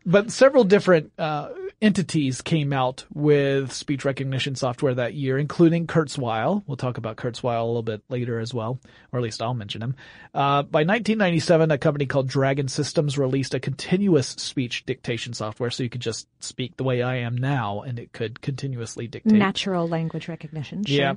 but 0.07 0.31
several 0.31 0.64
different 0.64 1.12
uh, 1.19 1.49
entities 1.81 2.43
came 2.43 2.73
out 2.73 3.05
with 3.12 3.73
speech 3.73 4.05
recognition 4.05 4.55
software 4.55 4.95
that 4.95 5.14
year, 5.14 5.38
including 5.38 5.87
Kurzweil. 5.87 6.62
We'll 6.66 6.77
talk 6.77 6.99
about 6.99 7.16
Kurzweil 7.16 7.62
a 7.62 7.66
little 7.66 7.83
bit 7.83 8.03
later 8.09 8.38
as 8.38 8.53
well, 8.53 8.79
or 9.12 9.19
at 9.19 9.23
least 9.23 9.40
I'll 9.40 9.55
mention 9.55 9.83
him. 9.83 9.97
Uh, 10.35 10.62
by 10.62 10.81
1997, 10.81 11.71
a 11.71 11.79
company 11.79 12.07
called 12.07 12.29
Dragon 12.29 12.69
Systems 12.69 13.16
released 13.16 13.55
a 13.55 13.61
continuous 13.61 14.29
speech 14.29 14.85
dictation 14.85 15.33
software, 15.33 15.71
so 15.71 15.83
you 15.83 15.88
could 15.88 16.03
just 16.03 16.29
speak 16.40 16.77
the 16.77 16.85
way 16.85 17.03
I 17.03 17.16
am 17.16 17.37
now, 17.37 17.81
and 17.81 17.99
it 17.99 18.12
could 18.12 18.40
continuously 18.40 19.07
dictate. 19.07 19.33
Natural 19.33 19.88
language 19.88 20.29
recognition. 20.29 20.85
Sure. 20.85 20.97
Yeah. 20.97 21.14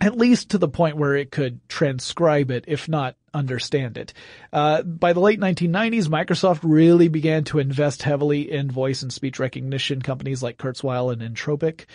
At 0.00 0.16
least 0.18 0.50
to 0.50 0.58
the 0.58 0.68
point 0.68 0.96
where 0.96 1.14
it 1.14 1.30
could 1.30 1.66
transcribe 1.68 2.50
it, 2.50 2.64
if 2.66 2.88
not 2.88 3.16
understand 3.32 3.96
it. 3.96 4.12
Uh, 4.52 4.82
by 4.82 5.12
the 5.12 5.20
late 5.20 5.40
1990s, 5.40 6.08
Microsoft 6.08 6.60
really 6.62 7.08
began 7.08 7.44
to 7.44 7.58
invest 7.58 8.02
heavily 8.02 8.50
in 8.50 8.70
voice 8.70 9.02
and 9.02 9.12
speech 9.12 9.38
recognition 9.38 10.02
companies 10.02 10.42
like 10.42 10.58
Kurzweil 10.58 11.12
and 11.12 11.22
Entropic. 11.22 11.86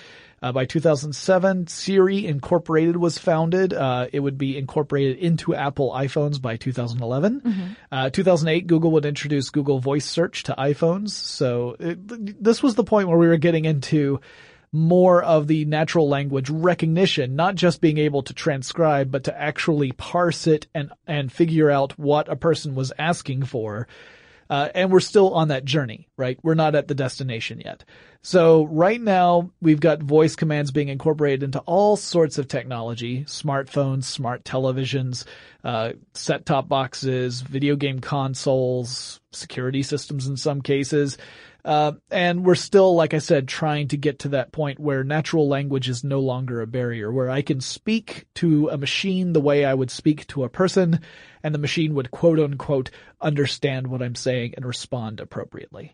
Uh, 0.42 0.52
by 0.52 0.66
2007, 0.66 1.68
Siri 1.68 2.26
Incorporated 2.26 2.96
was 2.96 3.18
founded. 3.18 3.74
Uh, 3.74 4.08
it 4.14 4.22
would 4.22 4.38
be 4.38 4.58
incorporated 4.58 5.18
into 5.18 5.54
Apple 5.54 5.92
iPhones 5.92 6.42
by 6.42 6.56
2011. 6.56 7.42
Uh, 7.92 8.10
2008, 8.10 8.68
Google 8.68 8.92
would 8.92 9.06
introduce 9.06 9.50
Google 9.50 9.80
Voice 9.80 10.06
Search 10.06 10.44
to 10.44 10.56
iPhones. 10.58 11.10
So 11.10 11.76
it, 11.80 12.42
this 12.42 12.64
was 12.64 12.76
the 12.76 12.86
point 12.86 13.10
where 13.10 13.18
we 13.18 13.28
were 13.28 13.38
getting 13.38 13.66
into 13.66 14.22
more 14.72 15.24
of 15.24 15.48
the 15.48 15.66
natural 15.66 16.08
language 16.08 16.50
recognition, 16.50 17.36
not 17.36 17.56
just 17.56 17.82
being 17.82 17.98
able 17.98 18.24
to 18.24 18.34
transcribe, 18.34 19.12
but 19.12 19.24
to 19.24 19.40
actually 19.40 19.92
parse 19.92 20.48
it 20.48 20.68
and, 20.76 20.92
and 21.08 21.32
figure 21.32 21.72
out 21.72 21.98
what 21.98 22.30
a 22.30 22.36
person 22.36 22.76
was 22.76 22.94
asking 22.98 23.44
for. 23.44 23.88
Uh, 24.50 24.68
and 24.74 24.92
we're 24.92 25.00
still 25.00 25.36
on 25.36 25.50
that 25.50 25.64
journey, 25.64 26.08
right? 26.18 26.40
We're 26.42 26.56
not 26.56 26.74
at 26.74 26.88
the 26.88 26.96
destination 26.96 27.62
yet. 27.64 27.84
So 28.24 28.64
right 28.66 29.00
now 29.00 29.52
we've 29.62 29.80
got 29.80 30.02
voice 30.02 30.36
commands 30.36 30.72
being 30.72 30.90
incorporated 30.90 31.44
into 31.44 31.60
all 31.62 31.96
sorts 31.96 32.40
of 32.40 32.48
technology, 32.48 33.26
smartphones, 33.26 34.06
smart 34.06 34.44
televisions, 34.44 35.24
uh, 35.64 35.92
set-top 36.16 36.68
boxes, 36.68 37.42
video 37.42 37.76
game 37.76 38.00
consoles, 38.00 39.20
security 39.32 39.84
systems 39.84 40.28
in 40.28 40.36
some 40.36 40.62
cases. 40.62 41.18
Uh, 41.64 41.94
and 42.10 42.46
we're 42.46 42.56
still, 42.56 42.96
like 42.96 43.14
I 43.14 43.20
said, 43.20 43.48
trying 43.48 43.90
to 43.90 43.98
get 43.98 44.20
to 44.20 44.30
that 44.30 44.52
point 44.52 44.80
where 44.80 45.04
natural 45.04 45.48
language 45.48 45.90
is 45.90 46.04
no 46.04 46.20
longer 46.20 46.62
a 46.62 46.68
barrier, 46.68 47.12
where 47.12 47.30
I 47.30 47.42
can 47.42 47.60
speak 47.62 48.26
to 48.36 48.70
a 48.70 48.78
machine 48.78 49.34
the 49.34 49.42
way 49.42 49.66
I 49.66 49.74
would 49.74 49.92
speak 49.92 50.26
to 50.28 50.44
a 50.44 50.50
person, 50.50 51.02
and 51.44 51.54
the 51.54 51.60
machine 51.60 51.96
would 51.96 52.12
quote 52.12 52.40
unquote 52.40 52.92
understand 53.22 53.88
what 53.88 54.02
I'm 54.02 54.16
saying 54.16 54.54
and 54.56 54.66
respond 54.66 55.20
appropriately. 55.20 55.94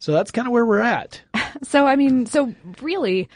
So 0.00 0.12
that's 0.12 0.32
kind 0.32 0.46
of 0.46 0.52
where 0.52 0.66
we're 0.66 0.80
at. 0.80 1.22
So, 1.62 1.86
I 1.86 1.94
mean, 1.94 2.26
so 2.26 2.52
really, 2.82 3.28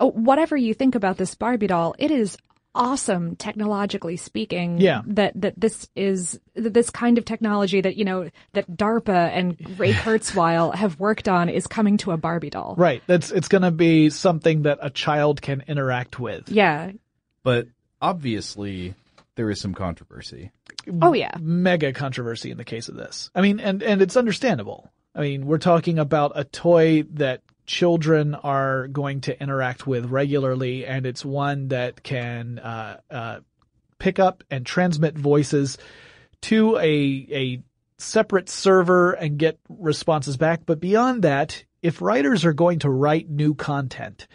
uh, 0.00 0.06
whatever 0.08 0.56
you 0.56 0.74
think 0.74 0.96
about 0.96 1.16
this 1.16 1.36
Barbie 1.36 1.68
doll, 1.68 1.94
it 1.98 2.10
is 2.10 2.36
awesome 2.74 3.36
technologically 3.36 4.16
speaking. 4.16 4.80
Yeah. 4.80 5.02
That, 5.06 5.40
that 5.40 5.54
this 5.56 5.88
is, 5.94 6.38
that 6.54 6.74
this 6.74 6.90
kind 6.90 7.18
of 7.18 7.24
technology 7.24 7.80
that, 7.80 7.96
you 7.96 8.04
know, 8.04 8.30
that 8.52 8.70
DARPA 8.70 9.30
and 9.30 9.78
Ray 9.78 9.92
Kurzweil 9.94 10.74
have 10.74 10.98
worked 10.98 11.28
on 11.28 11.48
is 11.48 11.66
coming 11.66 11.96
to 11.98 12.12
a 12.12 12.16
Barbie 12.16 12.50
doll. 12.50 12.74
Right. 12.76 13.02
That's, 13.06 13.30
it's 13.30 13.48
going 13.48 13.62
to 13.62 13.70
be 13.70 14.10
something 14.10 14.62
that 14.62 14.78
a 14.80 14.90
child 14.90 15.42
can 15.42 15.64
interact 15.66 16.18
with. 16.18 16.48
Yeah. 16.48 16.92
But 17.42 17.68
obviously, 18.00 18.94
there 19.34 19.50
is 19.50 19.60
some 19.60 19.74
controversy. 19.74 20.50
Oh, 21.02 21.12
yeah. 21.12 21.32
Mega 21.40 21.92
controversy 21.92 22.50
in 22.50 22.58
the 22.58 22.64
case 22.64 22.88
of 22.88 22.96
this. 22.96 23.30
I 23.34 23.40
mean, 23.40 23.60
and, 23.60 23.82
and 23.82 24.02
it's 24.02 24.16
understandable. 24.16 24.90
I 25.14 25.20
mean, 25.20 25.46
we're 25.46 25.58
talking 25.58 25.98
about 25.98 26.32
a 26.36 26.44
toy 26.44 27.02
that 27.14 27.42
children 27.70 28.34
are 28.34 28.88
going 28.88 29.20
to 29.20 29.40
interact 29.40 29.86
with 29.86 30.06
regularly, 30.06 30.84
and 30.84 31.06
it's 31.06 31.24
one 31.24 31.68
that 31.68 32.02
can 32.02 32.58
uh, 32.58 33.00
uh, 33.08 33.38
pick 34.00 34.18
up 34.18 34.42
and 34.50 34.66
transmit 34.66 35.16
voices 35.16 35.78
to 36.42 36.76
a 36.78 37.26
a 37.30 37.62
separate 37.96 38.48
server 38.48 39.12
and 39.12 39.38
get 39.38 39.60
responses 39.68 40.36
back. 40.36 40.62
But 40.66 40.80
beyond 40.80 41.22
that, 41.22 41.64
if 41.80 42.02
writers 42.02 42.44
are 42.44 42.52
going 42.52 42.80
to 42.80 42.90
write 42.90 43.30
new 43.30 43.54
content 43.54 44.26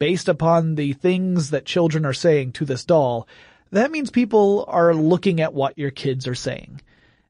based 0.00 0.28
upon 0.28 0.74
the 0.74 0.92
things 0.92 1.50
that 1.50 1.64
children 1.64 2.04
are 2.04 2.12
saying 2.12 2.52
to 2.52 2.64
this 2.64 2.84
doll, 2.84 3.28
that 3.70 3.92
means 3.92 4.10
people 4.10 4.64
are 4.66 4.92
looking 4.92 5.40
at 5.40 5.54
what 5.54 5.78
your 5.78 5.92
kids 5.92 6.26
are 6.26 6.34
saying. 6.34 6.80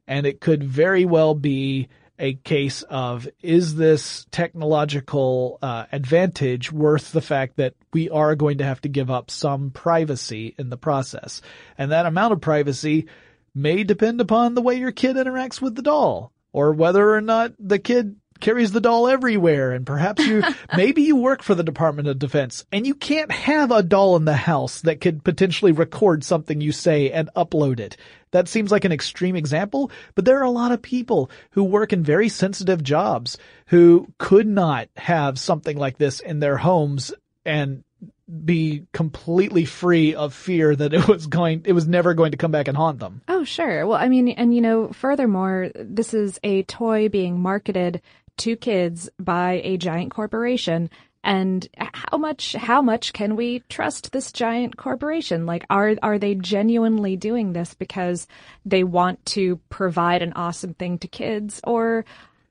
And 0.07 0.25
it 0.25 0.41
could 0.41 0.65
very 0.65 1.05
well 1.05 1.35
be 1.35 1.89
a 2.19 2.35
case 2.35 2.83
of 2.83 3.29
is 3.43 3.75
this 3.75 4.27
technological 4.31 5.59
uh, 5.63 5.87
advantage 5.93 6.71
worth 6.71 7.13
the 7.13 7.21
fact 7.21 7.57
that 7.57 7.75
we 7.93 8.11
are 8.11 8.35
going 8.35 8.59
to 8.59 8.65
have 8.65 8.81
to 8.83 8.89
give 8.89 9.11
up 9.11 9.31
some 9.31 9.71
privacy 9.71 10.55
in 10.59 10.71
the 10.71 10.77
process, 10.77 11.43
and 11.77 11.91
that 11.91 12.07
amount 12.07 12.33
of 12.33 12.41
privacy 12.41 13.07
may 13.55 13.85
depend 13.85 14.21
upon 14.21 14.55
the 14.55 14.63
way 14.63 14.77
your 14.77 14.93
kid 14.93 15.17
interacts 15.17 15.61
with 15.61 15.75
the 15.75 15.83
doll, 15.83 16.33
or 16.53 16.73
whether 16.73 17.15
or 17.15 17.21
not 17.21 17.53
the 17.59 17.79
kid 17.79 18.17
carries 18.43 18.73
the 18.73 18.81
doll 18.81 19.09
everywhere 19.09 19.73
and 19.73 19.87
perhaps 19.87 20.27
you 20.27 20.43
maybe 20.77 21.03
you 21.03 21.17
work 21.17 21.43
for 21.43 21.55
the 21.55 21.63
Department 21.63 22.09
of 22.09 22.19
Defense 22.19 22.67
and 22.71 22.87
you 22.87 22.95
can't 22.95 23.33
have 23.33 23.71
a 23.71 23.83
doll 23.83 24.17
in 24.17 24.27
the 24.27 24.37
house 24.37 24.83
that 24.83 25.01
could 25.01 25.25
potentially 25.25 25.73
record 25.73 26.25
something 26.25 26.61
you 26.61 26.73
say 26.73 27.11
and 27.11 27.31
upload 27.35 27.81
it. 27.81 27.97
That 28.33 28.49
seems 28.49 28.71
like 28.71 28.85
an 28.85 28.93
extreme 28.93 29.37
example, 29.37 29.91
but 30.15 30.25
there 30.25 30.41
are 30.41 30.45
a 30.45 30.51
lot 30.51 30.73
of 30.73 30.83
people 30.83 31.31
who 31.53 31.63
work 31.65 31.93
in 31.93 32.03
very 32.03 32.29
sensitive 32.29 32.83
jobs 32.83 33.39
who 33.67 34.09
could 34.19 34.47
not 34.47 34.89
have 34.97 35.39
something 35.39 35.79
like 35.79 35.99
this 35.99 36.21
in 36.21 36.41
their 36.41 36.57
homes 36.57 37.13
and 37.45 37.85
be 38.45 38.87
completely 38.93 39.65
free 39.65 40.15
of 40.15 40.33
fear 40.33 40.75
that 40.75 40.95
it 40.95 41.07
was 41.07 41.27
going, 41.27 41.63
it 41.67 41.73
was 41.73 41.87
never 41.87 42.15
going 42.15 42.31
to 42.33 42.37
come 42.37 42.51
back 42.51 42.69
and 42.69 42.77
haunt 42.77 42.99
them. 42.99 43.21
Oh, 43.29 43.45
sure. 43.45 43.87
Well, 43.87 43.99
I 43.99 44.09
mean, 44.09 44.29
and 44.29 44.55
you 44.55 44.61
know, 44.61 44.89
furthermore, 44.89 45.71
this 45.75 46.15
is 46.15 46.41
a 46.43 46.63
toy 46.65 47.09
being 47.09 47.41
marketed 47.41 48.01
to 48.39 48.57
kids 48.57 49.09
by 49.19 49.61
a 49.65 49.77
giant 49.77 50.13
corporation. 50.13 50.91
And 51.25 51.69
how 51.77 52.19
much, 52.19 52.55
how 52.55 52.83
much 52.83 53.13
can 53.13 53.37
we 53.37 53.61
trust 53.69 54.11
this 54.11 54.33
giant 54.33 54.77
corporation? 54.77 55.47
Like, 55.47 55.65
are, 55.71 55.95
are 56.03 56.19
they 56.19 56.35
genuinely 56.35 57.17
doing 57.17 57.53
this 57.53 57.75
because 57.75 58.27
they 58.67 58.83
want 58.83 59.25
to 59.27 59.57
provide 59.69 60.23
an 60.23 60.33
awesome 60.35 60.75
thing 60.75 60.99
to 60.99 61.07
kids 61.09 61.61
or 61.65 62.05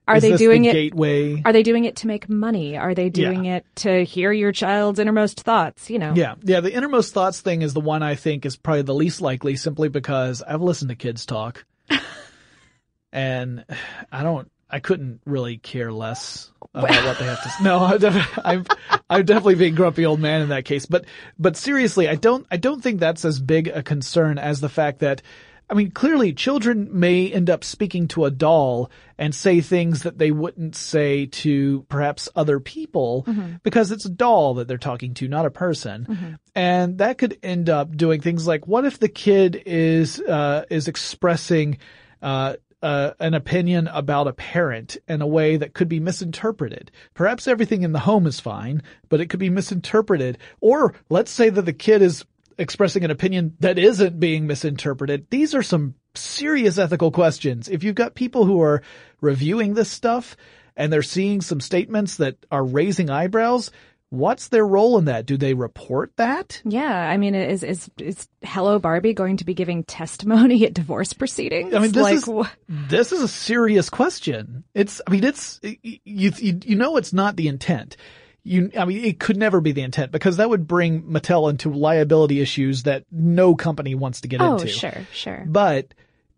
are 0.08 0.16
Is 0.16 0.22
they 0.22 0.36
doing 0.36 0.62
the 0.62 0.70
it? 0.70 0.72
gateway? 0.72 1.42
Are 1.44 1.52
they 1.52 1.62
doing 1.62 1.84
it 1.84 1.96
to 1.96 2.06
make 2.08 2.28
money? 2.28 2.76
Are 2.76 2.92
they 2.94 3.08
doing 3.08 3.44
Yeah. 3.44 3.56
it 3.58 3.66
to 3.76 4.04
hear 4.04 4.32
your 4.32 4.50
child's 4.50 4.98
innermost 4.98 5.42
thoughts? 5.42 5.90
You 5.90 5.98
know? 6.00 6.12
Yeah, 6.16 6.34
yeah. 6.42 6.60
The 6.60 6.74
innermost 6.74 7.14
thoughts 7.14 7.40
thing 7.40 7.62
is 7.62 7.72
the 7.72 7.80
one 7.80 8.02
I 8.02 8.16
think 8.16 8.44
is 8.44 8.56
probably 8.56 8.82
the 8.82 8.94
least 8.94 9.20
likely, 9.20 9.54
simply 9.54 9.88
because 9.88 10.42
I've 10.42 10.60
listened 10.60 10.88
to 10.88 10.96
kids 10.96 11.24
talk, 11.24 11.64
and 13.12 13.64
I 14.10 14.22
don't. 14.22 14.50
I 14.72 14.80
couldn't 14.80 15.20
really 15.26 15.58
care 15.58 15.92
less 15.92 16.50
about 16.74 17.04
what 17.04 17.18
they 17.18 17.26
have 17.26 17.42
to. 17.42 17.48
say. 17.50 17.62
No, 17.62 17.78
I'm, 17.84 17.98
def- 17.98 18.38
I'm 18.42 18.64
I'm 19.10 19.24
definitely 19.26 19.56
being 19.56 19.74
grumpy 19.74 20.06
old 20.06 20.18
man 20.20 20.40
in 20.40 20.48
that 20.48 20.64
case. 20.64 20.86
But 20.86 21.04
but 21.38 21.56
seriously, 21.56 22.08
I 22.08 22.14
don't 22.14 22.46
I 22.50 22.56
don't 22.56 22.82
think 22.82 22.98
that's 22.98 23.24
as 23.24 23.38
big 23.38 23.68
a 23.68 23.82
concern 23.82 24.38
as 24.38 24.60
the 24.60 24.68
fact 24.70 25.00
that. 25.00 25.22
I 25.70 25.74
mean, 25.74 25.90
clearly 25.92 26.34
children 26.34 26.88
may 27.00 27.32
end 27.32 27.48
up 27.48 27.64
speaking 27.64 28.06
to 28.08 28.26
a 28.26 28.30
doll 28.30 28.90
and 29.16 29.34
say 29.34 29.62
things 29.62 30.02
that 30.02 30.18
they 30.18 30.30
wouldn't 30.30 30.76
say 30.76 31.26
to 31.26 31.86
perhaps 31.88 32.28
other 32.36 32.60
people 32.60 33.24
because 33.62 33.90
it's 33.90 34.04
a 34.04 34.10
doll 34.10 34.54
that 34.54 34.68
they're 34.68 34.76
talking 34.76 35.14
to, 35.14 35.28
not 35.28 35.46
a 35.46 35.50
person. 35.50 36.38
And 36.54 36.98
that 36.98 37.16
could 37.16 37.38
end 37.42 37.70
up 37.70 37.96
doing 37.96 38.20
things 38.20 38.46
like, 38.46 38.66
what 38.66 38.84
if 38.84 38.98
the 38.98 39.08
kid 39.08 39.62
is, 39.64 40.20
uh, 40.20 40.66
is 40.68 40.88
expressing, 40.88 41.78
uh, 42.20 42.56
uh, 42.82 43.12
an 43.20 43.34
opinion 43.34 43.88
about 43.88 44.26
a 44.26 44.32
parent 44.32 44.96
in 45.08 45.22
a 45.22 45.26
way 45.26 45.56
that 45.56 45.74
could 45.74 45.88
be 45.88 46.00
misinterpreted. 46.00 46.90
Perhaps 47.14 47.46
everything 47.46 47.82
in 47.82 47.92
the 47.92 48.00
home 48.00 48.26
is 48.26 48.40
fine, 48.40 48.82
but 49.08 49.20
it 49.20 49.26
could 49.26 49.40
be 49.40 49.50
misinterpreted. 49.50 50.38
Or 50.60 50.94
let's 51.08 51.30
say 51.30 51.48
that 51.48 51.62
the 51.62 51.72
kid 51.72 52.02
is 52.02 52.24
expressing 52.58 53.04
an 53.04 53.10
opinion 53.10 53.56
that 53.60 53.78
isn't 53.78 54.20
being 54.20 54.46
misinterpreted. 54.46 55.26
These 55.30 55.54
are 55.54 55.62
some 55.62 55.94
serious 56.14 56.78
ethical 56.78 57.10
questions. 57.10 57.68
If 57.68 57.84
you've 57.84 57.94
got 57.94 58.14
people 58.14 58.44
who 58.44 58.60
are 58.60 58.82
reviewing 59.20 59.74
this 59.74 59.90
stuff 59.90 60.36
and 60.76 60.92
they're 60.92 61.02
seeing 61.02 61.40
some 61.40 61.60
statements 61.60 62.16
that 62.16 62.36
are 62.50 62.64
raising 62.64 63.10
eyebrows, 63.10 63.70
what's 64.12 64.48
their 64.48 64.66
role 64.66 64.98
in 64.98 65.06
that? 65.06 65.24
Do 65.24 65.38
they 65.38 65.54
report 65.54 66.12
that? 66.16 66.60
Yeah, 66.64 66.92
I 66.92 67.16
mean, 67.16 67.34
is 67.34 67.62
is 67.62 67.90
is 67.98 68.28
Hello 68.42 68.78
Barbie 68.78 69.14
going 69.14 69.38
to 69.38 69.44
be 69.44 69.54
giving 69.54 69.84
testimony 69.84 70.64
at 70.66 70.74
divorce 70.74 71.12
proceedings? 71.14 71.74
I 71.74 71.78
mean, 71.78 71.92
this 71.92 72.02
like, 72.02 72.14
is 72.14 72.24
wh- 72.26 72.52
this 72.68 73.10
is 73.10 73.22
a 73.22 73.28
serious 73.28 73.88
question. 73.88 74.64
It's, 74.74 75.00
I 75.06 75.10
mean, 75.10 75.24
it's 75.24 75.60
you 75.62 75.98
you 76.02 76.60
you 76.62 76.76
know 76.76 76.98
it's 76.98 77.12
not 77.12 77.36
the 77.36 77.48
intent. 77.48 77.96
You, 78.44 78.70
I 78.76 78.84
mean, 78.84 79.04
it 79.04 79.20
could 79.20 79.36
never 79.36 79.60
be 79.60 79.72
the 79.72 79.82
intent 79.82 80.12
because 80.12 80.36
that 80.36 80.50
would 80.50 80.66
bring 80.66 81.04
Mattel 81.04 81.48
into 81.48 81.70
liability 81.70 82.40
issues 82.40 82.82
that 82.82 83.04
no 83.10 83.54
company 83.54 83.94
wants 83.94 84.22
to 84.22 84.28
get 84.28 84.42
oh, 84.42 84.54
into. 84.54 84.66
sure, 84.66 85.06
sure. 85.12 85.44
But 85.46 85.94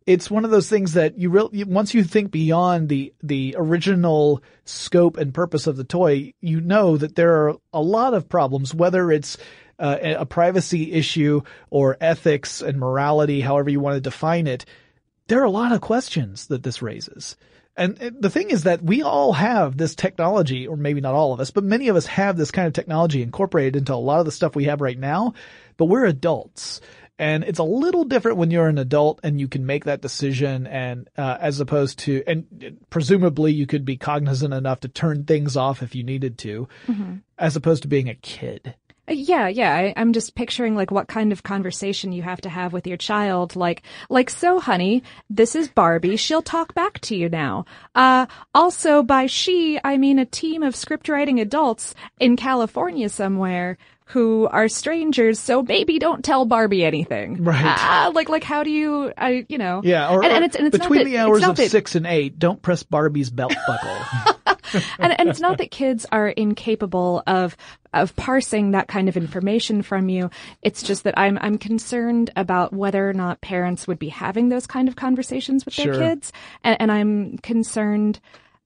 it's 0.06 0.30
one 0.30 0.44
of 0.44 0.50
those 0.50 0.68
things 0.68 0.94
that 0.94 1.18
you 1.18 1.30
really, 1.30 1.64
once 1.64 1.94
you 1.94 2.04
think 2.04 2.30
beyond 2.30 2.88
the, 2.88 3.14
the 3.22 3.54
original 3.58 4.42
scope 4.64 5.16
and 5.16 5.32
purpose 5.32 5.66
of 5.66 5.76
the 5.76 5.84
toy, 5.84 6.34
you 6.40 6.60
know 6.60 6.96
that 6.96 7.16
there 7.16 7.46
are 7.46 7.56
a 7.72 7.80
lot 7.80 8.12
of 8.12 8.28
problems, 8.28 8.74
whether 8.74 9.10
it's 9.10 9.38
uh, 9.78 9.96
a 10.02 10.26
privacy 10.26 10.92
issue 10.92 11.40
or 11.70 11.96
ethics 12.00 12.60
and 12.60 12.78
morality, 12.78 13.40
however 13.40 13.70
you 13.70 13.80
want 13.80 13.94
to 13.94 14.00
define 14.00 14.46
it. 14.46 14.66
There 15.26 15.40
are 15.40 15.44
a 15.44 15.50
lot 15.50 15.72
of 15.72 15.80
questions 15.80 16.48
that 16.48 16.62
this 16.62 16.82
raises. 16.82 17.36
And 17.76 17.96
the 17.96 18.30
thing 18.30 18.50
is 18.50 18.64
that 18.64 18.82
we 18.82 19.02
all 19.02 19.32
have 19.32 19.76
this 19.76 19.96
technology, 19.96 20.68
or 20.68 20.76
maybe 20.76 21.00
not 21.00 21.14
all 21.14 21.32
of 21.32 21.40
us, 21.40 21.50
but 21.50 21.64
many 21.64 21.88
of 21.88 21.96
us 21.96 22.06
have 22.06 22.36
this 22.36 22.52
kind 22.52 22.68
of 22.68 22.72
technology 22.72 23.20
incorporated 23.20 23.74
into 23.74 23.94
a 23.94 23.96
lot 23.96 24.20
of 24.20 24.26
the 24.26 24.32
stuff 24.32 24.54
we 24.54 24.64
have 24.64 24.80
right 24.80 24.98
now, 24.98 25.34
but 25.76 25.86
we're 25.86 26.04
adults. 26.04 26.80
And 27.18 27.44
it's 27.44 27.60
a 27.60 27.64
little 27.64 28.04
different 28.04 28.38
when 28.38 28.50
you're 28.50 28.66
an 28.68 28.78
adult 28.78 29.20
and 29.22 29.38
you 29.38 29.46
can 29.46 29.64
make 29.66 29.84
that 29.84 30.00
decision 30.00 30.66
and, 30.66 31.08
uh, 31.16 31.38
as 31.40 31.60
opposed 31.60 32.00
to, 32.00 32.24
and 32.26 32.78
presumably 32.90 33.52
you 33.52 33.66
could 33.66 33.84
be 33.84 33.96
cognizant 33.96 34.52
enough 34.52 34.80
to 34.80 34.88
turn 34.88 35.24
things 35.24 35.56
off 35.56 35.82
if 35.82 35.94
you 35.94 36.02
needed 36.02 36.38
to, 36.38 36.68
Mm-hmm. 36.88 37.14
as 37.38 37.54
opposed 37.54 37.82
to 37.82 37.88
being 37.88 38.08
a 38.08 38.14
kid. 38.14 38.74
Uh, 39.08 39.12
Yeah, 39.12 39.46
yeah. 39.48 39.72
I, 39.74 39.92
I'm 39.96 40.12
just 40.12 40.34
picturing 40.34 40.74
like 40.74 40.90
what 40.90 41.06
kind 41.06 41.30
of 41.30 41.42
conversation 41.42 42.10
you 42.10 42.22
have 42.22 42.40
to 42.40 42.48
have 42.48 42.72
with 42.72 42.86
your 42.86 42.96
child. 42.96 43.54
Like, 43.54 43.82
like, 44.08 44.30
so 44.30 44.58
honey, 44.58 45.02
this 45.30 45.54
is 45.54 45.68
Barbie. 45.68 46.16
She'll 46.16 46.42
talk 46.42 46.74
back 46.74 46.98
to 47.00 47.14
you 47.14 47.28
now. 47.28 47.66
Uh, 47.94 48.26
also 48.54 49.02
by 49.04 49.26
she, 49.26 49.78
I 49.84 49.98
mean 49.98 50.18
a 50.18 50.24
team 50.24 50.62
of 50.64 50.74
script 50.74 51.08
writing 51.08 51.38
adults 51.38 51.94
in 52.18 52.36
California 52.36 53.08
somewhere 53.08 53.76
who 54.06 54.46
are 54.50 54.68
strangers. 54.68 55.38
So 55.40 55.62
maybe 55.62 55.98
don't 55.98 56.24
tell 56.24 56.44
Barbie 56.44 56.84
anything. 56.84 57.42
Right. 57.42 57.62
Ah, 57.64 58.10
like, 58.14 58.28
like, 58.28 58.44
how 58.44 58.62
do 58.62 58.70
you, 58.70 59.12
I, 59.16 59.46
you 59.48 59.58
know. 59.58 59.80
Yeah, 59.82 60.10
or, 60.10 60.22
and, 60.22 60.32
and 60.32 60.44
it's, 60.44 60.56
and 60.56 60.66
it's 60.66 60.76
between 60.78 60.98
not 61.00 61.04
that, 61.04 61.10
the 61.10 61.18
hours 61.18 61.44
of 61.44 61.56
that- 61.56 61.70
six 61.70 61.94
and 61.94 62.06
eight, 62.06 62.38
don't 62.38 62.60
press 62.60 62.82
Barbie's 62.82 63.30
belt 63.30 63.54
buckle. 63.66 63.96
and, 64.98 65.18
and 65.18 65.28
it's 65.28 65.40
not 65.40 65.58
that 65.58 65.70
kids 65.70 66.04
are 66.12 66.28
incapable 66.28 67.22
of 67.26 67.56
of 67.92 68.16
parsing 68.16 68.72
that 68.72 68.88
kind 68.88 69.08
of 69.08 69.16
information 69.16 69.80
from 69.82 70.08
you. 70.08 70.28
It's 70.62 70.82
just 70.82 71.04
that 71.04 71.14
I'm 71.16 71.38
I'm 71.40 71.58
concerned 71.58 72.30
about 72.34 72.72
whether 72.72 73.08
or 73.08 73.12
not 73.12 73.40
parents 73.40 73.86
would 73.86 74.00
be 74.00 74.08
having 74.08 74.48
those 74.48 74.66
kind 74.66 74.88
of 74.88 74.96
conversations 74.96 75.64
with 75.64 75.74
Sure. 75.74 75.96
their 75.96 76.10
kids, 76.10 76.32
and, 76.64 76.76
and 76.80 76.92
I'm 76.92 77.38
concerned. 77.38 78.18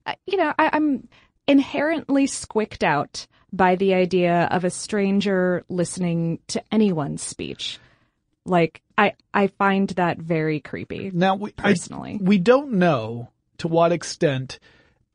uh, 0.07 0.15
You 0.25 0.37
know, 0.37 0.53
I, 0.57 0.71
I'm 0.73 1.07
inherently 1.47 2.25
squicked 2.27 2.83
out 2.83 3.27
by 3.51 3.75
the 3.75 3.93
idea 3.93 4.47
of 4.51 4.63
a 4.63 4.69
stranger 4.69 5.63
listening 5.69 6.39
to 6.47 6.63
anyone's 6.71 7.21
speech. 7.21 7.79
Like 8.45 8.81
I 8.97 9.13
I 9.33 9.47
find 9.47 9.89
that 9.91 10.17
very 10.17 10.59
creepy. 10.59 11.11
Now, 11.13 11.35
we, 11.35 11.53
I- 11.57 11.61
personally. 11.73 12.17
we 12.21 12.37
don't 12.37 12.73
know 12.73 13.29
to 13.59 13.67
what 13.67 13.91
extent 13.91 14.59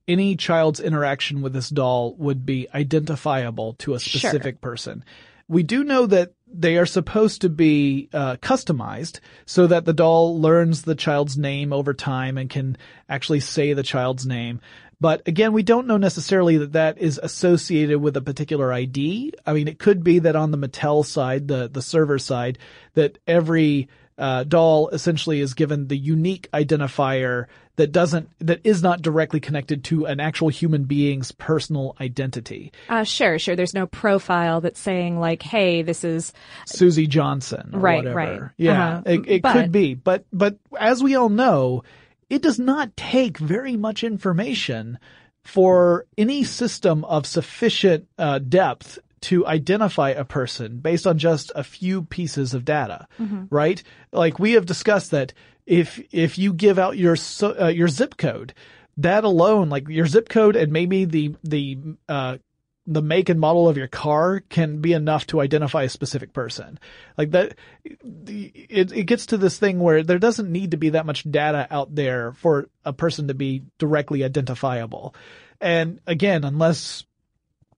any 0.06 0.36
child's 0.36 0.80
interaction 0.80 1.40
with 1.40 1.52
this 1.54 1.70
doll 1.70 2.14
would 2.18 2.44
be 2.44 2.68
identifiable 2.74 3.72
to 3.78 3.94
a 3.94 3.98
Sure. 4.00 4.18
specific 4.20 4.60
person. 4.60 5.02
We 5.48 5.62
do 5.62 5.82
know 5.84 6.06
that 6.06 6.32
they 6.46 6.76
are 6.76 6.86
supposed 6.86 7.40
to 7.40 7.48
be 7.48 8.08
uh, 8.12 8.36
customized 8.36 9.20
so 9.46 9.66
that 9.66 9.84
the 9.86 9.92
doll 9.92 10.38
learns 10.40 10.82
the 10.82 10.94
child's 10.94 11.36
name 11.36 11.72
over 11.72 11.92
time 11.94 12.38
and 12.38 12.48
can 12.48 12.76
actually 13.08 13.40
say 13.40 13.72
the 13.72 13.82
child's 13.82 14.24
name. 14.26 14.60
But 15.00 15.22
again, 15.26 15.52
we 15.52 15.62
don't 15.62 15.86
know 15.86 15.96
necessarily 15.96 16.56
that 16.58 16.72
that 16.72 16.98
is 16.98 17.18
associated 17.22 17.98
with 18.00 18.16
a 18.16 18.22
particular 18.22 18.72
ID. 18.72 19.32
I 19.46 19.52
mean, 19.52 19.68
it 19.68 19.78
could 19.78 20.02
be 20.04 20.20
that 20.20 20.36
on 20.36 20.50
the 20.50 20.58
Mattel 20.58 21.04
side, 21.04 21.48
the, 21.48 21.68
the 21.68 21.82
server 21.82 22.18
side, 22.18 22.58
that 22.94 23.18
every 23.26 23.88
uh, 24.16 24.44
doll 24.44 24.88
essentially 24.90 25.40
is 25.40 25.54
given 25.54 25.88
the 25.88 25.96
unique 25.96 26.48
identifier 26.52 27.46
that 27.76 27.90
doesn't, 27.90 28.28
that 28.38 28.60
is 28.62 28.80
not 28.84 29.02
directly 29.02 29.40
connected 29.40 29.82
to 29.82 30.04
an 30.06 30.20
actual 30.20 30.48
human 30.48 30.84
being's 30.84 31.32
personal 31.32 31.96
identity. 32.00 32.70
Uh, 32.88 33.02
sure, 33.02 33.36
sure. 33.40 33.56
There's 33.56 33.74
no 33.74 33.86
profile 33.88 34.60
that's 34.60 34.78
saying 34.78 35.18
like, 35.18 35.42
"Hey, 35.42 35.82
this 35.82 36.04
is 36.04 36.32
Susie 36.66 37.08
Johnson 37.08 37.70
or 37.72 37.80
Right, 37.80 37.96
whatever. 37.96 38.14
right. 38.16 38.40
Yeah, 38.56 38.88
Uh-huh. 38.98 39.02
it, 39.06 39.20
it 39.26 39.42
But- 39.42 39.52
could 39.54 39.72
be, 39.72 39.94
but 39.94 40.24
but 40.32 40.56
as 40.78 41.02
we 41.02 41.16
all 41.16 41.28
know, 41.28 41.82
it 42.30 42.42
does 42.42 42.58
not 42.58 42.96
take 42.96 43.38
very 43.38 43.76
much 43.76 44.04
information 44.04 44.98
for 45.42 46.06
any 46.16 46.44
system 46.44 47.04
of 47.04 47.26
sufficient 47.26 48.08
uh, 48.18 48.38
depth 48.38 48.98
to 49.20 49.46
identify 49.46 50.10
a 50.10 50.24
person 50.24 50.78
based 50.78 51.06
on 51.06 51.16
just 51.18 51.50
a 51.54 51.64
few 51.64 52.02
pieces 52.02 52.52
of 52.54 52.64
data, 52.64 53.06
right? 53.50 53.82
Like 54.12 54.38
we 54.38 54.52
have 54.52 54.66
discussed 54.66 55.12
that 55.12 55.32
if 55.66 55.98
if 56.12 56.36
you 56.36 56.52
give 56.52 56.78
out 56.78 56.98
your 56.98 57.16
uh, 57.42 57.68
your 57.68 57.88
zip 57.88 58.16
code, 58.18 58.52
that 58.98 59.24
alone, 59.24 59.70
like 59.70 59.88
your 59.88 60.06
zip 60.06 60.28
code 60.28 60.56
and 60.56 60.72
maybe 60.72 61.06
the 61.06 61.34
the 61.42 61.78
uh, 62.08 62.36
the 62.86 63.02
make 63.02 63.28
and 63.28 63.40
model 63.40 63.68
of 63.68 63.76
your 63.76 63.88
car 63.88 64.40
can 64.48 64.80
be 64.80 64.92
enough 64.92 65.26
to 65.28 65.40
identify 65.40 65.84
a 65.84 65.88
specific 65.88 66.32
person. 66.32 66.78
Like 67.16 67.30
that, 67.30 67.54
it, 67.84 68.92
it 68.92 69.04
gets 69.04 69.26
to 69.26 69.38
this 69.38 69.58
thing 69.58 69.80
where 69.80 70.02
there 70.02 70.18
doesn't 70.18 70.52
need 70.52 70.72
to 70.72 70.76
be 70.76 70.90
that 70.90 71.06
much 71.06 71.30
data 71.30 71.66
out 71.70 71.94
there 71.94 72.32
for 72.32 72.68
a 72.84 72.92
person 72.92 73.28
to 73.28 73.34
be 73.34 73.62
directly 73.78 74.22
identifiable. 74.22 75.14
And 75.60 76.00
again, 76.06 76.44
unless 76.44 77.04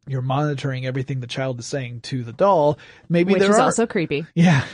you're 0.09 0.23
monitoring 0.23 0.87
everything 0.87 1.21
the 1.21 1.27
child 1.27 1.59
is 1.59 1.67
saying 1.67 2.01
to 2.01 2.23
the 2.23 2.33
doll, 2.33 2.79
maybe 3.09 3.33
which 3.33 3.41
there 3.41 3.51
is 3.51 3.59
are 3.59 3.63
also 3.63 3.87
creepy." 3.87 4.27
yeah. 4.35 4.65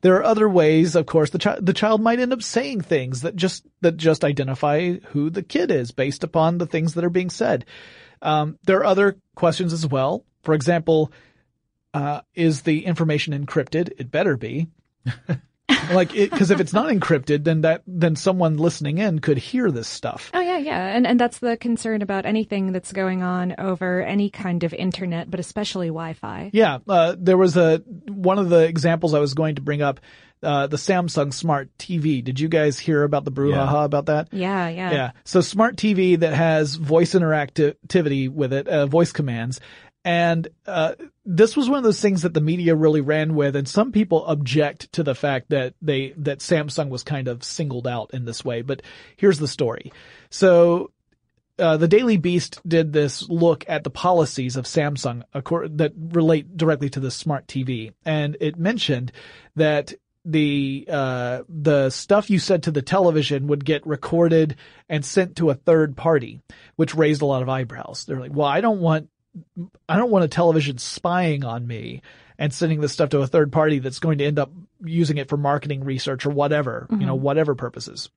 There 0.00 0.16
are 0.16 0.24
other 0.24 0.48
ways, 0.48 0.96
of 0.96 1.06
course, 1.06 1.30
the 1.30 1.38
child, 1.38 1.64
the 1.64 1.72
child 1.72 2.00
might 2.00 2.20
end 2.20 2.32
up 2.32 2.42
saying 2.42 2.82
things 2.82 3.22
that 3.22 3.36
just, 3.36 3.66
that 3.80 3.96
just 3.96 4.24
identify 4.24 4.94
who 5.08 5.30
the 5.30 5.42
kid 5.42 5.70
is 5.70 5.90
based 5.92 6.24
upon 6.24 6.58
the 6.58 6.66
things 6.66 6.94
that 6.94 7.04
are 7.04 7.10
being 7.10 7.30
said. 7.30 7.64
Um, 8.22 8.58
there 8.64 8.78
are 8.78 8.84
other 8.84 9.18
questions 9.34 9.72
as 9.72 9.86
well. 9.86 10.24
For 10.42 10.54
example, 10.54 11.12
uh, 11.94 12.20
is 12.34 12.62
the 12.62 12.84
information 12.84 13.32
encrypted? 13.32 13.92
It 13.98 14.10
better 14.10 14.36
be. 14.36 14.68
like, 15.92 16.14
it, 16.14 16.30
cause 16.30 16.50
if 16.50 16.60
it's 16.60 16.72
not 16.72 16.88
encrypted, 16.88 17.44
then 17.44 17.62
that, 17.62 17.82
then 17.86 18.16
someone 18.16 18.56
listening 18.56 18.98
in 18.98 19.18
could 19.20 19.38
hear 19.38 19.70
this 19.70 19.88
stuff. 19.88 20.30
Oh 20.34 20.40
yeah, 20.40 20.58
yeah, 20.58 20.86
and 20.86 21.06
and 21.06 21.18
that's 21.18 21.38
the 21.38 21.56
concern 21.56 22.02
about 22.02 22.26
anything 22.26 22.72
that's 22.72 22.92
going 22.92 23.22
on 23.22 23.54
over 23.58 24.02
any 24.02 24.30
kind 24.30 24.64
of 24.64 24.72
internet, 24.74 25.30
but 25.30 25.40
especially 25.40 25.88
Wi-Fi. 25.88 26.50
Yeah, 26.52 26.78
uh, 26.88 27.16
there 27.18 27.36
was 27.36 27.56
a 27.56 27.78
one 28.06 28.38
of 28.38 28.48
the 28.48 28.64
examples 28.64 29.14
I 29.14 29.20
was 29.20 29.34
going 29.34 29.56
to 29.56 29.62
bring 29.62 29.82
up, 29.82 30.00
uh, 30.42 30.66
the 30.66 30.76
Samsung 30.76 31.32
Smart 31.32 31.76
TV. 31.78 32.22
Did 32.22 32.38
you 32.38 32.48
guys 32.48 32.78
hear 32.78 33.02
about 33.02 33.24
the 33.24 33.32
brouhaha 33.32 33.84
about 33.84 34.06
that? 34.06 34.28
Yeah, 34.32 34.68
yeah. 34.68 34.90
Yeah. 34.92 35.10
So 35.24 35.40
smart 35.40 35.76
TV 35.76 36.18
that 36.20 36.34
has 36.34 36.74
voice 36.74 37.14
interactivity 37.14 38.28
with 38.28 38.52
it, 38.52 38.68
uh, 38.68 38.86
voice 38.86 39.12
commands. 39.12 39.60
And, 40.04 40.48
uh, 40.66 40.94
this 41.24 41.56
was 41.56 41.68
one 41.68 41.78
of 41.78 41.84
those 41.84 42.00
things 42.00 42.22
that 42.22 42.32
the 42.32 42.40
media 42.40 42.74
really 42.74 43.00
ran 43.00 43.34
with 43.34 43.56
and 43.56 43.68
some 43.68 43.92
people 43.92 44.24
object 44.26 44.92
to 44.92 45.02
the 45.02 45.14
fact 45.14 45.50
that 45.50 45.74
they, 45.82 46.14
that 46.16 46.38
Samsung 46.38 46.88
was 46.88 47.02
kind 47.02 47.28
of 47.28 47.44
singled 47.44 47.86
out 47.86 48.12
in 48.14 48.24
this 48.24 48.44
way. 48.44 48.62
But 48.62 48.82
here's 49.16 49.38
the 49.38 49.48
story. 49.48 49.92
So, 50.30 50.90
uh, 51.58 51.76
the 51.76 51.88
Daily 51.88 52.16
Beast 52.16 52.60
did 52.66 52.92
this 52.92 53.28
look 53.28 53.64
at 53.68 53.82
the 53.82 53.90
policies 53.90 54.56
of 54.56 54.64
Samsung 54.64 55.24
that 55.32 55.92
relate 55.96 56.56
directly 56.56 56.88
to 56.90 57.00
the 57.00 57.10
smart 57.10 57.46
TV. 57.46 57.92
And 58.04 58.36
it 58.40 58.58
mentioned 58.58 59.12
that 59.56 59.92
the 60.24 60.86
uh, 60.90 61.42
the 61.48 61.90
stuff 61.90 62.30
you 62.30 62.38
said 62.38 62.64
to 62.64 62.70
the 62.70 62.82
television 62.82 63.46
would 63.46 63.64
get 63.64 63.86
recorded 63.86 64.56
and 64.88 65.04
sent 65.04 65.36
to 65.36 65.50
a 65.50 65.54
third 65.54 65.96
party, 65.96 66.40
which 66.76 66.94
raised 66.94 67.22
a 67.22 67.26
lot 67.26 67.42
of 67.42 67.48
eyebrows. 67.48 68.04
They're 68.04 68.20
like, 68.20 68.34
"Well, 68.34 68.46
I 68.46 68.60
don't 68.60 68.80
want 68.80 69.08
I 69.88 69.96
don't 69.96 70.10
want 70.10 70.24
a 70.24 70.28
television 70.28 70.78
spying 70.78 71.44
on 71.44 71.66
me 71.66 72.02
and 72.38 72.52
sending 72.52 72.80
this 72.80 72.92
stuff 72.92 73.10
to 73.10 73.20
a 73.20 73.26
third 73.26 73.52
party 73.52 73.78
that's 73.78 73.98
going 73.98 74.18
to 74.18 74.24
end 74.24 74.38
up 74.38 74.50
using 74.84 75.18
it 75.18 75.28
for 75.28 75.36
marketing 75.36 75.84
research 75.84 76.26
or 76.26 76.30
whatever, 76.30 76.86
you 76.90 76.98
know, 76.98 77.14
mm-hmm. 77.14 77.24
whatever 77.24 77.54
purposes." 77.54 78.10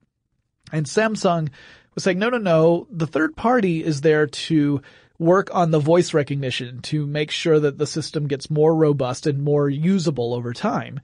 And 0.71 0.85
Samsung 0.85 1.49
was 1.95 2.03
saying, 2.03 2.19
no, 2.19 2.29
no, 2.29 2.37
no, 2.37 2.87
the 2.89 3.07
third 3.07 3.35
party 3.35 3.83
is 3.83 4.01
there 4.01 4.27
to 4.27 4.81
work 5.19 5.53
on 5.53 5.71
the 5.71 5.79
voice 5.79 6.13
recognition 6.13 6.81
to 6.81 7.05
make 7.05 7.29
sure 7.29 7.59
that 7.59 7.77
the 7.77 7.85
system 7.85 8.27
gets 8.27 8.49
more 8.49 8.73
robust 8.73 9.27
and 9.27 9.43
more 9.43 9.69
usable 9.69 10.33
over 10.33 10.53
time. 10.53 10.99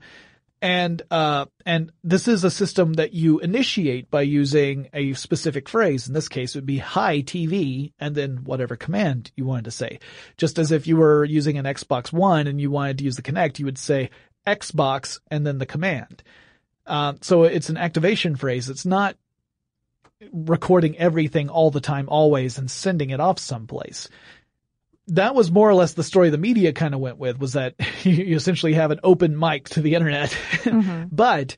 And, 0.60 1.02
uh, 1.10 1.46
and 1.64 1.92
this 2.02 2.26
is 2.26 2.42
a 2.42 2.50
system 2.50 2.94
that 2.94 3.12
you 3.12 3.38
initiate 3.38 4.10
by 4.10 4.22
using 4.22 4.88
a 4.92 5.12
specific 5.14 5.68
phrase. 5.68 6.08
In 6.08 6.14
this 6.14 6.28
case, 6.28 6.54
it 6.54 6.58
would 6.58 6.66
be 6.66 6.78
hi 6.78 7.22
TV 7.22 7.92
and 7.98 8.14
then 8.14 8.38
whatever 8.44 8.74
command 8.74 9.30
you 9.36 9.44
wanted 9.44 9.66
to 9.66 9.70
say. 9.70 10.00
Just 10.36 10.58
as 10.58 10.72
if 10.72 10.86
you 10.86 10.96
were 10.96 11.24
using 11.24 11.58
an 11.58 11.64
Xbox 11.64 12.12
One 12.12 12.46
and 12.48 12.60
you 12.60 12.70
wanted 12.70 12.98
to 12.98 13.04
use 13.04 13.16
the 13.16 13.22
Kinect, 13.22 13.60
you 13.60 13.66
would 13.66 13.78
say 13.78 14.10
Xbox 14.46 15.20
and 15.30 15.46
then 15.46 15.58
the 15.58 15.66
command. 15.66 16.22
Uh, 16.86 17.14
so 17.20 17.44
it's 17.44 17.68
an 17.68 17.76
activation 17.76 18.34
phrase. 18.34 18.68
It's 18.68 18.86
not 18.86 19.16
recording 20.32 20.96
everything 20.98 21.48
all 21.48 21.70
the 21.70 21.80
time, 21.80 22.08
always, 22.08 22.58
and 22.58 22.70
sending 22.70 23.10
it 23.10 23.20
off 23.20 23.38
someplace. 23.38 24.08
That 25.08 25.34
was 25.34 25.50
more 25.50 25.68
or 25.68 25.74
less 25.74 25.94
the 25.94 26.02
story 26.02 26.30
the 26.30 26.38
media 26.38 26.72
kind 26.72 26.94
of 26.94 27.00
went 27.00 27.18
with 27.18 27.38
was 27.38 27.54
that 27.54 27.74
you 28.04 28.36
essentially 28.36 28.74
have 28.74 28.90
an 28.90 29.00
open 29.02 29.38
mic 29.38 29.68
to 29.70 29.80
the 29.80 29.94
internet. 29.94 30.36
Mm-hmm. 30.68 31.04
but 31.10 31.56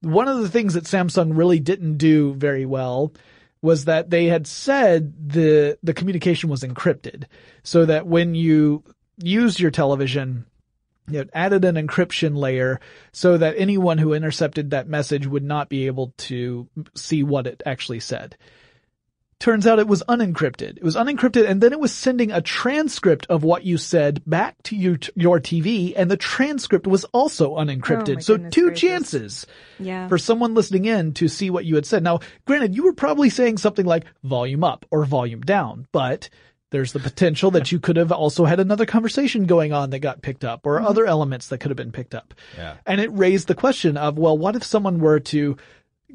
one 0.00 0.28
of 0.28 0.40
the 0.40 0.48
things 0.48 0.74
that 0.74 0.84
Samsung 0.84 1.36
really 1.36 1.60
didn't 1.60 1.98
do 1.98 2.34
very 2.34 2.66
well 2.66 3.12
was 3.62 3.86
that 3.86 4.10
they 4.10 4.26
had 4.26 4.46
said 4.46 5.32
the 5.32 5.78
the 5.82 5.94
communication 5.94 6.48
was 6.48 6.62
encrypted, 6.62 7.24
so 7.62 7.84
that 7.84 8.06
when 8.06 8.34
you 8.34 8.84
used 9.16 9.58
your 9.60 9.70
television, 9.70 10.46
it 11.10 11.30
added 11.32 11.64
an 11.64 11.74
encryption 11.74 12.36
layer 12.36 12.80
so 13.12 13.38
that 13.38 13.56
anyone 13.58 13.98
who 13.98 14.12
intercepted 14.12 14.70
that 14.70 14.88
message 14.88 15.26
would 15.26 15.42
not 15.42 15.68
be 15.68 15.86
able 15.86 16.12
to 16.18 16.68
see 16.94 17.22
what 17.22 17.46
it 17.46 17.62
actually 17.66 18.00
said. 18.00 18.36
Turns 19.40 19.68
out 19.68 19.78
it 19.78 19.86
was 19.86 20.02
unencrypted. 20.08 20.78
It 20.78 20.82
was 20.82 20.96
unencrypted 20.96 21.48
and 21.48 21.60
then 21.60 21.72
it 21.72 21.78
was 21.78 21.92
sending 21.92 22.32
a 22.32 22.40
transcript 22.40 23.26
of 23.28 23.44
what 23.44 23.64
you 23.64 23.78
said 23.78 24.20
back 24.26 24.60
to 24.64 24.74
you, 24.74 24.98
your 25.14 25.38
TV 25.38 25.92
and 25.96 26.10
the 26.10 26.16
transcript 26.16 26.88
was 26.88 27.04
also 27.04 27.56
unencrypted. 27.56 28.16
Oh 28.16 28.20
so 28.20 28.36
two 28.36 28.66
gracious. 28.66 28.80
chances 28.80 29.46
Yeah. 29.78 30.08
for 30.08 30.18
someone 30.18 30.54
listening 30.54 30.86
in 30.86 31.14
to 31.14 31.28
see 31.28 31.50
what 31.50 31.64
you 31.64 31.76
had 31.76 31.86
said. 31.86 32.02
Now, 32.02 32.18
granted, 32.46 32.74
you 32.74 32.82
were 32.82 32.92
probably 32.92 33.30
saying 33.30 33.58
something 33.58 33.86
like 33.86 34.06
volume 34.24 34.64
up 34.64 34.86
or 34.90 35.04
volume 35.04 35.42
down, 35.42 35.86
but 35.92 36.30
there's 36.70 36.92
the 36.92 36.98
potential 37.00 37.52
that 37.52 37.70
you 37.70 37.78
could 37.78 37.96
have 37.96 38.12
also 38.12 38.44
had 38.44 38.60
another 38.60 38.86
conversation 38.86 39.46
going 39.46 39.72
on 39.72 39.90
that 39.90 40.00
got 40.00 40.20
picked 40.20 40.44
up 40.44 40.66
or 40.66 40.78
mm-hmm. 40.78 40.86
other 40.86 41.06
elements 41.06 41.48
that 41.48 41.58
could 41.58 41.70
have 41.70 41.76
been 41.76 41.92
picked 41.92 42.14
up. 42.14 42.34
Yeah. 42.56 42.76
And 42.84 43.00
it 43.00 43.12
raised 43.12 43.46
the 43.46 43.54
question 43.54 43.96
of, 43.96 44.18
well, 44.18 44.36
what 44.36 44.56
if 44.56 44.64
someone 44.64 44.98
were 44.98 45.20
to 45.20 45.56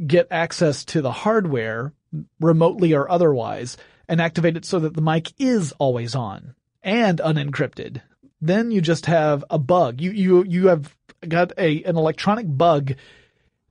get 0.05 0.28
access 0.30 0.86
to 0.86 1.01
the 1.01 1.11
hardware 1.11 1.93
remotely 2.39 2.93
or 2.93 3.09
otherwise 3.09 3.78
and 4.07 4.22
activate 4.22 4.57
it 4.57 4.66
so 4.66 4.80
that 4.80 4.93
the 4.95 5.01
mic 5.01 5.34
is 5.39 5.72
always 5.74 6.16
on 6.16 6.55
and 6.82 7.20
unencrypted? 7.20 8.01
Then 8.41 8.72
you 8.72 8.82
just 8.82 9.05
have 9.05 9.43
a 9.49 9.57
bug. 9.57 10.01
You, 10.01 10.11
you, 10.11 10.43
you 10.43 10.68
have 10.68 10.95
got 11.28 11.53
a, 11.57 11.84
an 11.84 11.95
electronic 11.97 12.45
bug 12.47 12.93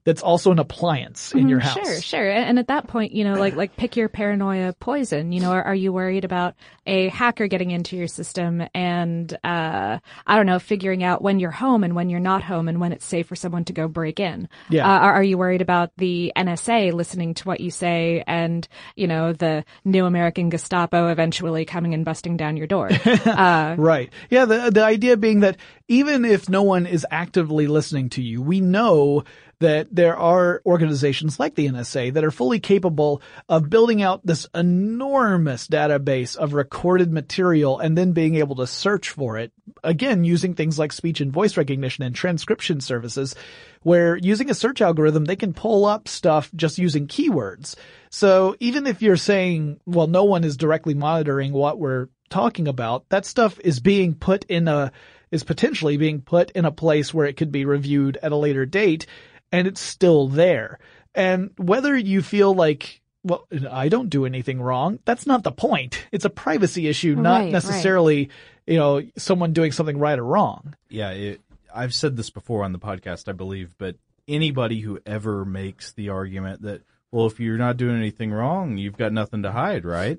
that's 0.05 0.23
also 0.23 0.51
an 0.51 0.59
appliance 0.59 1.33
in 1.33 1.49
your 1.49 1.61
Mhm, 1.61 1.63
house. 1.63 1.75
Sure, 1.75 2.01
sure. 2.03 2.31
And 2.31 2.45
and 2.53 2.59
at 2.59 2.69
that 2.69 2.89
point, 2.89 3.13
you 3.13 3.25
know, 3.25 3.39
like 3.39 3.55
like 3.55 3.77
pick 3.77 3.97
your 3.97 4.09
paranoia 4.09 4.73
poison. 4.73 5.33
You 5.33 5.41
know, 5.41 5.51
are, 5.53 5.63
are 5.63 5.75
you 5.75 5.93
worried 5.93 6.25
about 6.25 6.55
a 6.87 7.09
hacker 7.09 7.47
getting 7.47 7.71
into 7.71 7.97
your 7.97 8.09
system 8.09 8.63
and 8.75 9.33
uh 9.45 9.99
I 10.27 10.37
don't 10.37 10.47
know, 10.47 10.59
figuring 10.59 11.05
out 11.05 11.23
when 11.23 11.39
you're 11.39 11.51
home 11.53 11.85
and 11.85 11.95
when 11.95 12.11
you're 12.11 12.21
not 12.21 12.43
home 12.43 12.69
and 12.69 12.81
when 12.81 12.93
it's 12.93 13.05
safe 13.05 13.27
for 13.29 13.37
someone 13.37 13.65
to 13.67 13.73
go 13.73 13.87
break 13.89 14.19
in? 14.21 14.49
Yeah. 14.71 14.87
Uh, 14.87 14.99
are, 14.99 15.13
are 15.15 15.23
you 15.23 15.39
worried 15.39 15.63
about 15.63 15.93
the 15.97 16.33
NSA 16.37 16.93
listening 16.93 17.35
to 17.35 17.45
what 17.45 17.61
you 17.61 17.71
say 17.71 18.25
and 18.27 18.67
you 18.97 19.07
know 19.07 19.33
the 19.33 19.65
new 19.85 20.05
American 20.05 20.51
Gestapo 20.51 21.09
eventually 21.09 21.65
coming 21.65 21.95
and 21.95 22.05
busting 22.05 22.37
down 22.37 22.57
your 22.57 22.67
door? 22.67 22.91
uh, 23.25 23.77
Right. 23.79 24.13
Yeah, 24.31 24.47
the 24.47 24.71
the 24.71 24.85
idea 24.85 25.17
being 25.17 25.41
that 25.41 25.57
even 25.89 26.25
if 26.25 26.49
no 26.49 26.63
one 26.63 26.87
is 26.87 27.07
actively 27.11 27.67
listening 27.67 28.09
to 28.11 28.23
you, 28.23 28.43
we 28.43 28.61
know 28.61 29.25
that 29.63 29.87
there 29.91 30.17
are 30.17 30.61
organizations 30.67 31.39
like 31.39 31.55
the 31.55 31.69
NSA 31.69 32.13
that 32.15 32.25
are 32.25 32.33
fully 32.33 32.59
capable 32.59 33.23
of 33.49 33.71
building 33.71 34.03
out 34.03 34.25
this 34.27 34.47
enormous 34.55 35.69
database 35.69 36.37
of 36.37 36.53
recorded 36.53 37.13
material 37.13 37.79
and 37.79 37.97
then 37.97 38.13
being 38.13 38.35
able 38.35 38.57
to 38.57 38.67
search 38.67 39.11
for 39.11 39.39
it. 39.39 39.53
Again, 39.85 40.25
using 40.25 40.55
things 40.55 40.79
like 40.79 40.93
speech 40.93 41.21
and 41.21 41.33
voice 41.33 41.57
recognition 41.57 42.03
and 42.05 42.15
transcription 42.15 42.81
services 42.81 43.37
where 43.83 44.17
using 44.17 44.51
a 44.51 44.55
search 44.55 44.81
algorithm, 44.81 45.25
they 45.25 45.37
can 45.37 45.55
pull 45.55 45.85
up 45.85 46.09
stuff 46.09 46.51
just 46.57 46.79
using 46.79 47.07
keywords. 47.07 47.77
So 48.11 48.57
even 48.59 48.87
if 48.87 49.01
you're 49.01 49.17
saying, 49.17 49.81
well, 49.87 50.09
no 50.09 50.25
one 50.25 50.43
is 50.43 50.57
directly 50.57 50.95
monitoring 50.95 51.53
what 51.53 51.79
we're 51.79 52.09
talking 52.31 52.67
about, 52.67 53.09
that 53.11 53.27
stuff 53.27 53.61
is 53.61 53.79
being 53.79 54.15
put 54.15 54.45
in 54.45 54.67
a, 54.67 54.91
is 55.31 55.45
potentially 55.45 55.97
being 55.97 56.21
put 56.21 56.51
in 56.51 56.65
a 56.65 56.73
place 56.73 57.15
where 57.15 57.27
it 57.27 57.37
could 57.37 57.53
be 57.53 57.65
reviewed 57.65 58.19
at 58.23 58.33
a 58.33 58.37
later 58.37 58.67
date 58.67 59.07
and 59.53 59.69
it's 59.69 59.81
still 59.81 60.27
there. 60.29 60.79
And 61.15 61.51
whether 61.59 61.97
you 61.97 62.23
feel 62.23 62.55
like, 62.55 63.01
well, 63.23 63.47
I 63.71 63.89
don't 63.89 64.09
do 64.11 64.25
anything 64.27 64.61
wrong, 64.61 64.99
that's 65.05 65.27
not 65.27 65.45
the 65.45 65.53
point. 65.53 66.05
It's 66.11 66.25
a 66.25 66.31
privacy 66.31 66.89
issue, 66.89 67.15
not 67.15 67.35
Right, 67.35 67.43
right. 67.45 67.53
necessarily, 67.53 68.31
you 68.67 68.79
know, 68.79 69.03
someone 69.17 69.53
doing 69.53 69.71
something 69.73 69.99
right 69.99 70.19
or 70.19 70.25
wrong. 70.25 70.75
Yeah, 70.89 71.11
it, 71.11 71.41
I've 71.75 71.95
said 71.95 72.17
this 72.17 72.31
before 72.31 72.65
on 72.65 72.73
the 72.73 72.79
podcast, 72.79 73.29
I 73.29 73.33
believe, 73.33 73.75
but 73.79 73.97
anybody 74.27 74.81
who 74.81 74.99
ever 75.07 75.45
makes 75.45 75.93
the 75.93 76.09
argument 76.09 76.63
that, 76.63 76.83
well, 77.11 77.27
if 77.27 77.39
you're 77.39 77.59
not 77.59 77.77
doing 77.77 77.97
anything 77.97 78.33
wrong, 78.33 78.79
you've 78.79 78.97
got 78.97 79.13
nothing 79.13 79.43
to 79.43 79.53
hide, 79.53 79.85
right? 79.85 80.19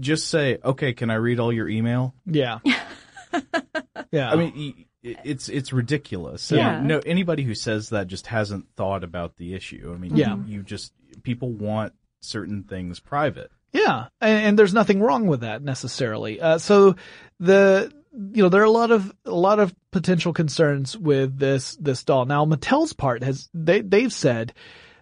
Just 0.00 0.28
say, 0.28 0.58
okay, 0.64 0.92
can 0.94 1.10
I 1.10 1.14
read 1.14 1.38
all 1.38 1.52
your 1.52 1.68
email? 1.68 2.14
Yeah. 2.26 2.58
yeah. 4.10 4.30
I 4.30 4.36
mean, 4.36 4.52
y- 4.56 4.84
it's 5.02 5.48
it's 5.48 5.72
ridiculous. 5.72 6.50
Yeah. 6.50 6.78
And 6.78 6.88
no, 6.88 7.00
anybody 7.04 7.42
who 7.42 7.54
says 7.54 7.90
that 7.90 8.06
just 8.06 8.26
hasn't 8.28 8.66
thought 8.76 9.04
about 9.04 9.36
the 9.36 9.54
issue. 9.54 9.92
I 9.94 9.98
mean, 9.98 10.16
Yeah. 10.16 10.36
you, 10.36 10.44
you 10.46 10.62
just 10.62 10.92
people 11.22 11.50
want 11.52 11.92
certain 12.20 12.64
things 12.64 13.00
private. 13.00 13.50
Yeah, 13.72 14.08
and, 14.20 14.46
and 14.46 14.58
there's 14.58 14.74
nothing 14.74 15.00
wrong 15.00 15.26
with 15.26 15.40
that 15.40 15.62
necessarily. 15.62 16.40
Uh, 16.40 16.58
so 16.58 16.94
the 17.40 17.90
you 18.12 18.42
know 18.42 18.48
there 18.50 18.60
are 18.60 18.64
a 18.64 18.70
lot 18.70 18.90
of 18.90 19.10
a 19.24 19.30
lot 19.30 19.58
of 19.58 19.74
potential 19.90 20.32
concerns 20.34 20.96
with 20.96 21.38
this 21.38 21.74
this 21.76 22.04
doll. 22.04 22.26
Now 22.26 22.44
Mattel's 22.44 22.92
part 22.92 23.22
has 23.22 23.48
they 23.54 23.80
they've 23.80 24.12
said 24.12 24.52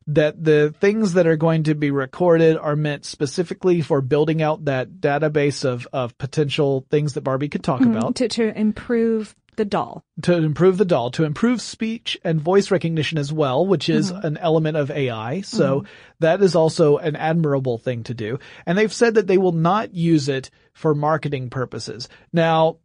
that 0.07 0.43
the 0.43 0.75
things 0.81 1.13
that 1.15 1.27
are 1.27 1.37
going 1.37 1.65
to 1.65 1.75
be 1.75 1.91
recorded 1.91 2.57
are 2.57 2.75
meant 2.75 3.05
specifically 3.05 3.81
for 3.81 4.01
building 4.01 4.41
out 4.41 4.65
that 4.65 4.89
database 5.01 5.65
of 5.65 5.87
of 5.93 6.17
potential 6.19 6.87
things 6.91 7.15
that 7.15 7.21
Barbie 7.23 7.49
could 7.49 7.63
talk 7.65 7.81
about 7.81 8.17
to 8.17 8.29
to 8.29 8.57
improve 8.59 9.35
the 9.61 9.65
doll. 9.67 10.03
to 10.23 10.35
improve 10.35 10.79
the 10.79 10.87
doll, 10.87 11.11
to 11.11 11.25
improve 11.25 11.61
speech 11.61 12.19
and 12.25 12.41
voice 12.41 12.71
recognition 12.71 13.19
as 13.19 13.31
well, 13.31 13.67
which 13.67 13.91
is 13.91 14.11
mm-hmm. 14.11 14.27
an 14.27 14.37
element 14.39 14.79
of 14.79 14.91
AI. 14.91 15.43
So 15.43 15.81
mm-hmm. 15.81 15.89
that 16.21 16.43
is 16.43 16.55
also 16.55 16.97
an 16.97 17.15
admirable 17.15 17.77
thing 17.77 18.05
to 18.05 18.15
do. 18.15 18.39
And 18.65 18.79
they've 18.79 18.93
said 18.93 19.15
that 19.15 19.27
they 19.27 19.37
will 19.37 19.53
not 19.53 19.95
use 19.95 20.31
it 20.31 20.51
for 20.73 20.95
marketing 20.95 21.51
purposes. 21.51 22.09
Now, 22.33 22.79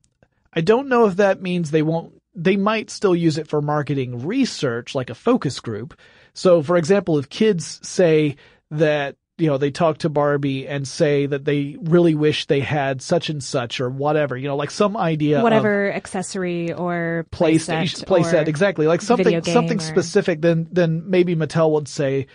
I 0.51 0.59
don't 0.59 0.89
know 0.89 1.05
if 1.05 1.15
that 1.15 1.41
means 1.41 1.71
they 1.71 1.82
won't, 1.82 2.21
they 2.36 2.57
might 2.57 2.89
still 2.89 3.15
use 3.15 3.38
it 3.38 3.47
for 3.47 3.61
marketing 3.61 4.26
research, 4.26 4.93
like 4.93 5.09
a 5.09 5.15
focus 5.15 5.61
group. 5.61 5.97
So 6.34 6.61
for 6.61 6.76
example, 6.76 7.17
if 7.17 7.30
kids 7.30 7.80
say 7.88 8.36
that 8.71 9.15
you 9.38 9.47
know, 9.47 9.57
they 9.57 9.71
talk 9.71 9.97
to 9.99 10.09
Barbie 10.09 10.67
and 10.67 10.88
say 10.88 11.25
that 11.25 11.43
they 11.43 11.75
really 11.81 12.15
wish 12.15 12.45
they 12.45 12.61
had 12.61 13.01
such 13.01 13.29
and 13.29 13.43
such 13.43 13.81
or 13.81 13.89
whatever, 13.89 14.38
you 14.38 14.47
know, 14.47 14.55
like 14.55 14.71
some 14.71 14.95
idea 14.95 15.38
of 15.38 15.43
Whatever 15.43 15.91
accessory 15.91 16.71
or 16.71 17.25
PlayStation 17.31 18.05
playset 18.05 18.23
playset 18.23 18.47
exactly 18.47 18.88
like 18.88 19.01
something 19.01 19.43
something 19.43 19.77
or- 19.77 19.81
specific 19.81 20.41
then 20.41 20.67
then 20.71 21.09
maybe 21.09 21.36
Mattel 21.36 21.71
would 21.73 21.88
say 21.89 22.27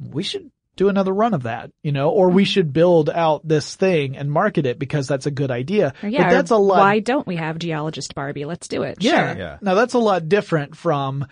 we 0.00 0.22
should 0.22 0.50
do 0.74 0.88
another 0.88 1.12
run 1.12 1.34
of 1.34 1.42
that 1.44 1.70
you 1.82 1.90
know 1.92 2.10
or 2.10 2.26
Mm-hmm. 2.28 2.36
we 2.36 2.44
should 2.44 2.72
build 2.72 3.08
out 3.10 3.46
this 3.46 3.74
thing 3.76 4.16
and 4.16 4.30
market 4.30 4.64
it 4.66 4.78
because 4.78 5.06
that's 5.08 5.26
a 5.26 5.30
good 5.32 5.50
idea 5.50 5.92
Or 6.02 6.08
yeah, 6.08 6.24
but 6.28 6.30
that's 6.34 6.50
a 6.50 6.56
lot 6.56 6.78
Why 6.78 6.98
don't 7.00 7.26
we 7.26 7.36
have 7.36 7.58
geologist 7.58 8.14
Barbie? 8.14 8.44
Let's 8.44 8.68
do 8.68 8.82
it. 8.82 8.98
yeah. 9.00 9.32
Sure. 9.34 9.38
Yeah. 9.42 9.58
now 9.60 9.74
that's 9.74 9.94
a 9.94 9.98
lot 9.98 10.28
different 10.28 10.76
from 10.76 11.26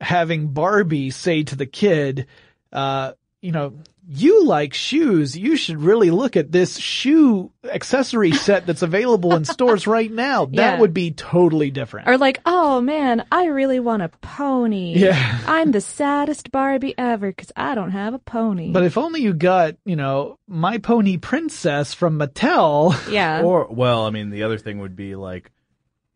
having 0.00 0.48
Barbie 0.48 1.10
say 1.10 1.42
to 1.44 1.56
the 1.56 1.66
kid 1.66 2.26
uh 2.72 3.12
you 3.42 3.52
know 3.52 3.72
you 4.12 4.44
like 4.44 4.74
shoes. 4.74 5.36
You 5.38 5.54
should 5.56 5.80
really 5.80 6.10
look 6.10 6.36
at 6.36 6.50
this 6.50 6.76
shoe 6.78 7.52
accessory 7.64 8.32
set 8.32 8.66
that's 8.66 8.82
available 8.82 9.34
in 9.36 9.44
stores 9.44 9.86
right 9.86 10.10
now. 10.10 10.44
That 10.50 10.54
Yeah. 10.74 10.80
would 10.80 10.92
be 10.92 11.12
totally 11.12 11.70
different. 11.70 12.08
Or 12.08 12.18
like, 12.18 12.40
oh 12.44 12.80
man, 12.80 13.24
I 13.30 13.44
really 13.46 13.78
want 13.78 14.02
a 14.02 14.08
pony. 14.20 14.94
Yeah. 14.98 15.38
I'm 15.46 15.70
the 15.70 15.80
saddest 15.80 16.50
Barbie 16.50 16.94
ever 16.98 17.30
because 17.30 17.52
I 17.56 17.74
don't 17.76 17.92
have 17.92 18.14
a 18.14 18.18
pony. 18.18 18.72
But 18.72 18.82
if 18.84 18.98
only 18.98 19.20
you 19.22 19.32
got, 19.32 19.76
you 19.84 19.94
know, 19.96 20.38
My 20.48 20.78
Pony 20.78 21.16
Princess 21.16 21.94
from 21.94 22.18
Mattel. 22.18 22.94
yeah. 23.10 23.42
Or, 23.50 23.68
well, 23.70 24.06
I 24.06 24.10
mean, 24.10 24.30
the 24.30 24.42
other 24.42 24.58
thing 24.58 24.80
would 24.80 24.96
be 24.96 25.14
like, 25.14 25.50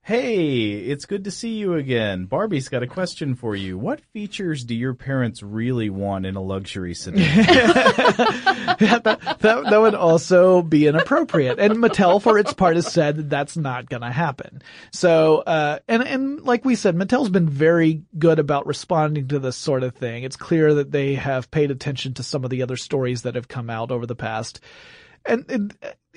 hey, 0.04 0.66
it's 0.74 1.06
good 1.06 1.24
to 1.24 1.30
see 1.30 1.54
you 1.54 1.74
again. 1.74 2.26
Barbie's 2.26 2.68
got 2.68 2.82
a 2.82 2.86
question 2.86 3.34
for 3.34 3.56
you. 3.56 3.78
What 3.78 4.02
features 4.12 4.62
do 4.62 4.74
your 4.74 4.92
parents 4.92 5.42
really 5.42 5.88
want 5.88 6.26
in 6.26 6.36
a 6.36 6.42
luxury 6.42 6.92
sedan? 6.92 7.20
that, 8.80 9.00
that, 9.02 9.38
that 9.40 9.80
would 9.80 9.94
also 9.94 10.60
be 10.60 10.86
inappropriate. 10.86 11.58
And 11.58 11.76
Mattel, 11.78 12.20
for 12.20 12.38
its 12.38 12.52
part, 12.52 12.76
has 12.76 12.86
said 12.86 13.16
that 13.16 13.30
that's 13.30 13.56
not 13.56 13.88
going 13.88 14.02
to 14.02 14.10
happen. 14.10 14.60
So, 14.92 15.38
uh, 15.38 15.78
and, 15.88 16.02
and 16.02 16.42
like 16.42 16.66
we 16.66 16.74
said, 16.74 16.94
Mattel's 16.94 17.30
been 17.30 17.48
very 17.48 18.02
good 18.18 18.38
about 18.38 18.66
responding 18.66 19.28
to 19.28 19.38
this 19.38 19.56
sort 19.56 19.82
of 19.82 19.94
thing. 19.94 20.22
It's 20.24 20.36
clear 20.36 20.74
that 20.74 20.92
they 20.92 21.14
have 21.14 21.50
paid 21.50 21.70
attention 21.70 22.12
to 22.14 22.22
some 22.22 22.44
of 22.44 22.50
the 22.50 22.62
other 22.62 22.76
stories 22.76 23.22
that 23.22 23.36
have 23.36 23.48
come 23.48 23.70
out 23.70 23.90
over 23.90 24.04
the 24.04 24.14
past. 24.14 24.60
And, 25.24 25.50
and, 25.50 25.74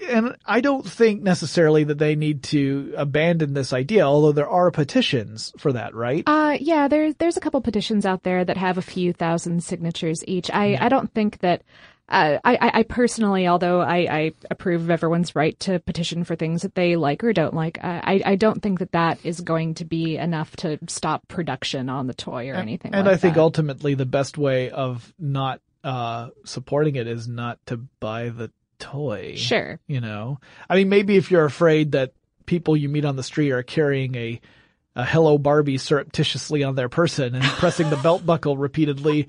and 0.09 0.35
I 0.45 0.61
don't 0.61 0.87
think 0.87 1.21
necessarily 1.21 1.83
that 1.85 1.97
they 1.97 2.15
need 2.15 2.43
to 2.43 2.93
abandon 2.97 3.53
this 3.53 3.73
idea, 3.73 4.03
although 4.03 4.31
there 4.31 4.49
are 4.49 4.71
petitions 4.71 5.53
for 5.57 5.73
that, 5.73 5.95
right? 5.95 6.23
Uh, 6.25 6.57
yeah, 6.59 6.87
there's 6.87 7.15
there's 7.15 7.37
a 7.37 7.41
couple 7.41 7.61
petitions 7.61 8.05
out 8.05 8.23
there 8.23 8.45
that 8.45 8.57
have 8.57 8.77
a 8.77 8.81
few 8.81 9.13
thousand 9.13 9.63
signatures 9.63 10.23
each. 10.27 10.51
I, 10.51 10.77
I 10.79 10.89
don't 10.89 11.13
think 11.13 11.39
that 11.39 11.63
uh, 12.09 12.37
I, 12.45 12.71
I 12.73 12.83
personally, 12.83 13.47
although 13.47 13.81
I, 13.81 13.97
I 14.09 14.31
approve 14.49 14.83
of 14.83 14.89
everyone's 14.89 15.35
right 15.35 15.59
to 15.61 15.79
petition 15.79 16.23
for 16.23 16.37
things 16.37 16.61
that 16.61 16.73
they 16.73 16.95
like 16.95 17.21
or 17.21 17.33
don't 17.33 17.53
like, 17.53 17.79
I, 17.83 18.21
I 18.25 18.35
don't 18.35 18.61
think 18.61 18.79
that 18.79 18.93
that 18.93 19.19
is 19.25 19.41
going 19.41 19.73
to 19.75 19.85
be 19.85 20.15
enough 20.15 20.55
to 20.57 20.79
stop 20.87 21.27
production 21.27 21.89
on 21.89 22.07
the 22.07 22.13
toy 22.13 22.49
or 22.49 22.55
anything. 22.55 22.93
And 22.93 23.07
like 23.07 23.15
I 23.15 23.17
think 23.17 23.35
that. 23.35 23.41
ultimately 23.41 23.93
the 23.93 24.05
best 24.05 24.37
way 24.37 24.69
of 24.69 25.13
not 25.19 25.59
uh, 25.83 26.29
supporting 26.45 26.95
it 26.95 27.07
is 27.07 27.27
not 27.27 27.59
to 27.65 27.77
buy 27.99 28.29
the 28.29 28.51
toy. 28.79 29.35
Sure. 29.35 29.79
You 29.87 30.01
know, 30.01 30.39
I 30.69 30.75
mean, 30.75 30.89
maybe 30.89 31.17
if 31.17 31.31
you're 31.31 31.45
afraid 31.45 31.93
that 31.93 32.13
people 32.45 32.75
you 32.77 32.89
meet 32.89 33.05
on 33.05 33.15
the 33.15 33.23
street 33.23 33.51
are 33.51 33.63
carrying 33.63 34.15
a 34.15 34.41
a 34.95 35.05
Hello 35.05 35.37
Barbie 35.37 35.77
surreptitiously 35.77 36.63
on 36.63 36.73
their 36.73 36.89
person 36.89 37.35
and 37.35 37.43
pressing 37.59 37.91
the 37.91 37.97
belt 37.97 38.25
buckle 38.25 38.57
repeatedly. 38.57 39.27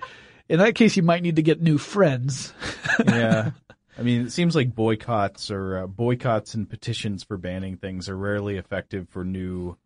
In 0.48 0.60
that 0.60 0.74
case, 0.74 0.96
you 0.96 1.02
might 1.02 1.22
need 1.22 1.36
to 1.36 1.42
get 1.42 1.60
new 1.60 1.76
friends. 1.76 2.54
yeah. 3.06 3.50
I 3.98 4.02
mean, 4.02 4.22
it 4.22 4.32
seems 4.32 4.56
like 4.56 4.74
boycotts 4.74 5.50
or 5.50 5.78
uh, 5.78 5.86
boycotts 5.86 6.54
and 6.54 6.70
petitions 6.70 7.22
for 7.22 7.36
banning 7.36 7.76
things 7.76 8.08
are 8.08 8.16
rarely 8.16 8.56
effective 8.56 9.10
for 9.10 9.24
new, 9.24 9.76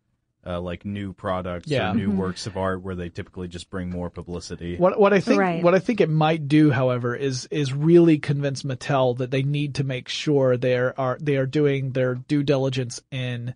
uh, 0.45 0.59
like 0.59 0.83
new 0.85 1.13
products 1.13 1.67
Yeah. 1.69 1.91
or 1.91 1.95
new 1.95 2.09
Mm-hmm. 2.09 2.17
works 2.17 2.47
of 2.47 2.57
art 2.57 2.81
where 2.81 2.95
they 2.95 3.09
typically 3.09 3.47
just 3.47 3.69
bring 3.69 3.89
more 3.89 4.09
publicity. 4.09 4.75
What 4.77 4.99
what 4.99 5.13
I 5.13 5.19
think 5.19 5.39
Right. 5.39 5.63
what 5.63 5.73
I 5.75 5.79
think 5.79 6.01
it 6.01 6.09
might 6.09 6.47
do, 6.47 6.69
however, 6.71 7.15
is 7.15 7.47
is 7.51 7.73
really 7.73 8.17
convince 8.19 8.63
Mattel 8.63 9.17
that 9.17 9.31
they 9.31 9.43
need 9.43 9.75
to 9.75 9.83
make 9.83 10.09
sure 10.09 10.57
they 10.57 10.75
are, 10.77 10.93
are 10.97 11.17
they 11.21 11.37
are 11.37 11.45
doing 11.45 11.91
their 11.91 12.15
due 12.15 12.43
diligence 12.43 13.01
in 13.11 13.53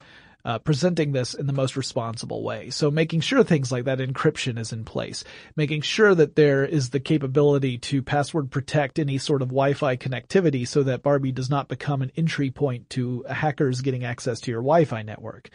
uh, 0.47 0.57
presenting 0.59 1.11
this 1.11 1.33
in 1.33 1.45
the 1.45 1.51
most 1.51 1.75
responsible 1.75 2.41
way. 2.41 2.69
So 2.69 2.89
making 2.89 3.19
sure 3.19 3.43
things 3.43 3.69
like 3.69 3.83
that 3.83 3.99
encryption 3.99 4.57
is 4.57 4.71
in 4.71 4.85
place, 4.85 5.25
making 5.57 5.81
sure 5.81 6.15
that 6.15 6.37
there 6.37 6.63
is 6.63 6.91
the 6.91 7.01
capability 7.01 7.77
to 7.79 8.01
password 8.01 8.49
protect 8.49 8.97
any 8.97 9.17
sort 9.17 9.41
of 9.41 9.49
Wi-Fi 9.49 9.97
connectivity 9.97 10.65
so 10.65 10.83
that 10.83 11.03
Barbie 11.03 11.33
does 11.33 11.49
not 11.49 11.67
become 11.67 12.01
an 12.01 12.13
entry 12.15 12.49
point 12.49 12.89
to 12.91 13.23
hackers 13.23 13.81
getting 13.81 14.05
access 14.05 14.39
to 14.39 14.51
your 14.51 14.61
Wi-Fi 14.61 15.01
network. 15.01 15.49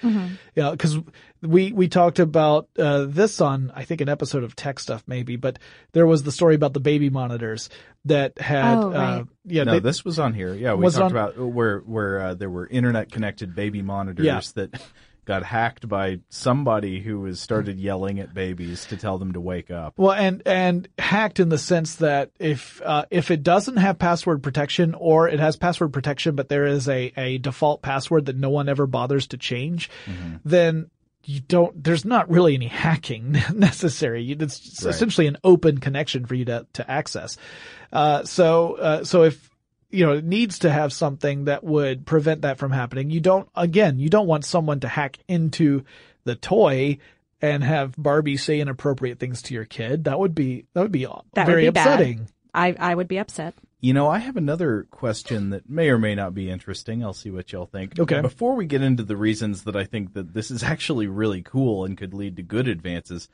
Yeah, 0.54 0.72
because 0.72 0.98
we 1.42 1.72
we 1.72 1.88
talked 1.88 2.18
about 2.20 2.68
uh, 2.78 3.04
this 3.08 3.40
on 3.40 3.72
I 3.74 3.84
think 3.84 4.00
an 4.00 4.08
episode 4.08 4.44
of 4.44 4.54
Tech 4.56 4.78
Stuff 4.78 5.02
maybe, 5.06 5.36
but 5.36 5.58
there 5.92 6.06
was 6.06 6.22
the 6.22 6.32
story 6.32 6.54
about 6.54 6.72
the 6.72 6.80
baby 6.80 7.10
monitors 7.10 7.68
that 8.04 8.38
had 8.38 8.76
Oh, 8.78 8.92
uh, 8.92 9.24
yeah 9.44 9.64
no, 9.64 9.72
they- 9.72 9.80
this 9.80 10.04
was 10.04 10.18
on 10.18 10.34
here. 10.34 10.54
Yeah, 10.54 10.74
we 10.74 10.86
talked 10.86 10.98
on- 10.98 11.10
about 11.10 11.36
where 11.38 11.78
where 11.80 12.20
uh, 12.20 12.34
there 12.34 12.50
were 12.50 12.66
internet 12.66 13.10
connected 13.10 13.54
baby 13.54 13.82
monitors 13.82 14.24
Yeah. 14.24 14.40
that 14.54 14.80
got 15.24 15.44
hacked 15.44 15.88
by 15.88 16.18
somebody 16.30 16.98
who 17.00 17.20
was 17.20 17.38
started 17.40 17.78
yelling 17.78 18.18
at 18.18 18.34
babies 18.34 18.86
to 18.86 18.96
tell 18.96 19.18
them 19.18 19.32
to 19.34 19.40
wake 19.40 19.70
up. 19.70 19.94
Well, 19.96 20.10
and 20.12 20.42
and 20.46 20.88
hacked 20.98 21.38
in 21.38 21.48
the 21.48 21.58
sense 21.58 21.94
that 21.96 22.30
if 22.40 22.82
uh, 22.84 23.04
if 23.10 23.30
it 23.30 23.44
doesn't 23.44 23.76
have 23.76 24.00
password 24.00 24.42
protection 24.42 24.94
or 24.94 25.28
it 25.28 25.38
has 25.38 25.56
password 25.56 25.92
protection, 25.92 26.34
but 26.34 26.48
there 26.48 26.66
is 26.66 26.88
a 26.88 27.12
a 27.16 27.38
default 27.38 27.82
password 27.82 28.26
that 28.26 28.36
no 28.36 28.50
one 28.50 28.68
ever 28.68 28.86
bothers 28.86 29.28
to 29.28 29.36
change, 29.36 29.88
then 30.44 30.90
you 31.24 31.40
don't. 31.40 31.82
There's 31.82 32.04
not 32.04 32.28
really 32.30 32.54
any 32.54 32.68
hacking 32.68 33.32
necessary. 33.54 34.30
It's 34.32 34.84
Right. 34.84 34.94
essentially 34.94 35.26
an 35.26 35.38
open 35.44 35.78
connection 35.78 36.26
for 36.26 36.34
you 36.34 36.44
to 36.46 36.66
to 36.74 36.90
access. 36.90 37.36
Uh, 37.92 38.24
so 38.24 38.74
uh, 38.74 39.04
so 39.04 39.22
if 39.24 39.50
you 39.90 40.06
know, 40.06 40.12
it 40.14 40.24
needs 40.24 40.60
to 40.60 40.70
have 40.72 40.90
something 40.92 41.44
that 41.44 41.62
would 41.62 42.06
prevent 42.06 42.42
that 42.42 42.56
from 42.58 42.72
happening. 42.72 43.10
You 43.10 43.20
don't, 43.20 43.46
again, 43.54 43.98
you 43.98 44.08
don't 44.08 44.26
want 44.26 44.46
someone 44.46 44.80
to 44.80 44.88
hack 44.88 45.18
into 45.28 45.84
the 46.24 46.34
toy 46.34 46.96
and 47.42 47.62
have 47.62 47.94
Barbie 47.98 48.38
say 48.38 48.58
inappropriate 48.60 49.18
things 49.18 49.42
to 49.42 49.54
your 49.54 49.66
kid. 49.66 50.04
That 50.04 50.18
would 50.18 50.34
be, 50.34 50.64
that 50.72 50.80
would 50.80 50.92
be 50.92 51.06
That 51.34 51.46
very 51.46 51.64
would 51.66 51.74
be 51.74 51.74
bad. 51.74 51.86
upsetting. 52.00 52.28
I, 52.54 52.74
I 52.78 52.94
would 52.94 53.06
be 53.08 53.18
upset. 53.18 53.52
You 53.82 53.92
know, 53.92 54.08
I 54.08 54.18
have 54.18 54.36
another 54.36 54.86
question 54.92 55.50
that 55.50 55.68
may 55.68 55.90
or 55.90 55.98
may 55.98 56.14
not 56.14 56.34
be 56.34 56.48
interesting. 56.48 57.02
I'll 57.02 57.12
see 57.12 57.32
what 57.32 57.50
y'all 57.50 57.66
think. 57.66 57.98
Okay. 57.98 58.20
Before 58.20 58.54
we 58.54 58.64
get 58.64 58.80
into 58.80 59.02
the 59.02 59.16
reasons 59.16 59.64
that 59.64 59.74
I 59.74 59.82
think 59.82 60.14
that 60.14 60.34
this 60.34 60.52
is 60.52 60.62
actually 60.62 61.08
really 61.08 61.42
cool 61.42 61.84
and 61.84 61.98
could 61.98 62.14
lead 62.14 62.36
to 62.36 62.42
good 62.42 62.68
advances, 62.68 63.28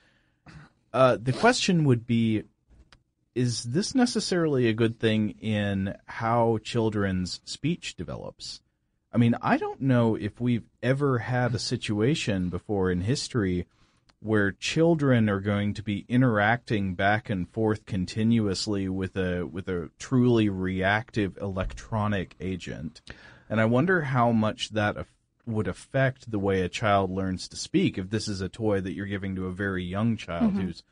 uh, 0.95 1.19
the 1.21 1.35
question 1.35 1.85
would 1.85 2.07
be, 2.07 2.45
is 3.35 3.63
this 3.65 3.95
necessarily 3.95 4.69
a 4.69 4.73
good 4.73 4.99
thing 4.99 5.33
in 5.33 5.95
how 6.07 6.59
children's 6.65 7.43
speech 7.45 7.95
develops? 7.95 8.63
I 9.13 9.19
mean, 9.19 9.37
I 9.43 9.59
don't 9.59 9.83
know 9.83 10.15
if 10.15 10.41
we've 10.41 10.67
ever 10.83 11.19
had 11.19 11.55
a 11.55 11.59
situation 11.59 12.49
before 12.49 12.91
in 12.91 13.03
history 13.03 13.67
where 14.21 14.51
children 14.51 15.29
are 15.29 15.41
going 15.41 15.73
to 15.75 15.83
be 15.83 16.05
interacting 16.09 16.95
back 16.95 17.31
and 17.31 17.49
forth 17.49 17.87
continuously 17.87 18.89
with 18.89 19.17
a 19.17 19.45
with 19.45 19.69
a 19.69 19.91
truly 19.99 20.49
reactive 20.49 21.37
electronic 21.41 22.35
agent. 22.41 23.01
And 23.49 23.61
I 23.61 23.65
wonder 23.65 24.03
how 24.03 24.33
much 24.33 24.71
that 24.71 24.97
af- 24.97 25.15
would 25.47 25.69
affect 25.69 26.31
the 26.31 26.39
way 26.39 26.61
a 26.61 26.69
child 26.69 27.11
learns 27.11 27.49
to 27.49 27.57
speak 27.57 27.97
if 27.97 28.11
this 28.11 28.29
is 28.29 28.41
a 28.41 28.49
toy 28.49 28.81
that 28.81 28.93
you're 28.93 29.07
giving 29.07 29.35
to 29.37 29.47
a 29.47 29.53
very 29.53 29.85
young 29.85 30.17
child 30.17 30.55
who's 30.55 30.83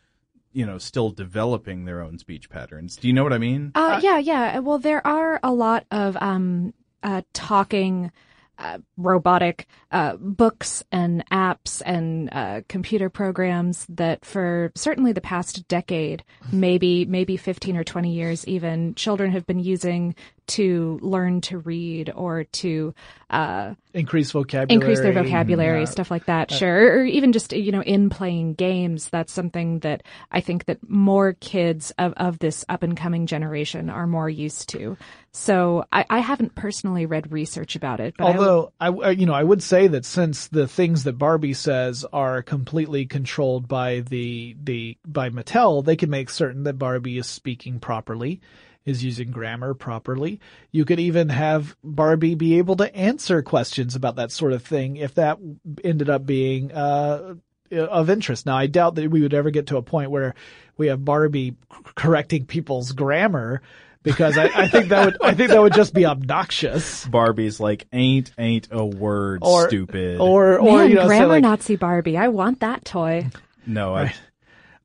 you 0.53 0.65
know 0.65 0.79
still 0.79 1.11
developing 1.11 1.85
their 1.85 2.01
own 2.01 2.19
speech 2.19 2.49
patterns. 2.49 2.97
Do 2.97 3.09
you 3.09 3.13
know 3.13 3.25
what 3.25 3.33
I 3.33 3.39
mean? 3.39 3.73
Uh, 3.75 4.01
yeah, 4.03 4.19
yeah. 4.19 4.59
Well, 4.61 4.79
there 4.79 5.07
are 5.07 5.41
a 5.43 5.53
lot 5.53 5.85
of 5.91 6.17
um, 6.21 6.73
uh, 7.03 7.23
talking 7.33 8.13
uh, 8.59 8.79
robotic 8.97 9.67
uh, 9.91 10.17
books 10.17 10.83
and 10.91 11.25
apps 11.31 11.83
and 11.85 12.29
uh, 12.33 12.63
computer 12.69 13.11
programs 13.11 13.87
that, 13.89 14.25
for 14.25 14.73
certainly 14.75 15.13
the 15.13 15.21
past 15.21 15.67
decade, 15.69 16.25
maybe 16.53 17.05
maybe 17.05 17.37
fifteen 17.37 17.77
or 17.77 17.85
twenty 17.85 18.13
years, 18.13 18.47
even 18.47 18.95
children 18.95 19.31
have 19.33 19.47
been 19.47 19.61
using 19.61 20.15
to 20.49 20.99
learn 21.03 21.41
to 21.43 21.59
read 21.59 22.11
or 22.15 22.45
to 22.45 22.95
uh, 23.29 23.75
Increase 23.93 24.31
vocabulary. 24.31 24.73
increase 24.75 25.01
their 25.01 25.13
vocabulary, 25.13 25.81
Yeah. 25.81 25.85
stuff 25.87 26.11
like 26.11 26.27
that. 26.27 26.51
Sure, 26.51 26.99
or 27.01 27.05
even 27.05 27.33
just 27.33 27.53
you 27.53 27.73
know 27.73 27.83
in 27.83 28.09
playing 28.11 28.55
games. 28.55 29.09
That's 29.09 29.33
something 29.33 29.81
that 29.81 30.03
I 30.31 30.41
think 30.41 30.67
that 30.67 30.79
more 30.89 31.33
kids 31.35 31.93
of 31.99 32.13
of 32.17 32.39
this 32.39 32.65
up 32.69 32.83
and 32.85 32.97
coming 32.97 33.27
generation 33.27 33.91
are 33.91 34.07
more 34.07 34.31
used 34.31 34.69
to. 34.71 34.97
So 35.33 35.85
I, 35.93 36.05
I 36.09 36.19
haven't 36.21 36.55
personally 36.55 37.05
read 37.05 37.31
research 37.33 37.75
about 37.77 38.01
it, 38.01 38.15
but 38.17 38.25
Although 38.27 38.73
I, 38.81 38.89
I- 38.89 39.11
you 39.11 39.27
know, 39.27 39.35
I 39.35 39.43
would 39.43 39.63
say 39.63 39.89
that 39.89 40.05
since 40.05 40.47
the 40.49 40.69
things 40.69 41.05
that 41.05 41.19
Barbie 41.19 41.53
says 41.55 42.05
are 42.13 42.43
completely 42.43 43.07
controlled 43.07 43.67
by 43.67 44.01
the 44.09 44.57
the 44.63 44.97
by 45.07 45.31
Mattel, 45.31 45.85
they 45.85 45.97
can 45.97 46.11
make 46.11 46.31
certain 46.31 46.63
that 46.65 46.79
Barbie 46.79 47.19
is 47.19 47.27
speaking 47.27 47.81
properly, 47.81 48.41
is 48.87 49.05
using 49.05 49.31
grammar 49.33 49.75
properly. 49.75 50.41
You 50.71 50.85
could 50.87 51.01
even 51.01 51.29
have 51.29 51.77
Barbie 51.85 52.37
be 52.37 52.57
able 52.59 52.77
to 52.77 52.95
answer 52.97 53.43
questions 53.43 53.95
about 53.97 54.17
that 54.17 54.31
sort 54.33 54.53
of 54.53 54.63
thing 54.63 54.97
if 54.97 55.15
that 55.17 55.39
ended 55.85 56.09
up 56.09 56.25
being 56.25 56.73
uh, 56.73 57.35
of 57.73 58.09
interest. 58.09 58.47
Now, 58.47 58.57
I 58.57 58.69
doubt 58.69 58.95
that 58.95 59.11
we 59.11 59.21
would 59.21 59.35
ever 59.35 59.51
get 59.51 59.67
to 59.67 59.77
a 59.77 59.83
point 59.83 60.11
where 60.11 60.35
we 60.79 60.87
have 60.87 61.05
Barbie 61.05 61.57
correcting 61.97 62.47
people's 62.47 62.93
grammar. 62.93 63.61
Because 64.03 64.39
I, 64.39 64.45
I 64.45 64.69
think 64.69 64.91
that 64.91 65.05
would 65.05 65.17
I 65.21 65.35
think 65.35 65.51
that 65.51 65.61
would 65.61 65.73
just 65.75 65.93
be 65.93 66.07
obnoxious. 66.07 67.05
Barbie's 67.07 67.59
like 67.59 67.89
ain't 67.93 68.31
ain't 68.39 68.69
a 68.71 68.85
word 68.87 69.41
Or- 69.43 69.67
stupid. 69.67 70.21
Or 70.21 70.61
or 70.61 70.79
man, 70.79 70.91
you 70.91 70.95
know, 70.95 71.03
say 71.03 71.07
grammar 71.09 71.27
like, 71.27 71.43
Nazi 71.43 71.75
Barbie. 71.75 72.17
I 72.17 72.29
want 72.29 72.61
that 72.61 72.85
toy. 72.85 73.27
no, 73.67 73.97
I, 73.97 74.15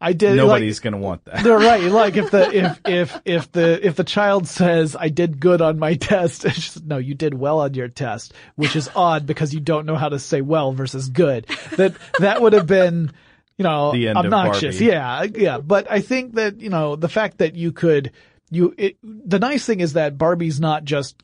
I 0.02 0.14
did 0.14 0.36
nobody's 0.36 0.80
like, 0.80 0.84
gonna 0.84 0.98
want 0.98 1.26
that. 1.26 1.44
They're 1.44 1.60
right. 1.60 1.84
Like 1.84 2.18
if 2.18 2.32
the 2.32 2.52
if 2.58 2.80
if 2.86 3.22
if 3.24 3.52
the 3.52 3.86
if 3.86 3.96
the 3.96 4.04
child 4.04 4.48
says 4.48 4.96
I 5.00 5.10
did 5.10 5.40
good 5.40 5.62
on 5.62 5.78
my 5.78 5.94
test, 6.10 6.44
it's 6.44 6.56
just, 6.56 6.84
no, 6.84 6.98
you 6.98 7.14
did 7.14 7.36
well 7.36 7.60
on 7.60 7.76
your 7.76 7.88
test, 7.88 8.34
which 8.56 8.76
is 8.76 8.90
odd 8.96 9.28
because 9.28 9.54
you 9.54 9.60
don't 9.60 9.86
know 9.86 9.96
how 9.96 10.10
to 10.10 10.18
say 10.18 10.42
well 10.42 10.74
versus 10.74 11.10
good. 11.10 11.46
That 11.78 11.96
that 12.20 12.42
would 12.42 12.54
have 12.54 12.66
been, 12.66 13.12
you 13.58 13.64
know, 13.64 13.94
obnoxious. 14.16 14.82
Yeah, 14.82 15.24
yeah. 15.24 15.60
But 15.60 15.90
I 15.90 16.02
think 16.02 16.34
that 16.36 16.60
you 16.60 16.70
know 16.70 16.96
the 16.96 17.10
fact 17.10 17.38
that 17.38 17.56
you 17.56 17.72
could 17.72 18.12
you 18.50 18.74
it, 18.78 18.98
the 19.04 19.40
nice 19.40 19.66
thing 19.66 19.82
is 19.82 19.94
that 19.94 20.18
Barbie's 20.18 20.60
not 20.60 20.84
just 20.84 21.16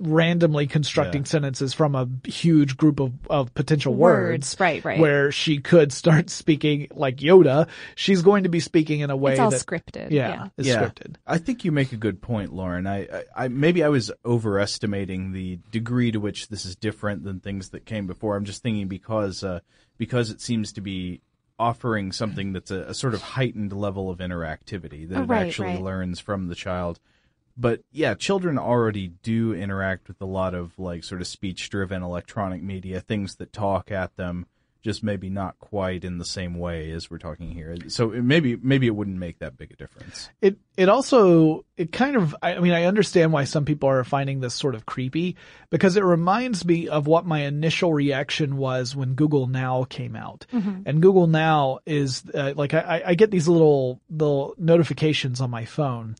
randomly 0.00 0.66
constructing 0.66 1.22
Yeah. 1.22 1.26
sentences 1.28 1.72
from 1.72 1.94
a 1.94 2.08
huge 2.28 2.76
group 2.76 2.98
of, 3.00 3.12
of 3.30 3.54
potential 3.54 3.94
Words, 3.94 4.56
right, 4.58 4.84
right. 4.84 4.98
where 4.98 5.30
she 5.30 5.58
could 5.58 5.92
start 5.92 6.30
speaking 6.30 6.88
like 6.92 7.18
Yoda. 7.18 7.68
She's 7.94 8.22
going 8.22 8.42
to 8.42 8.48
be 8.48 8.60
speaking 8.60 9.00
in 9.00 9.10
a 9.10 9.16
way 9.16 9.32
It's 9.32 9.40
all 9.40 9.50
that 9.50 9.60
scripted. 9.64 10.10
yeah, 10.10 10.28
yeah. 10.28 10.48
is 10.56 10.66
yeah, 10.66 10.82
scripted. 10.84 11.16
I 11.26 11.38
think 11.38 11.64
you 11.64 11.70
make 11.72 11.92
a 11.92 11.96
good 11.96 12.20
point, 12.20 12.52
Lauren. 12.52 12.86
I, 12.86 13.02
I, 13.04 13.24
I 13.36 13.48
maybe 13.48 13.84
I 13.84 13.88
was 13.88 14.10
overestimating 14.24 15.32
the 15.32 15.58
degree 15.70 16.10
to 16.12 16.18
which 16.20 16.48
this 16.48 16.64
is 16.64 16.76
different 16.76 17.24
than 17.24 17.40
things 17.40 17.70
that 17.70 17.86
came 17.86 18.06
before. 18.06 18.36
I'm 18.36 18.44
just 18.44 18.62
thinking 18.62 18.88
because 18.88 19.42
uh, 19.44 19.60
because 19.98 20.30
it 20.30 20.40
seems 20.40 20.72
to 20.72 20.80
be 20.80 21.20
offering 21.58 22.10
something 22.10 22.52
that's 22.52 22.70
a, 22.72 22.80
a 22.80 22.94
sort 22.94 23.14
of 23.14 23.22
heightened 23.22 23.72
level 23.72 24.10
of 24.10 24.18
interactivity 24.18 25.08
that 25.08 25.18
Oh, 25.18 25.22
it 25.22 25.26
right, 25.26 25.46
actually 25.46 25.68
right. 25.68 25.82
learns 25.82 26.18
from 26.18 26.48
the 26.48 26.56
child. 26.56 26.98
But 27.56 27.82
yeah, 27.92 28.14
children 28.14 28.58
already 28.58 29.08
do 29.22 29.54
interact 29.54 30.08
with 30.08 30.20
a 30.20 30.26
lot 30.26 30.54
of 30.54 30.78
like 30.78 31.04
sort 31.04 31.20
of 31.20 31.26
speech 31.26 31.70
driven 31.70 32.02
electronic 32.02 32.62
media, 32.62 33.00
things 33.00 33.36
that 33.36 33.52
talk 33.52 33.92
at 33.92 34.16
them, 34.16 34.46
just 34.82 35.02
maybe 35.02 35.30
not 35.30 35.58
quite 35.60 36.04
in 36.04 36.18
the 36.18 36.24
same 36.26 36.58
way 36.58 36.90
as 36.90 37.10
we're 37.10 37.18
talking 37.18 37.50
here. 37.50 37.74
So 37.88 38.10
it 38.10 38.22
maybe 38.22 38.56
maybe 38.56 38.86
it 38.86 38.94
wouldn't 38.94 39.16
make 39.16 39.38
that 39.38 39.56
big 39.56 39.72
a 39.72 39.76
difference. 39.76 40.28
It 40.42 40.58
it 40.76 40.88
also 40.88 41.64
it 41.76 41.90
kind 41.92 42.16
of 42.16 42.36
I 42.42 42.58
mean 42.58 42.72
I 42.72 42.84
understand 42.84 43.32
why 43.32 43.44
some 43.44 43.64
people 43.64 43.88
are 43.88 44.04
finding 44.04 44.40
this 44.40 44.54
sort 44.54 44.74
of 44.74 44.84
creepy 44.84 45.36
because 45.70 45.96
it 45.96 46.04
reminds 46.04 46.64
me 46.64 46.88
of 46.88 47.06
what 47.06 47.24
my 47.24 47.42
initial 47.42 47.94
reaction 47.94 48.56
was 48.56 48.94
when 48.94 49.14
Google 49.14 49.46
Now 49.46 49.84
came 49.84 50.16
out. 50.16 50.44
And 50.86 51.00
Google 51.00 51.28
Now 51.28 51.78
is 51.86 52.22
uh, 52.34 52.52
like 52.54 52.74
I, 52.74 53.02
I 53.06 53.14
get 53.14 53.30
these 53.30 53.48
little 53.48 54.00
little 54.10 54.54
notifications 54.58 55.40
on 55.40 55.50
my 55.50 55.64
phone. 55.64 56.16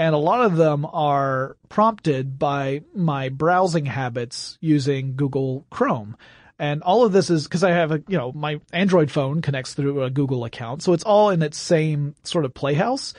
And 0.00 0.14
a 0.14 0.18
lot 0.18 0.46
of 0.46 0.56
them 0.56 0.86
are 0.86 1.58
prompted 1.68 2.38
by 2.38 2.84
my 2.94 3.28
browsing 3.28 3.84
habits 3.84 4.56
using 4.58 5.14
Google 5.14 5.66
Chrome. 5.68 6.16
And 6.58 6.82
all 6.82 7.04
of 7.04 7.12
this 7.12 7.28
is 7.28 7.44
because 7.44 7.62
I 7.62 7.72
have 7.72 7.92
a, 7.92 8.02
you 8.08 8.16
know, 8.16 8.32
my 8.32 8.62
Android 8.72 9.10
phone 9.10 9.42
connects 9.42 9.74
through 9.74 10.02
a 10.02 10.08
Google 10.08 10.46
account. 10.46 10.82
So 10.82 10.94
it's 10.94 11.04
all 11.04 11.28
in 11.28 11.42
its 11.42 11.58
same 11.58 12.14
sort 12.24 12.46
of 12.46 12.54
playhouse. 12.54 13.12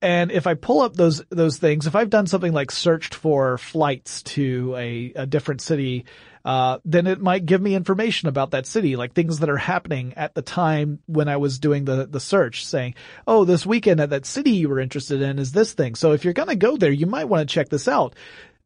And 0.00 0.30
if 0.30 0.46
I 0.46 0.54
pull 0.54 0.82
up 0.82 0.94
those, 0.94 1.20
those 1.30 1.58
things, 1.58 1.88
if 1.88 1.96
I've 1.96 2.10
done 2.10 2.28
something 2.28 2.52
like 2.52 2.70
searched 2.70 3.16
for 3.16 3.58
flights 3.58 4.22
to 4.22 4.76
a, 4.78 5.12
a 5.16 5.26
different 5.26 5.60
city, 5.62 6.04
uh, 6.44 6.78
then 6.84 7.06
it 7.06 7.20
might 7.20 7.46
give 7.46 7.60
me 7.60 7.74
information 7.74 8.28
about 8.28 8.52
that 8.52 8.66
city, 8.66 8.96
like 8.96 9.12
things 9.12 9.40
that 9.40 9.50
are 9.50 9.56
happening 9.56 10.14
at 10.16 10.34
the 10.34 10.42
time 10.42 11.00
when 11.06 11.28
I 11.28 11.36
was 11.36 11.58
doing 11.58 11.84
the, 11.84 12.06
the 12.06 12.20
search 12.20 12.64
saying, 12.64 12.94
oh, 13.26 13.44
this 13.44 13.66
weekend 13.66 14.00
at 14.00 14.10
that 14.10 14.26
city 14.26 14.52
you 14.52 14.68
were 14.68 14.80
interested 14.80 15.22
in 15.22 15.38
is 15.38 15.52
this 15.52 15.72
thing. 15.72 15.94
So 15.94 16.12
if 16.12 16.24
you're 16.24 16.34
going 16.34 16.48
to 16.48 16.56
go 16.56 16.76
there, 16.76 16.90
you 16.90 17.06
might 17.06 17.28
want 17.28 17.48
to 17.48 17.52
check 17.52 17.68
this 17.68 17.88
out 17.88 18.14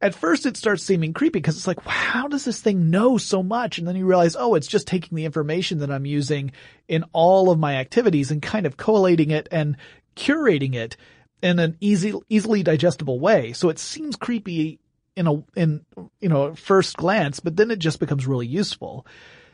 at 0.05 0.15
first 0.15 0.45
it 0.45 0.57
starts 0.57 0.83
seeming 0.83 1.15
creepy 1.15 1.39
because 1.39 1.57
it's 1.57 1.67
like, 1.67 1.83
how 1.83 2.29
does 2.29 2.45
this 2.45 2.61
thing 2.61 2.91
know 2.91 3.17
so 3.17 3.43
much? 3.43 3.79
And 3.79 3.89
then 3.89 3.97
you 3.97 4.05
realize, 4.05 4.37
oh, 4.37 4.55
it's 4.55 4.67
just 4.67 4.87
taking 4.87 5.17
the 5.17 5.25
information 5.25 5.79
that 5.79 5.91
I'm 5.91 6.05
using 6.05 6.53
in 6.89 7.05
all 7.15 7.51
of 7.51 7.59
my 7.59 7.77
activities 7.77 8.31
and 8.31 8.43
kind 8.43 8.67
of 8.67 8.77
collating 8.77 9.31
it 9.31 9.49
and 9.51 9.79
curating 10.15 10.75
it 10.75 10.99
in 11.43 11.59
an 11.59 11.79
easy, 11.81 12.13
easily 12.29 12.63
digestible 12.63 13.19
way. 13.19 13.55
So 13.55 13.71
it 13.71 13.79
seems 13.79 14.17
creepy 14.17 14.79
in 15.17 15.27
a, 15.27 15.43
in, 15.57 15.85
you 16.21 16.29
know, 16.29 16.55
first 16.55 16.97
glance, 16.97 17.41
but 17.41 17.57
then 17.57 17.71
it 17.71 17.79
just 17.79 18.01
becomes 18.01 18.27
really 18.27 18.47
useful. 18.47 19.07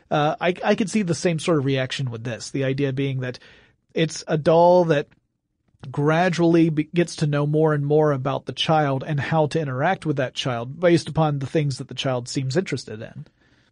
Uh, 0.09 0.35
I, 0.41 0.53
I 0.63 0.75
could 0.75 0.89
see 0.89 1.03
the 1.03 1.15
same 1.15 1.39
sort 1.39 1.59
of 1.59 1.65
reaction 1.65 2.11
with 2.11 2.23
this. 2.23 2.51
The 2.51 2.65
idea 2.65 2.91
being 2.91 3.21
that 3.21 3.39
it's 3.93 4.23
a 4.27 4.37
doll 4.37 4.85
that 4.85 5.07
gradually 5.89 6.69
be- 6.69 6.89
gets 6.93 7.17
to 7.17 7.27
know 7.27 7.47
more 7.47 7.73
and 7.73 7.85
more 7.85 8.11
about 8.11 8.45
the 8.45 8.53
child 8.53 9.03
and 9.05 9.19
how 9.19 9.47
to 9.47 9.59
interact 9.59 10.05
with 10.05 10.17
that 10.17 10.33
child 10.33 10.79
based 10.79 11.09
upon 11.09 11.39
the 11.39 11.47
things 11.47 11.77
that 11.77 11.87
the 11.87 11.93
child 11.93 12.27
seems 12.27 12.57
interested 12.57 13.01
in. 13.01 13.25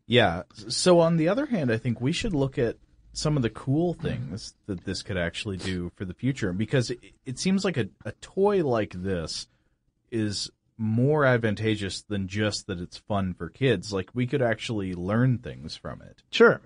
Yeah. 0.07 0.43
So 0.69 0.99
on 0.99 1.17
the 1.17 1.29
other 1.29 1.45
hand, 1.45 1.71
I 1.71 1.77
think 1.77 2.01
we 2.01 2.11
should 2.11 2.33
look 2.33 2.57
at 2.57 2.77
some 3.13 3.35
of 3.35 3.43
the 3.43 3.49
cool 3.49 3.93
things 3.93 4.55
that 4.65 4.85
this 4.85 5.03
could 5.03 5.17
actually 5.17 5.57
do 5.57 5.91
for 5.95 6.05
the 6.05 6.13
future 6.13 6.53
because 6.53 6.89
it, 6.89 6.99
it 7.25 7.37
seems 7.37 7.65
like 7.65 7.77
a, 7.77 7.89
a 8.05 8.11
toy 8.13 8.65
like 8.65 8.93
this 8.93 9.47
is 10.11 10.49
more 10.79 11.25
advantageous 11.25 12.01
than 12.01 12.27
just 12.27 12.67
that 12.67 12.79
it's 12.79 12.97
fun 12.97 13.33
for 13.33 13.49
kids. 13.49 13.93
Like 13.93 14.09
we 14.13 14.25
could 14.25 14.41
actually 14.41 14.95
learn 14.95 15.37
things 15.37 15.75
from 15.75 16.01
it. 16.01 16.23
Sure. 16.31 16.61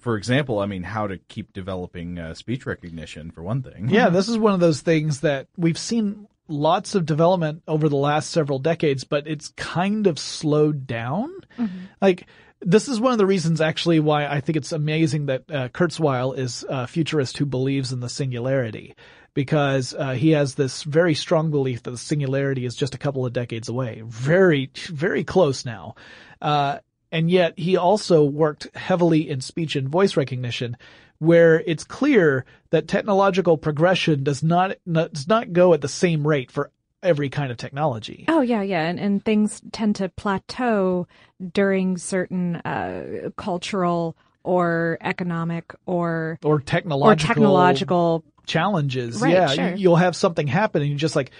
For 0.00 0.16
example, 0.16 0.58
I 0.58 0.66
mean, 0.66 0.82
how 0.82 1.06
to 1.06 1.18
keep 1.18 1.52
developing 1.52 2.18
uh, 2.18 2.34
speech 2.34 2.66
recognition 2.66 3.30
for 3.30 3.42
one 3.42 3.62
thing. 3.62 3.88
Yeah, 3.88 4.08
this 4.08 4.28
is 4.28 4.36
one 4.36 4.52
of 4.52 4.60
those 4.60 4.80
things 4.80 5.20
that 5.20 5.46
we've 5.56 5.78
seen 5.78 6.26
lots 6.48 6.96
of 6.96 7.06
development 7.06 7.62
over 7.68 7.88
the 7.88 7.96
last 7.96 8.30
several 8.30 8.58
decades, 8.58 9.04
but 9.04 9.28
it's 9.28 9.52
kind 9.56 10.08
of 10.08 10.18
slowed 10.18 10.86
down. 10.86 11.30
Like, 12.02 12.26
this 12.60 12.88
is 12.88 12.98
one 12.98 13.12
of 13.12 13.18
the 13.18 13.26
reasons 13.26 13.60
actually 13.60 14.00
why 14.00 14.26
I 14.26 14.40
think 14.40 14.56
it's 14.56 14.72
amazing 14.72 15.26
that 15.26 15.44
uh, 15.48 15.68
Kurzweil 15.68 16.36
is 16.36 16.64
a 16.68 16.86
futurist 16.86 17.38
who 17.38 17.46
believes 17.46 17.92
in 17.92 18.00
the 18.00 18.08
singularity. 18.08 18.94
Because 19.34 19.94
uh, 19.94 20.12
he 20.12 20.30
has 20.30 20.54
this 20.54 20.84
very 20.84 21.14
strong 21.14 21.50
belief 21.50 21.82
that 21.82 21.90
the 21.90 21.98
singularity 21.98 22.64
is 22.64 22.76
just 22.76 22.94
a 22.94 22.98
couple 22.98 23.26
of 23.26 23.32
decades 23.32 23.68
away, 23.68 24.02
very, 24.06 24.70
very 24.86 25.24
close 25.24 25.64
now. 25.64 25.96
Uh, 26.40 26.78
and 27.10 27.30
yet 27.30 27.58
he 27.58 27.76
also 27.76 28.24
worked 28.24 28.68
heavily 28.76 29.28
in 29.28 29.40
speech 29.40 29.76
and 29.76 29.88
voice 29.88 30.16
recognition, 30.16 30.76
where 31.18 31.60
it's 31.60 31.84
clear 31.84 32.44
that 32.70 32.88
technological 32.88 33.56
progression 33.56 34.24
does 34.24 34.42
not 34.42 34.76
does 34.90 35.28
not 35.28 35.52
go 35.52 35.74
at 35.74 35.80
the 35.80 35.88
same 35.88 36.26
rate 36.26 36.50
for 36.50 36.70
every 37.04 37.28
kind 37.28 37.52
of 37.52 37.56
technology. 37.56 38.24
Oh 38.28 38.40
yeah, 38.40 38.62
yeah, 38.62 38.82
and 38.82 38.98
and 38.98 39.24
things 39.24 39.62
tend 39.70 39.96
to 39.96 40.08
plateau 40.08 41.06
during 41.52 41.98
certain 41.98 42.56
uh, 42.56 43.30
cultural 43.36 44.16
or 44.42 44.98
economic 45.00 45.74
or 45.86 46.38
or 46.42 46.60
technological 46.60 47.12
or 47.12 47.34
technological 47.34 48.24
challenges. 48.46 49.20
Right, 49.20 49.32
yeah, 49.32 49.46
sure. 49.48 49.68
you- 49.70 49.76
you'll 49.76 49.96
have 49.96 50.16
something 50.16 50.46
happen 50.46 50.82
and 50.82 50.90
you're 50.90 50.98
just 50.98 51.16
like, 51.16 51.30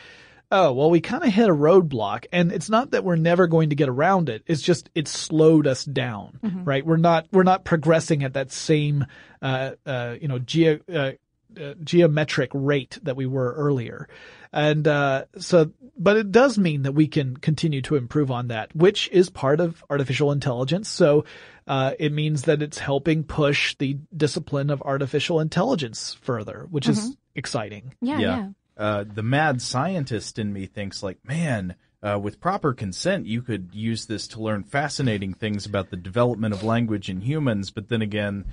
oh, 0.51 0.73
well, 0.73 0.91
we 0.91 1.01
kind 1.01 1.25
of 1.25 1.31
hit 1.33 1.49
a 1.49 1.55
roadblock 1.55 2.27
and 2.33 2.53
it's 2.53 2.71
not 2.71 2.93
that 2.93 3.03
we're 3.03 3.17
never 3.17 3.47
going 3.47 3.71
to 3.71 3.77
get 3.77 3.89
around 3.89 4.29
it. 4.29 4.43
It's 4.47 4.63
just, 4.63 4.89
it 4.95 5.09
slowed 5.09 5.67
us 5.67 5.85
down, 5.85 6.39
Mm-hmm. 6.45 6.65
right? 6.65 6.87
We're 6.87 6.97
not, 6.99 7.27
we're 7.33 7.43
not 7.43 7.65
progressing 7.65 8.23
at 8.23 8.35
that 8.35 8.53
same, 8.53 9.07
uh, 9.43 9.73
uh, 9.85 10.17
you 10.21 10.29
know, 10.29 10.39
geo, 10.39 10.79
uh, 10.93 11.13
uh, 11.61 11.75
geometric 11.83 12.51
rate 12.53 12.99
that 13.03 13.17
we 13.17 13.27
were 13.27 13.53
earlier. 13.55 14.09
And, 14.53 14.87
uh, 14.87 15.25
so, 15.39 15.73
but 15.99 16.17
it 16.17 16.31
does 16.31 16.59
mean 16.59 16.83
that 16.83 16.93
we 16.93 17.09
can 17.09 17.37
continue 17.37 17.83
to 17.83 17.97
improve 17.97 18.31
on 18.31 18.49
that, 18.49 18.75
which 18.77 19.09
is 19.11 19.31
part 19.31 19.61
of 19.61 19.83
artificial 19.91 20.31
intelligence. 20.31 20.89
So, 20.89 21.25
uh, 21.67 21.93
it 21.99 22.13
means 22.13 22.43
that 22.43 22.63
it's 22.63 22.79
helping 22.79 23.25
push 23.25 23.75
the 23.77 23.99
discipline 24.15 24.71
of 24.71 24.83
artificial 24.83 25.41
intelligence 25.41 26.17
further, 26.23 26.67
which 26.71 26.89
is 26.89 27.17
exciting. 27.35 27.95
yeah, 28.01 28.19
yeah. 28.19 28.49
Uh, 28.77 29.05
the 29.05 29.23
mad 29.23 29.63
scientist 29.63 30.39
in 30.39 30.53
me 30.53 30.67
thinks 30.67 31.01
like, 31.03 31.19
man, 31.25 31.77
uh, 32.03 32.19
with 32.21 32.41
proper 32.41 32.75
consent, 32.75 33.27
you 33.27 33.41
could 33.41 33.71
use 33.73 34.07
this 34.07 34.29
to 34.29 34.43
learn 34.43 34.65
fascinating 34.65 35.33
things 35.33 35.65
about 35.65 35.91
the 35.91 35.97
development 35.97 36.53
of 36.53 36.63
language 36.63 37.09
in 37.09 37.21
humans. 37.21 37.71
But 37.71 37.89
then 37.89 38.03
again, 38.03 38.45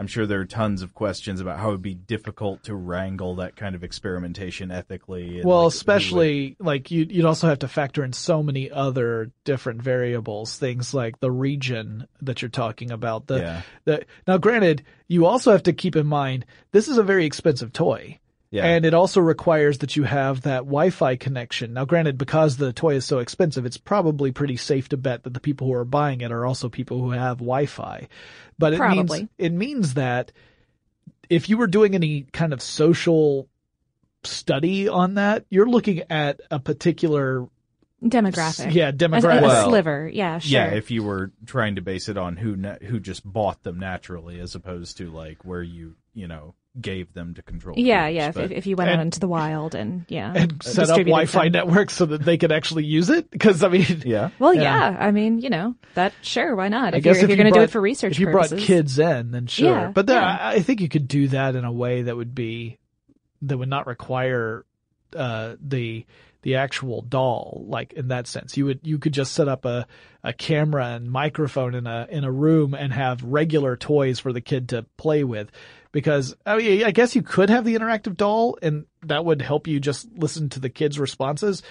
I'm 0.00 0.06
sure 0.06 0.24
there 0.24 0.40
are 0.40 0.46
tons 0.46 0.80
of 0.80 0.94
questions 0.94 1.42
about 1.42 1.58
how 1.58 1.68
it 1.68 1.72
would 1.72 1.82
be 1.82 1.94
difficult 1.94 2.62
to 2.64 2.74
wrangle 2.74 3.34
that 3.34 3.54
kind 3.54 3.74
of 3.74 3.84
experimentation 3.84 4.70
ethically. 4.70 5.40
and, 5.40 5.44
Well, 5.44 5.64
like, 5.64 5.74
especially 5.74 6.56
like 6.58 6.90
you, 6.90 7.06
you'd 7.08 7.26
also 7.26 7.48
have 7.48 7.58
to 7.58 7.68
factor 7.68 8.02
in 8.02 8.14
so 8.14 8.42
many 8.42 8.70
other 8.70 9.30
different 9.44 9.82
variables, 9.82 10.56
things 10.56 10.94
like 10.94 11.20
the 11.20 11.30
region 11.30 12.08
that 12.22 12.40
you're 12.40 12.48
talking 12.48 12.90
about. 12.90 13.26
The, 13.26 13.38
Yeah. 13.40 13.62
the 13.84 14.04
now, 14.26 14.38
granted, 14.38 14.84
you 15.06 15.26
also 15.26 15.52
have 15.52 15.64
to 15.64 15.74
keep 15.74 15.94
in 15.96 16.06
mind 16.06 16.46
this 16.72 16.88
is 16.88 16.96
a 16.96 17.02
very 17.02 17.26
expensive 17.26 17.70
toy. 17.70 18.18
Yeah. 18.50 18.64
And 18.66 18.84
it 18.84 18.94
also 18.94 19.20
requires 19.20 19.78
that 19.78 19.94
you 19.94 20.02
have 20.02 20.42
that 20.42 20.64
Wi-Fi 20.64 21.14
connection. 21.16 21.72
Now, 21.74 21.84
granted, 21.84 22.18
because 22.18 22.56
the 22.56 22.72
toy 22.72 22.96
is 22.96 23.04
so 23.04 23.18
expensive, 23.20 23.64
it's 23.64 23.76
probably 23.76 24.32
pretty 24.32 24.56
safe 24.56 24.88
to 24.88 24.96
bet 24.96 25.22
that 25.22 25.34
the 25.34 25.40
people 25.40 25.68
who 25.68 25.72
are 25.74 25.84
buying 25.84 26.20
it 26.20 26.32
are 26.32 26.44
also 26.44 26.68
people 26.68 27.00
who 27.00 27.10
have 27.12 27.38
Wi-Fi. 27.38 28.08
But 28.58 28.72
it 28.72 28.78
Probably. 28.78 29.18
means 29.20 29.28
it 29.38 29.52
means 29.52 29.94
that 29.94 30.32
if 31.28 31.48
you 31.48 31.58
were 31.58 31.68
doing 31.68 31.94
any 31.94 32.22
kind 32.32 32.52
of 32.52 32.60
social 32.60 33.48
study 34.24 34.88
on 34.88 35.14
that, 35.14 35.44
you're 35.48 35.68
looking 35.68 36.02
at 36.10 36.40
a 36.50 36.58
particular 36.58 37.46
Demographic. 38.02 38.72
yeah 38.74 38.90
demographic. 38.92 39.38
a 39.40 39.42
Well, 39.42 39.68
sliver. 39.68 40.10
Yeah, 40.12 40.38
sure. 40.38 40.50
Yeah, 40.50 40.66
if 40.74 40.90
you 40.90 41.02
were 41.04 41.32
trying 41.46 41.76
to 41.76 41.82
base 41.82 42.08
it 42.08 42.16
on 42.16 42.36
who 42.36 42.56
na- 42.56 42.78
who 42.82 42.98
just 42.98 43.24
bought 43.30 43.62
them 43.62 43.78
naturally, 43.78 44.40
as 44.40 44.54
opposed 44.54 44.96
to 44.98 45.10
like 45.10 45.44
where 45.44 45.62
you 45.62 45.94
you 46.14 46.26
know 46.26 46.54
gave 46.80 47.12
them 47.14 47.34
to 47.34 47.42
control. 47.42 47.78
yeah, 47.78 48.06
groups. 48.10 48.16
yeah. 48.16 48.28
If, 48.28 48.34
But- 48.34 48.44
if, 48.44 48.50
if 48.52 48.66
you 48.66 48.76
went 48.76 48.90
out 48.90 49.00
into 49.00 49.20
the 49.20 49.28
wild 49.28 49.74
and 49.74 50.04
yeah, 50.08 50.32
and 50.36 50.62
set 50.62 50.90
up 50.90 50.96
Wi-Fi 50.98 51.44
them. 51.44 51.52
networks 51.52 51.94
so 51.94 52.06
that 52.06 52.24
they 52.24 52.38
could 52.38 52.52
actually 52.52 52.84
use 52.84 53.10
it. 53.10 53.30
Because 53.30 53.62
I 53.62 53.68
mean, 53.68 54.02
yeah, 54.04 54.30
Well, 54.38 54.54
Yeah. 54.54 54.62
yeah. 54.92 54.96
I 54.98 55.10
mean, 55.10 55.38
you 55.40 55.50
know, 55.50 55.74
that 55.94 56.12
sure, 56.22 56.54
why 56.56 56.68
not? 56.68 56.94
I 56.94 56.98
If 56.98 57.04
guess 57.04 57.16
you're, 57.16 57.24
if 57.24 57.30
if 57.30 57.36
you're 57.36 57.44
going 57.44 57.52
to 57.54 57.58
do 57.60 57.64
it 57.64 57.70
for 57.70 57.80
research 57.80 58.12
if 58.12 58.18
you 58.20 58.26
purposes. 58.26 58.50
brought 58.52 58.62
kids 58.66 58.98
in, 58.98 59.30
then 59.30 59.46
sure. 59.46 59.68
Yeah, 59.70 59.90
but 59.94 60.06
there, 60.06 60.20
yeah. 60.20 60.38
I, 60.40 60.52
I 60.54 60.60
think 60.60 60.80
you 60.80 60.88
could 60.88 61.08
do 61.08 61.28
that 61.28 61.56
in 61.56 61.64
a 61.64 61.72
way 61.72 62.02
that 62.02 62.16
would 62.16 62.34
be 62.34 62.78
that 63.42 63.56
would 63.56 63.68
not 63.68 63.86
require 63.86 64.64
uh, 65.16 65.56
the 65.60 66.04
the 66.42 66.54
actual 66.56 67.02
doll. 67.02 67.64
Like 67.68 67.92
in 67.94 68.08
that 68.08 68.26
sense, 68.26 68.56
you 68.56 68.64
would 68.66 68.80
you 68.82 68.98
could 68.98 69.12
just 69.12 69.32
set 69.34 69.48
up 69.48 69.64
a 69.64 69.86
a 70.22 70.32
camera 70.32 70.86
and 70.88 71.10
microphone 71.10 71.74
in 71.74 71.86
a 71.86 72.06
in 72.10 72.24
a 72.24 72.30
room 72.32 72.74
and 72.74 72.92
have 72.92 73.22
regular 73.22 73.76
toys 73.76 74.18
for 74.18 74.32
the 74.32 74.40
kid 74.40 74.68
to 74.70 74.84
play 74.96 75.24
with. 75.24 75.50
Because 75.92 76.36
oh, 76.46 76.54
I 76.54 76.56
mean, 76.58 76.84
I 76.84 76.90
guess 76.92 77.16
you 77.16 77.22
could 77.22 77.50
have 77.50 77.64
the 77.64 77.74
interactive 77.74 78.16
doll, 78.16 78.58
and 78.62 78.86
that 79.02 79.24
would 79.24 79.42
help 79.42 79.66
you 79.66 79.80
just 79.80 80.08
listen 80.14 80.48
to 80.50 80.60
the 80.60 80.70
kids' 80.70 80.98
responses. 80.98 81.62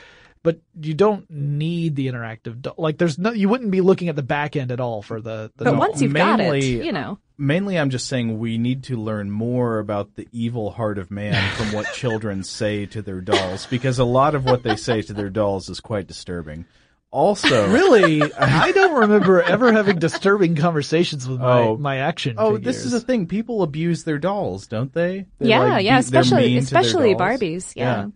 But 0.42 0.62
you 0.80 0.94
don't 0.94 1.30
need 1.30 1.96
the 1.98 2.08
interactive 2.08 2.62
doll. 2.62 2.76
Like, 2.78 2.98
there's 2.98 3.20
no, 3.20 3.32
you 3.32 3.50
wouldn't 3.50 3.72
be 3.72 3.82
looking 3.82 4.08
at 4.08 4.16
the 4.16 4.24
back 4.24 4.56
end 4.56 4.72
at 4.72 4.80
all 4.80 5.02
for 5.02 5.20
the. 5.20 5.52
the 5.58 5.66
but 5.66 5.72
doll. 5.72 5.80
once 5.80 6.02
you've 6.02 6.14
got 6.14 6.40
it, 6.40 6.44
mainly- 6.44 6.86
you 6.86 6.94
know. 6.94 7.20
mainly 7.38 7.78
I'm 7.78 7.90
just 7.90 8.08
saying 8.08 8.40
we 8.40 8.58
need 8.58 8.86
to 8.86 8.96
learn 8.96 9.32
more 9.32 9.80
about 9.80 10.16
the 10.16 10.30
evil 10.32 10.72
heart 10.72 10.98
of 10.98 11.12
man 11.12 11.52
from 11.56 11.74
what 11.74 11.88
children 11.94 12.44
say 12.44 12.86
to 12.88 13.02
their 13.02 13.20
dolls 13.20 13.66
because 13.66 14.00
a 14.00 14.06
lot 14.06 14.34
of 14.34 14.46
what 14.46 14.64
they 14.64 14.78
say 14.78 15.02
to 15.02 15.14
their 15.14 15.30
dolls 15.30 15.68
is 15.68 15.82
quite 15.82 16.08
disturbing. 16.08 16.66
Also, 17.12 17.68
Really? 17.72 18.22
I 18.34 18.72
don't 18.72 18.99
remember 19.01 19.41
ever 19.41 19.72
having 19.74 19.97
disturbing 19.97 20.55
conversations 20.55 21.28
with 21.28 21.39
my, 21.39 21.60
Oh. 21.62 21.78
my 21.78 21.97
action 21.97 22.36
Oh, 22.38 22.55
figures. 22.55 22.76
this 22.76 22.86
is 22.86 22.93
a 22.93 22.99
thing. 22.99 23.26
People 23.28 23.64
abuse 23.64 24.03
their 24.03 24.20
dolls, 24.20 24.68
don't 24.68 24.93
they? 24.93 25.26
They, 25.39 25.49
yeah, 25.49 25.60
like, 25.64 25.86
yeah, 25.86 25.95
be- 25.95 25.99
especially 26.01 26.38
mean 26.53 26.64
to 26.66 26.72
their 26.72 26.82
especially. 26.82 27.16
Barbies. 27.16 27.74
Yeah. 27.76 28.07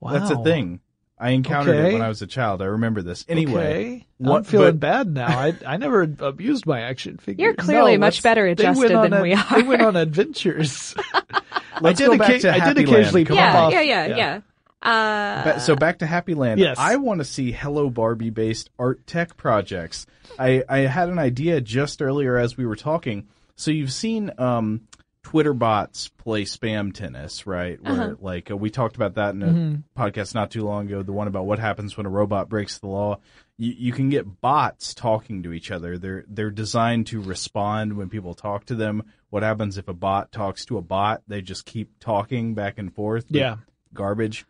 wow. 0.00 0.12
That's 0.12 0.30
a 0.30 0.42
thing. 0.44 0.80
I 1.18 1.30
encountered 1.30 1.76
it 1.76 1.92
when 1.94 2.02
I 2.02 2.08
was 2.08 2.20
a 2.20 2.26
child. 2.26 2.60
I 2.60 2.66
remember 2.66 3.00
this. 3.00 3.24
Anyway, 3.26 4.06
Okay. 4.22 4.30
I'm 4.34 4.44
feeling 4.44 4.72
but- 4.76 4.80
bad 4.80 5.14
now. 5.14 5.26
I 5.38 5.54
I 5.66 5.76
never 5.78 6.02
abused 6.02 6.66
my 6.66 6.82
action 6.82 7.16
figures. 7.16 7.42
You're 7.42 7.54
clearly 7.54 7.92
No, 7.92 8.00
much 8.00 8.22
better 8.22 8.54
they 8.54 8.64
went 8.66 8.76
adjusted 8.76 8.94
on 8.94 9.10
than 9.10 9.20
a- 9.20 9.22
we 9.22 9.32
are. 9.34 9.44
They 9.54 9.62
went 9.62 9.80
on 9.82 9.96
adventures. 9.96 10.94
Let's 11.80 12.00
I 12.00 12.04
go 12.06 12.10
did, 12.12 12.18
back 12.20 12.30
occa- 12.32 12.40
to 12.42 12.50
I 12.54 12.72
did 12.72 12.78
occasionally 12.86 13.24
Land. 13.24 13.26
come 13.28 13.36
Yeah, 13.38 13.60
off. 13.62 13.72
yeah, 13.72 13.80
yeah, 13.80 14.06
yeah. 14.16 14.40
Uh, 14.86 15.44
Ba- 15.44 15.60
so 15.60 15.74
back 15.76 15.98
to 15.98 16.06
Happy 16.06 16.34
Land. 16.34 16.60
Yes. 16.60 16.76
I 16.78 16.96
want 16.96 17.18
to 17.20 17.24
see 17.24 17.52
Hello 17.52 17.90
Barbie 17.90 18.30
based 18.30 18.70
art 18.78 19.06
tech 19.06 19.36
projects. 19.36 20.06
I, 20.38 20.62
I 20.68 20.78
had 20.80 21.08
an 21.08 21.18
idea 21.18 21.60
just 21.60 22.00
earlier 22.00 22.36
as 22.36 22.56
we 22.56 22.66
were 22.66 22.76
talking. 22.76 23.26
So 23.56 23.70
you've 23.70 23.92
seen 23.92 24.30
um, 24.38 24.82
Twitter 25.22 25.54
bots 25.54 26.08
play 26.08 26.44
spam 26.44 26.92
tennis, 26.94 27.46
right? 27.46 27.82
Where 27.82 27.92
Uh-huh. 27.92 28.14
like 28.20 28.50
uh, 28.50 28.56
we 28.56 28.70
talked 28.70 28.96
about 28.96 29.14
that 29.14 29.34
in 29.34 29.42
a 29.42 29.46
Mm-hmm. 29.46 30.00
podcast 30.02 30.34
not 30.34 30.50
too 30.50 30.62
long 30.64 30.86
ago. 30.86 31.02
The 31.02 31.12
one 31.12 31.26
about 31.26 31.46
what 31.46 31.58
happens 31.58 31.96
when 31.96 32.06
a 32.06 32.10
robot 32.10 32.48
breaks 32.48 32.78
the 32.78 32.86
law. 32.86 33.18
You, 33.58 33.74
you 33.76 33.92
can 33.92 34.10
get 34.10 34.40
bots 34.42 34.92
talking 34.94 35.42
to 35.44 35.52
each 35.52 35.70
other. 35.70 35.96
They're 35.98 36.24
they're 36.28 36.50
designed 36.50 37.06
to 37.08 37.20
respond 37.22 37.96
when 37.96 38.08
people 38.10 38.34
talk 38.34 38.66
to 38.66 38.74
them. 38.74 39.02
What 39.30 39.42
happens 39.42 39.78
if 39.78 39.88
a 39.88 39.94
bot 39.94 40.30
talks 40.30 40.64
to 40.66 40.76
a 40.78 40.82
bot? 40.82 41.22
They 41.26 41.40
just 41.42 41.64
keep 41.64 41.98
talking 41.98 42.54
back 42.54 42.78
and 42.78 42.94
forth. 42.94 43.24
Yeah. 43.30 43.56
garbage. 43.94 44.44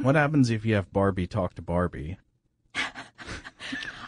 What 0.00 0.14
happens 0.14 0.50
if 0.50 0.64
you 0.64 0.76
have 0.76 0.92
Barbie 0.92 1.26
talk 1.26 1.54
to 1.54 1.62
Barbie? 1.62 2.18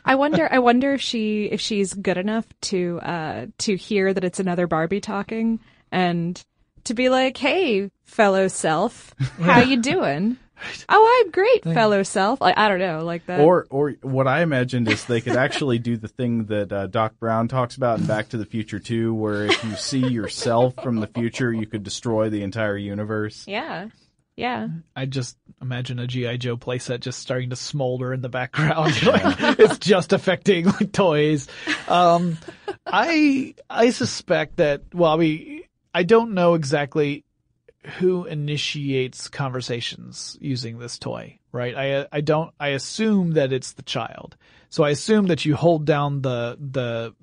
I 0.04 0.14
wonder. 0.14 0.48
I 0.50 0.58
wonder 0.60 0.92
if 0.92 1.00
she 1.00 1.46
if 1.46 1.60
she's 1.60 1.92
good 1.92 2.16
enough 2.16 2.46
to 2.62 3.00
uh 3.02 3.46
to 3.58 3.76
hear 3.76 4.14
that 4.14 4.24
it's 4.24 4.40
another 4.40 4.66
Barbie 4.66 5.00
talking 5.00 5.60
and 5.92 6.42
to 6.84 6.94
be 6.94 7.08
like, 7.08 7.36
"Hey, 7.36 7.90
fellow 8.04 8.48
self, 8.48 9.14
how 9.40 9.60
you 9.60 9.76
doing?" 9.82 10.36
Oh, 10.88 11.22
I'm 11.24 11.30
great, 11.30 11.64
fellow 11.64 12.02
self. 12.02 12.40
Like 12.40 12.56
I 12.56 12.68
don't 12.68 12.78
know, 12.78 13.04
like 13.04 13.26
that. 13.26 13.40
Or, 13.40 13.66
or 13.70 13.92
what 14.02 14.26
I 14.28 14.42
imagined 14.42 14.88
is 14.88 15.04
they 15.06 15.20
could 15.22 15.36
actually 15.36 15.78
do 15.78 15.96
the 15.96 16.08
thing 16.08 16.44
that 16.46 16.70
uh, 16.72 16.86
Doc 16.86 17.14
Brown 17.18 17.48
talks 17.48 17.76
about 17.76 17.98
in 17.98 18.06
Back 18.06 18.28
to 18.30 18.36
the 18.36 18.44
Future 18.44 18.78
too, 18.78 19.12
where 19.14 19.46
if 19.46 19.64
you 19.64 19.74
see 19.76 20.06
yourself 20.06 20.74
from 20.82 20.96
the 21.00 21.06
future, 21.06 21.50
you 21.52 21.66
could 21.66 21.82
destroy 21.82 22.28
the 22.28 22.42
entire 22.42 22.76
universe. 22.76 23.44
yeah, 23.48 23.88
yeah. 24.40 24.68
I 24.96 25.04
just 25.04 25.36
imagine 25.60 25.98
a 25.98 26.06
GI 26.06 26.38
Joe 26.38 26.56
playset 26.56 27.00
just 27.00 27.18
starting 27.18 27.50
to 27.50 27.56
smolder 27.56 28.14
in 28.14 28.22
the 28.22 28.30
background. 28.30 28.94
Like, 29.10 29.58
it's 29.58 29.78
just 29.78 30.12
affecting 30.12 30.66
like 30.66 30.92
toys. 30.92 31.48
Um, 31.88 32.38
I 32.86 33.54
I 33.68 33.90
suspect 33.90 34.56
that. 34.56 34.82
Well, 34.94 35.12
I 35.12 35.16
mean, 35.16 35.62
I 35.94 36.04
don't 36.04 36.32
know 36.32 36.54
exactly 36.54 37.24
who 37.98 38.24
initiates 38.24 39.28
conversations 39.28 40.38
using 40.40 40.78
this 40.78 40.98
toy, 40.98 41.38
right? 41.52 41.76
I 41.76 42.06
I 42.10 42.20
don't. 42.20 42.52
I 42.58 42.68
assume 42.68 43.32
that 43.32 43.52
it's 43.52 43.72
the 43.72 43.82
child. 43.82 44.36
So 44.70 44.84
I 44.84 44.90
assume 44.90 45.26
that 45.26 45.44
you 45.44 45.56
hold 45.56 45.84
down 45.84 46.22
the 46.22 46.56
the 46.60 47.14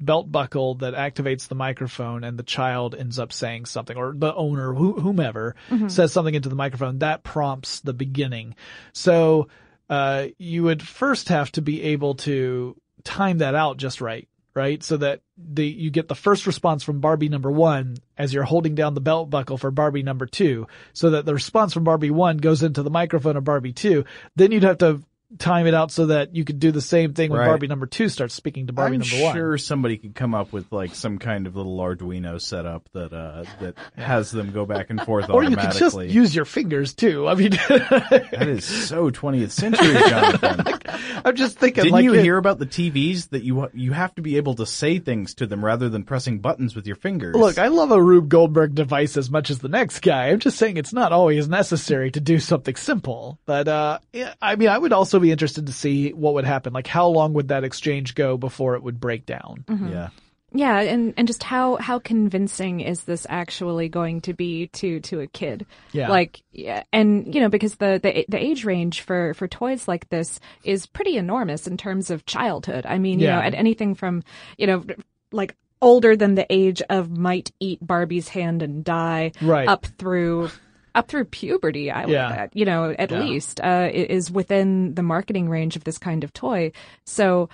belt 0.00 0.30
buckle 0.30 0.76
that 0.76 0.94
activates 0.94 1.48
the 1.48 1.54
microphone 1.54 2.24
and 2.24 2.38
the 2.38 2.42
child 2.42 2.94
ends 2.94 3.18
up 3.18 3.32
saying 3.32 3.64
something 3.64 3.96
or 3.96 4.14
the 4.16 4.34
owner 4.34 4.74
who, 4.74 4.92
whomever 4.92 5.54
says 5.88 6.12
something 6.12 6.34
into 6.34 6.48
the 6.48 6.54
microphone 6.54 6.98
that 6.98 7.22
prompts 7.22 7.80
the 7.80 7.94
beginning. 7.94 8.54
So 8.92 9.48
uh, 9.88 10.26
you 10.38 10.64
would 10.64 10.82
first 10.82 11.28
have 11.28 11.50
to 11.52 11.62
be 11.62 11.82
able 11.82 12.16
to 12.16 12.76
time 13.04 13.38
that 13.38 13.54
out 13.54 13.76
just 13.76 14.00
right 14.00 14.28
right? 14.56 14.82
So 14.82 14.96
that 14.96 15.20
the 15.36 15.66
you 15.66 15.90
get 15.90 16.08
the 16.08 16.14
first 16.14 16.46
response 16.46 16.82
from 16.82 17.00
barbie 17.00 17.28
number 17.28 17.50
one 17.50 17.98
as 18.16 18.32
you're 18.32 18.42
holding 18.42 18.74
down 18.74 18.94
the 18.94 19.02
belt 19.02 19.28
buckle 19.28 19.58
for 19.58 19.70
barbie 19.70 20.02
number 20.02 20.24
two. 20.24 20.66
So 20.94 21.10
that 21.10 21.26
the 21.26 21.34
response 21.34 21.74
from 21.74 21.84
barbie 21.84 22.10
one 22.10 22.38
goes 22.38 22.62
into 22.62 22.82
the 22.82 22.90
microphone 22.90 23.36
of 23.36 23.44
barbie 23.44 23.74
two. 23.74 24.06
Then 24.34 24.52
you'd 24.52 24.62
have 24.62 24.78
to 24.78 25.02
time 25.38 25.66
it 25.66 25.74
out 25.74 25.90
so 25.90 26.06
that 26.06 26.36
you 26.36 26.44
could 26.44 26.60
do 26.60 26.70
the 26.70 26.80
same 26.80 27.12
thing 27.12 27.30
when 27.30 27.40
Right. 27.40 27.46
barbie 27.48 27.66
number 27.66 27.86
two 27.86 28.08
starts 28.08 28.32
speaking 28.34 28.68
to 28.68 28.72
barbie 28.72 28.94
I'm 28.96 29.00
number 29.00 29.24
one 29.24 29.34
sure 29.34 29.58
somebody 29.58 29.96
could 29.98 30.14
come 30.14 30.34
up 30.34 30.52
with 30.52 30.70
like 30.70 30.94
some 30.94 31.18
kind 31.18 31.46
of 31.48 31.56
little 31.56 31.76
Arduino 31.78 32.40
setup 32.40 32.88
that 32.92 33.12
uh, 33.12 33.44
that 33.60 33.74
has 33.96 34.30
them 34.30 34.52
go 34.52 34.64
back 34.66 34.88
and 34.90 35.00
forth 35.02 35.28
or 35.30 35.42
you 35.42 35.50
could 35.56 35.58
just 35.72 35.82
automatically. 35.82 36.12
use 36.14 36.34
your 36.34 36.44
fingers 36.44 36.94
too. 36.94 37.26
I 37.26 37.34
mean, 37.34 37.50
that 37.68 38.46
is 38.48 38.64
so 38.64 39.10
20th 39.10 39.50
century, 39.50 39.94
Jonathan. 40.08 40.78
I'm 41.24 41.34
just 41.34 41.58
thinking. 41.58 41.82
Didn't 41.84 41.92
like 41.94 42.04
you 42.04 42.14
it- 42.14 42.22
hear 42.22 42.36
about 42.36 42.58
the 42.58 42.66
TVs 42.66 43.30
that 43.30 43.42
you 43.42 43.68
you 43.74 43.92
have 43.92 44.14
to 44.14 44.22
be 44.22 44.36
able 44.36 44.54
to 44.54 44.66
say 44.66 44.98
things 45.00 45.34
to 45.36 45.46
them 45.46 45.64
rather 45.64 45.88
than 45.88 46.04
pressing 46.04 46.38
buttons 46.38 46.76
with 46.76 46.86
your 46.86 46.96
fingers? 46.96 47.34
Look, 47.34 47.58
I 47.58 47.66
love 47.68 47.90
a 47.90 48.00
Rube 48.00 48.28
Goldberg 48.28 48.74
device 48.74 49.16
as 49.16 49.28
much 49.30 49.50
as 49.50 49.58
the 49.58 49.68
next 49.68 50.00
guy. 50.00 50.28
I'm 50.28 50.38
just 50.38 50.56
saying 50.58 50.76
it's 50.76 50.92
not 50.92 51.12
always 51.12 51.48
necessary 51.48 52.10
to 52.12 52.20
do 52.20 52.38
something 52.38 52.76
simple. 52.76 53.38
But 53.44 53.66
uh, 53.68 53.98
I 54.40 54.54
mean, 54.56 54.68
I 54.68 54.78
would 54.78 54.92
also 54.92 55.15
be 55.20 55.30
interested 55.32 55.66
to 55.66 55.72
see 55.72 56.12
what 56.12 56.34
would 56.34 56.44
happen. 56.44 56.72
Like, 56.72 56.86
how 56.86 57.08
long 57.08 57.32
would 57.34 57.48
that 57.48 57.64
exchange 57.64 58.14
go 58.14 58.36
before 58.36 58.74
it 58.74 58.82
would 58.82 59.00
break 59.00 59.26
down? 59.26 59.64
Mm-hmm. 59.68 59.88
yeah. 59.92 60.08
Yeah, 60.52 60.80
and, 60.80 61.12
and 61.18 61.26
just 61.26 61.42
how, 61.42 61.76
how 61.76 61.98
convincing 61.98 62.80
is 62.80 63.02
this 63.02 63.26
actually 63.28 63.88
going 63.88 64.22
to 64.22 64.32
be 64.32 64.68
to, 64.68 65.00
to 65.00 65.20
a 65.20 65.26
kid? 65.26 65.66
Yeah. 65.92 66.08
Like, 66.08 66.40
yeah, 66.52 66.84
and 66.92 67.34
you 67.34 67.40
know, 67.40 67.48
because 67.50 67.74
the, 67.74 68.00
the, 68.02 68.24
the 68.28 68.42
age 68.42 68.64
range 68.64 69.02
for, 69.02 69.34
for 69.34 69.48
toys 69.48 69.86
like 69.86 70.08
this 70.08 70.40
is 70.64 70.86
pretty 70.86 71.16
enormous 71.18 71.66
in 71.66 71.76
terms 71.76 72.10
of 72.10 72.24
childhood. 72.26 72.86
I 72.86 72.96
mean, 72.98 73.18
you 73.18 73.26
Yeah. 73.26 73.34
know, 73.36 73.42
at 73.42 73.54
anything 73.54 73.96
from, 73.96 74.22
you 74.56 74.66
know, 74.68 74.84
like 75.30 75.54
older 75.82 76.16
than 76.16 76.36
the 76.36 76.46
age 76.48 76.80
of 76.88 77.10
might 77.10 77.50
eat 77.60 77.84
Barbie's 77.86 78.28
hand 78.28 78.62
and 78.62 78.82
die 78.82 79.32
Right. 79.42 79.68
up 79.68 79.84
through 79.98 80.48
up 80.96 81.08
through 81.08 81.26
puberty, 81.26 81.90
I 81.90 82.06
would, 82.06 82.12
Yeah. 82.12 82.46
you 82.54 82.64
know, 82.64 82.94
at 82.98 83.10
Yeah. 83.12 83.20
least, 83.20 83.60
uh, 83.60 83.88
is 83.92 84.30
within 84.30 84.94
the 84.94 85.02
marketing 85.02 85.48
range 85.48 85.76
of 85.76 85.84
this 85.84 85.98
kind 85.98 86.24
of 86.24 86.32
toy. 86.32 86.72
So, 87.04 87.48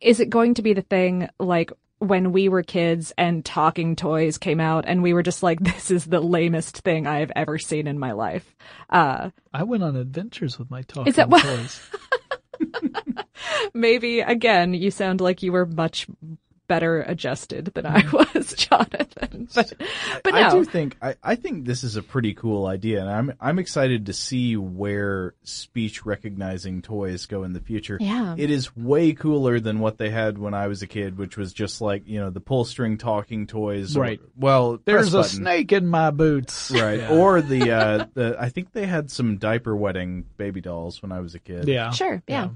is 0.00 0.18
it 0.20 0.28
going 0.30 0.54
to 0.54 0.62
be 0.62 0.72
the 0.72 0.82
thing 0.82 1.28
like 1.38 1.72
when 1.98 2.32
we 2.32 2.48
were 2.48 2.62
kids 2.62 3.12
and 3.16 3.44
talking 3.44 3.96
toys 3.96 4.36
came 4.36 4.60
out 4.60 4.84
and 4.86 5.02
we 5.02 5.12
were 5.14 5.22
just 5.22 5.42
like, 5.42 5.60
this 5.62 5.90
is 5.90 6.04
the 6.04 6.20
lamest 6.20 6.78
thing 6.78 7.06
I've 7.06 7.30
ever 7.36 7.56
seen 7.58 7.86
in 7.86 7.98
my 7.98 8.12
life? 8.12 8.54
Uh, 8.90 9.30
I 9.52 9.62
went 9.62 9.82
on 9.84 9.94
adventures 9.96 10.58
with 10.58 10.70
my 10.70 10.82
talking 10.82 11.06
Is 11.10 11.16
that 11.16 11.30
what- 11.30 11.42
toys. 11.42 11.80
maybe 13.74 14.20
again, 14.20 14.74
you 14.74 14.90
sound 14.90 15.20
like 15.20 15.42
you 15.42 15.52
were 15.52 15.66
much 15.66 16.06
better 16.66 17.02
adjusted 17.02 17.66
than 17.74 17.86
I 17.86 18.04
was, 18.12 18.54
Jonathan. 18.56 19.48
But, 19.54 19.72
but 20.22 20.34
no. 20.34 20.40
I 20.40 20.50
do 20.50 20.64
think 20.64 20.96
I, 21.02 21.14
I 21.22 21.34
think 21.36 21.64
this 21.66 21.84
is 21.84 21.96
a 21.96 22.02
pretty 22.02 22.34
cool 22.34 22.66
idea, 22.66 23.00
and 23.00 23.10
I'm 23.10 23.32
I'm 23.40 23.58
excited 23.58 24.06
to 24.06 24.12
see 24.12 24.56
where 24.56 25.34
speech 25.42 26.04
recognizing 26.06 26.82
toys 26.82 27.26
go 27.26 27.44
in 27.44 27.52
the 27.52 27.60
future. 27.60 27.98
Yeah. 28.00 28.34
it 28.38 28.50
is 28.50 28.74
way 28.76 29.12
cooler 29.12 29.60
than 29.60 29.80
what 29.80 29.98
they 29.98 30.10
had 30.10 30.38
when 30.38 30.54
I 30.54 30.68
was 30.68 30.82
a 30.82 30.86
kid, 30.86 31.18
which 31.18 31.36
was 31.36 31.52
just 31.52 31.80
like 31.80 32.06
you 32.06 32.20
know 32.20 32.30
the 32.30 32.40
pull 32.40 32.64
string 32.64 32.98
talking 32.98 33.46
toys. 33.46 33.96
or- 33.96 34.00
Right. 34.04 34.20
well, 34.36 34.78
There's 34.84 35.14
a 35.14 35.24
snake 35.24 35.72
in 35.72 35.86
my 35.86 36.10
boots. 36.10 36.70
Right. 36.70 37.00
Yeah. 37.00 37.10
Or 37.18 37.40
the 37.40 37.70
uh 37.70 38.06
the 38.14 38.36
I 38.38 38.48
think 38.50 38.72
they 38.72 38.86
had 38.86 39.10
some 39.10 39.38
diaper 39.38 39.74
wetting 39.74 40.24
baby 40.36 40.60
dolls 40.60 41.00
when 41.02 41.10
I 41.12 41.20
was 41.20 41.34
a 41.34 41.38
kid. 41.38 41.66
yeah. 41.68 41.90
Sure, 41.90 42.22
yeah. 42.28 42.48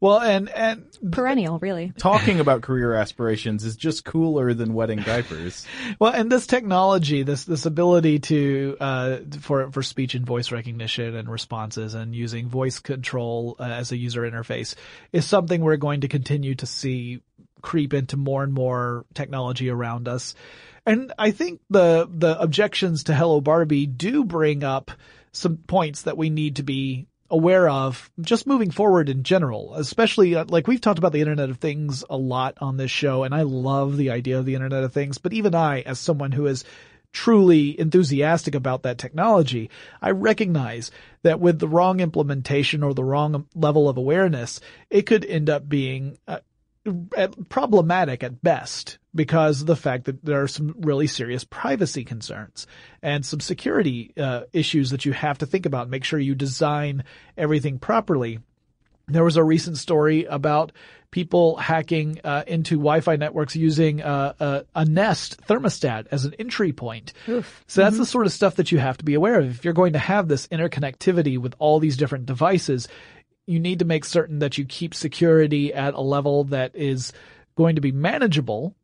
Well, 0.00 0.20
and 0.20 0.48
and 0.48 0.86
Perennial, 1.12 1.58
really. 1.58 1.92
Talking 1.98 2.40
about 2.40 2.62
career 2.62 2.94
aspirations 2.94 3.53
is 3.62 3.76
just 3.76 4.04
cooler 4.04 4.54
than 4.54 4.74
wetting 4.74 4.98
diapers. 5.02 5.64
Well, 6.00 6.12
and 6.12 6.32
this 6.32 6.46
technology, 6.46 7.22
this 7.22 7.44
this 7.44 7.66
ability 7.66 8.18
to 8.20 8.76
uh, 8.80 9.18
for 9.40 9.70
for 9.70 9.82
speech 9.82 10.14
and 10.14 10.26
voice 10.26 10.50
recognition 10.50 11.14
and 11.14 11.28
responses, 11.28 11.94
and 11.94 12.14
using 12.14 12.48
voice 12.48 12.80
control 12.80 13.56
uh, 13.60 13.64
as 13.64 13.92
a 13.92 13.96
user 13.96 14.22
interface, 14.22 14.74
is 15.12 15.24
something 15.26 15.60
we're 15.60 15.76
going 15.76 16.00
to 16.00 16.08
continue 16.08 16.54
to 16.56 16.66
see 16.66 17.20
creep 17.62 17.94
into 17.94 18.16
more 18.16 18.42
and 18.42 18.52
more 18.52 19.04
technology 19.14 19.70
around 19.70 20.08
us. 20.08 20.34
And 20.86 21.12
I 21.18 21.30
think 21.30 21.60
the 21.70 22.08
the 22.10 22.40
objections 22.40 23.04
to 23.04 23.14
Hello 23.14 23.40
Barbie 23.40 23.86
do 23.86 24.24
bring 24.24 24.64
up 24.64 24.90
some 25.32 25.56
points 25.56 26.02
that 26.02 26.16
we 26.16 26.30
need 26.30 26.56
to 26.56 26.62
be 26.62 27.06
aware 27.34 27.68
of 27.68 28.12
just 28.20 28.46
moving 28.46 28.70
forward 28.70 29.08
in 29.08 29.24
general, 29.24 29.74
especially 29.74 30.36
uh, 30.36 30.44
like 30.48 30.68
we've 30.68 30.80
talked 30.80 31.00
about 31.00 31.12
the 31.12 31.20
Internet 31.20 31.50
of 31.50 31.58
Things 31.58 32.04
a 32.08 32.16
lot 32.16 32.56
on 32.60 32.76
this 32.76 32.92
show, 32.92 33.24
and 33.24 33.34
I 33.34 33.42
love 33.42 33.96
the 33.96 34.10
idea 34.10 34.38
of 34.38 34.44
the 34.44 34.54
Internet 34.54 34.84
of 34.84 34.92
Things, 34.92 35.18
but 35.18 35.32
even 35.32 35.52
I, 35.52 35.80
as 35.80 35.98
someone 35.98 36.30
who 36.30 36.46
is 36.46 36.64
truly 37.10 37.78
enthusiastic 37.78 38.54
about 38.54 38.84
that 38.84 38.98
technology, 38.98 39.68
I 40.00 40.12
recognize 40.12 40.92
that 41.22 41.40
with 41.40 41.58
the 41.58 41.68
wrong 41.68 41.98
implementation 41.98 42.84
or 42.84 42.94
the 42.94 43.04
wrong 43.04 43.46
level 43.56 43.88
of 43.88 43.96
awareness, 43.96 44.60
it 44.88 45.02
could 45.02 45.24
end 45.24 45.50
up 45.50 45.68
being 45.68 46.18
uh, 46.28 46.38
problematic 47.48 48.22
at 48.22 48.42
best 48.42 48.98
because 49.14 49.62
of 49.62 49.66
the 49.66 49.76
fact 49.76 50.04
that 50.04 50.24
there 50.24 50.42
are 50.42 50.48
some 50.48 50.74
really 50.80 51.06
serious 51.06 51.44
privacy 51.44 52.04
concerns 52.04 52.66
and 53.02 53.24
some 53.24 53.40
security 53.40 54.12
uh, 54.16 54.42
issues 54.52 54.90
that 54.90 55.04
you 55.04 55.12
have 55.12 55.38
to 55.38 55.46
think 55.46 55.66
about. 55.66 55.88
Make 55.88 56.04
sure 56.04 56.18
you 56.18 56.34
design 56.34 57.04
everything 57.36 57.78
properly. 57.78 58.40
There 59.06 59.24
was 59.24 59.36
a 59.36 59.44
recent 59.44 59.76
story 59.78 60.24
about 60.24 60.72
people 61.14 61.56
hacking 61.56 62.20
uh, 62.24 62.42
into 62.44 62.74
Wi-Fi 62.74 63.14
networks 63.14 63.54
using 63.54 64.02
uh, 64.02 64.32
a, 64.40 64.64
a, 64.74 64.84
Nest 64.84 65.40
thermostat 65.46 66.08
as 66.10 66.24
an 66.24 66.34
entry 66.40 66.72
point. 66.72 67.12
Oof. 67.28 67.62
So 67.68 67.82
that's 67.82 67.94
mm-hmm. 67.94 68.02
the 68.02 68.06
sort 68.06 68.26
of 68.26 68.32
stuff 68.32 68.56
that 68.56 68.72
you 68.72 68.78
have 68.78 68.96
to 68.96 69.04
be 69.04 69.14
aware 69.14 69.38
of. 69.38 69.48
If 69.48 69.64
you're 69.64 69.74
going 69.74 69.92
to 69.92 70.00
have 70.00 70.26
this 70.26 70.48
interconnectivity 70.48 71.38
with 71.38 71.54
all 71.60 71.78
these 71.78 71.96
different 71.96 72.26
devices, 72.26 72.88
you 73.46 73.60
need 73.60 73.80
to 73.80 73.84
make 73.84 74.04
certain 74.04 74.38
that 74.38 74.58
you 74.58 74.64
keep 74.64 74.94
security 74.94 75.72
at 75.72 75.94
a 75.94 76.00
level 76.00 76.44
that 76.44 76.74
is 76.74 77.12
going 77.56 77.76
to 77.76 77.80
be 77.80 77.92
manageable, 77.92 78.74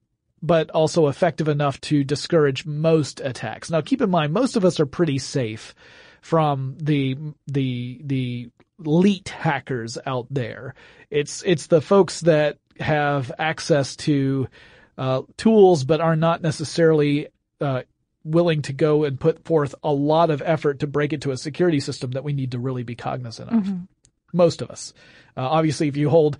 but 0.42 0.70
also 0.70 1.08
effective 1.08 1.48
enough 1.48 1.80
to 1.82 2.04
discourage 2.04 2.66
most 2.66 3.20
attacks. 3.20 3.70
Now 3.70 3.80
keep 3.80 4.00
in 4.00 4.11
mind, 4.11 4.32
most 4.32 4.56
of 4.56 4.64
us 4.64 4.80
are 4.80 4.86
pretty 4.86 5.18
safe 5.18 5.74
from 6.20 6.76
the, 6.78 7.16
the, 7.46 8.00
the 8.04 8.50
elite 8.84 9.28
hackers 9.28 9.98
out 10.06 10.26
there. 10.30 10.74
It's 11.11 11.42
it's 11.42 11.66
the 11.66 11.80
folks 11.80 12.20
that 12.20 12.58
have 12.78 13.32
access 13.38 13.96
to 13.96 14.48
uh, 14.96 15.22
tools 15.36 15.84
but 15.84 16.00
are 16.00 16.16
not 16.16 16.42
necessarily 16.42 17.28
uh, 17.61 17.82
willing 18.24 18.62
to 18.62 18.72
go 18.72 19.04
and 19.04 19.18
put 19.18 19.44
forth 19.44 19.74
a 19.82 19.92
lot 19.92 20.30
of 20.30 20.42
effort 20.42 20.80
to 20.80 20.86
break 20.86 21.12
into 21.12 21.30
a 21.30 21.36
security 21.36 21.80
system 21.80 22.12
that 22.12 22.24
we 22.24 22.32
need 22.32 22.52
to 22.52 22.58
really 22.58 22.82
be 22.82 22.94
cognizant 22.94 23.50
of. 23.50 23.62
Mm-hmm. 23.62 23.84
Most 24.33 24.62
of 24.62 24.70
us. 24.70 24.93
Uh, 25.37 25.49
obviously, 25.49 25.89
if 25.89 25.97
you 25.97 26.11
hold 26.11 26.39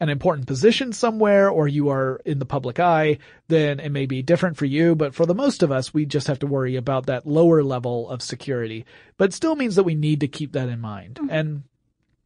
an 0.00 0.08
important 0.08 0.46
position 0.46 0.92
somewhere 0.92 1.50
or 1.50 1.68
you 1.68 1.90
are 1.90 2.20
in 2.24 2.38
the 2.38 2.46
public 2.46 2.80
eye, 2.80 3.18
then 3.48 3.78
it 3.80 3.90
may 3.90 4.06
be 4.06 4.22
different 4.22 4.56
for 4.56 4.64
you. 4.64 4.94
But 4.94 5.14
for 5.14 5.26
the 5.26 5.34
most 5.34 5.62
of 5.62 5.70
us, 5.70 5.92
we 5.92 6.06
just 6.06 6.28
have 6.28 6.38
to 6.38 6.46
worry 6.46 6.76
about 6.76 7.06
that 7.06 7.26
lower 7.26 7.62
level 7.62 8.08
of 8.08 8.22
security. 8.22 8.86
But 9.18 9.28
it 9.28 9.34
still 9.34 9.56
means 9.56 9.76
that 9.76 9.82
we 9.82 9.94
need 9.94 10.20
to 10.20 10.28
keep 10.28 10.52
that 10.52 10.70
in 10.70 10.80
mind. 10.80 11.16
Mm-hmm. 11.16 11.30
And 11.30 11.62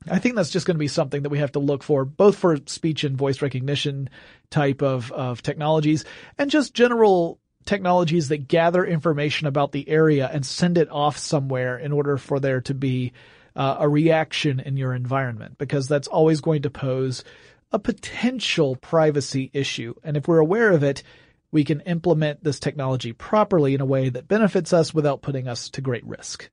I 0.08 0.20
think 0.20 0.36
that's 0.36 0.50
just 0.50 0.66
going 0.66 0.76
to 0.76 0.80
be 0.80 0.88
something 0.88 1.22
that 1.22 1.30
we 1.30 1.38
have 1.38 1.52
to 1.52 1.58
look 1.58 1.82
for, 1.82 2.04
both 2.04 2.36
for 2.36 2.58
speech 2.66 3.02
and 3.02 3.16
voice 3.16 3.42
recognition 3.42 4.08
type 4.50 4.82
of, 4.82 5.10
of 5.10 5.42
technologies 5.42 6.04
and 6.38 6.50
just 6.50 6.74
general 6.74 7.40
technologies 7.64 8.28
that 8.28 8.46
gather 8.46 8.84
information 8.84 9.46
about 9.46 9.72
the 9.72 9.88
area 9.88 10.28
and 10.30 10.44
send 10.44 10.78
it 10.78 10.90
off 10.90 11.16
somewhere 11.16 11.78
in 11.78 11.92
order 11.92 12.18
for 12.18 12.38
there 12.38 12.60
to 12.60 12.74
be 12.74 13.12
uh, 13.56 13.76
a 13.78 13.88
reaction 13.88 14.60
in 14.60 14.76
your 14.76 14.94
environment, 14.94 15.58
because 15.58 15.88
that's 15.88 16.08
always 16.08 16.40
going 16.40 16.62
to 16.62 16.70
pose 16.70 17.24
a 17.72 17.78
potential 17.78 18.76
privacy 18.76 19.50
issue. 19.52 19.94
And 20.02 20.16
if 20.16 20.28
we're 20.28 20.38
aware 20.38 20.72
of 20.72 20.82
it, 20.82 21.02
we 21.50 21.64
can 21.64 21.80
implement 21.82 22.42
this 22.42 22.58
technology 22.58 23.12
properly 23.12 23.74
in 23.74 23.80
a 23.80 23.86
way 23.86 24.08
that 24.08 24.28
benefits 24.28 24.72
us 24.72 24.92
without 24.92 25.22
putting 25.22 25.46
us 25.46 25.70
to 25.70 25.80
great 25.80 26.04
risk. 26.04 26.50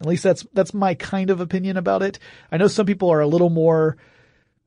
At 0.00 0.06
least 0.06 0.24
that's 0.24 0.44
that's 0.52 0.74
my 0.74 0.94
kind 0.94 1.30
of 1.30 1.40
opinion 1.40 1.76
about 1.76 2.02
it. 2.02 2.18
I 2.50 2.56
know 2.56 2.66
some 2.66 2.86
people 2.86 3.10
are 3.12 3.20
a 3.20 3.26
little 3.26 3.50
more 3.50 3.96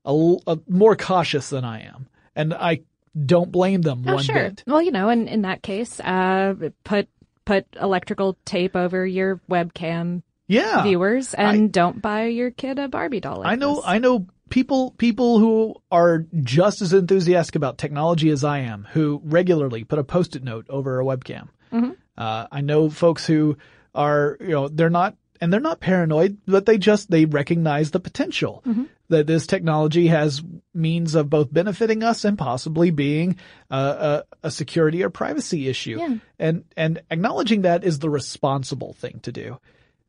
a, 0.06 0.36
a 0.48 0.60
more 0.70 0.96
cautious 0.96 1.50
than 1.50 1.66
I 1.66 1.82
am, 1.82 2.08
and 2.36 2.54
I 2.54 2.84
don't 3.26 3.52
blame 3.52 3.82
them 3.82 4.06
oh, 4.08 4.16
one 4.16 4.24
sure. 4.24 4.36
bit. 4.36 4.64
Well, 4.66 4.82
you 4.82 4.92
know, 4.92 5.10
in 5.10 5.28
in 5.28 5.42
that 5.42 5.62
case, 5.62 6.00
uh, 6.00 6.54
put 6.86 7.10
put 7.44 7.66
electrical 7.80 8.38
tape 8.46 8.78
over 8.78 9.06
your 9.06 9.42
webcam 9.50 10.22
yeah. 10.48 10.84
viewers 10.84 11.34
and 11.34 11.64
I, 11.64 11.68
don't 11.68 12.02
buy 12.02 12.26
your 12.26 12.52
kid 12.52 12.80
a 12.80 12.88
Barbie 12.88 13.20
doll. 13.20 13.40
Like 13.40 13.52
I 13.52 13.56
know 13.56 13.76
this. 13.76 13.86
I 13.86 14.00
know 14.00 14.28
people 14.50 14.92
people 14.92 15.40
who 15.40 15.76
are 15.92 16.26
just 16.44 16.82
as 16.82 16.94
enthusiastic 16.94 17.56
about 17.56 17.78
technology 17.78 18.30
as 18.30 18.44
I 18.44 18.60
am 18.60 18.88
who 18.92 19.22
regularly 19.24 19.84
put 19.84 20.00
a 20.00 20.04
post-it 20.04 20.44
note 20.44 20.66
over 20.70 21.00
a 21.00 21.04
webcam. 21.04 21.50
Mm-hmm. 21.74 21.92
Uh, 22.18 22.48
I 22.52 22.62
know 22.62 22.90
folks 22.90 23.26
who 23.26 23.58
are, 23.94 24.38
you 24.40 24.50
know, 24.50 24.68
they're 24.68 24.90
not, 24.90 25.16
and 25.42 25.52
they're 25.52 25.60
not 25.60 25.80
paranoid, 25.80 26.38
but 26.46 26.66
they 26.66 26.78
just, 26.78 27.10
they 27.10 27.26
recognize 27.26 27.92
the 27.92 28.00
potential 28.00 28.62
mm-hmm. 28.66 28.84
that 29.10 29.28
this 29.28 29.48
technology 29.48 30.08
has 30.08 30.42
means 30.74 31.16
of 31.16 31.30
both 31.30 31.52
benefiting 31.52 32.04
us 32.04 32.24
and 32.24 32.38
possibly 32.38 32.92
being 32.92 33.38
a, 33.70 34.24
a 34.44 34.52
security 34.52 35.04
or 35.04 35.10
privacy 35.10 35.68
issue. 35.68 35.98
Yeah. 36.00 36.16
And, 36.40 36.64
and 36.78 37.02
acknowledging 37.10 37.64
that 37.64 37.84
is 37.84 38.00
the 38.00 38.10
responsible 38.10 38.94
thing 38.94 39.20
to 39.24 39.32
do. 39.32 39.60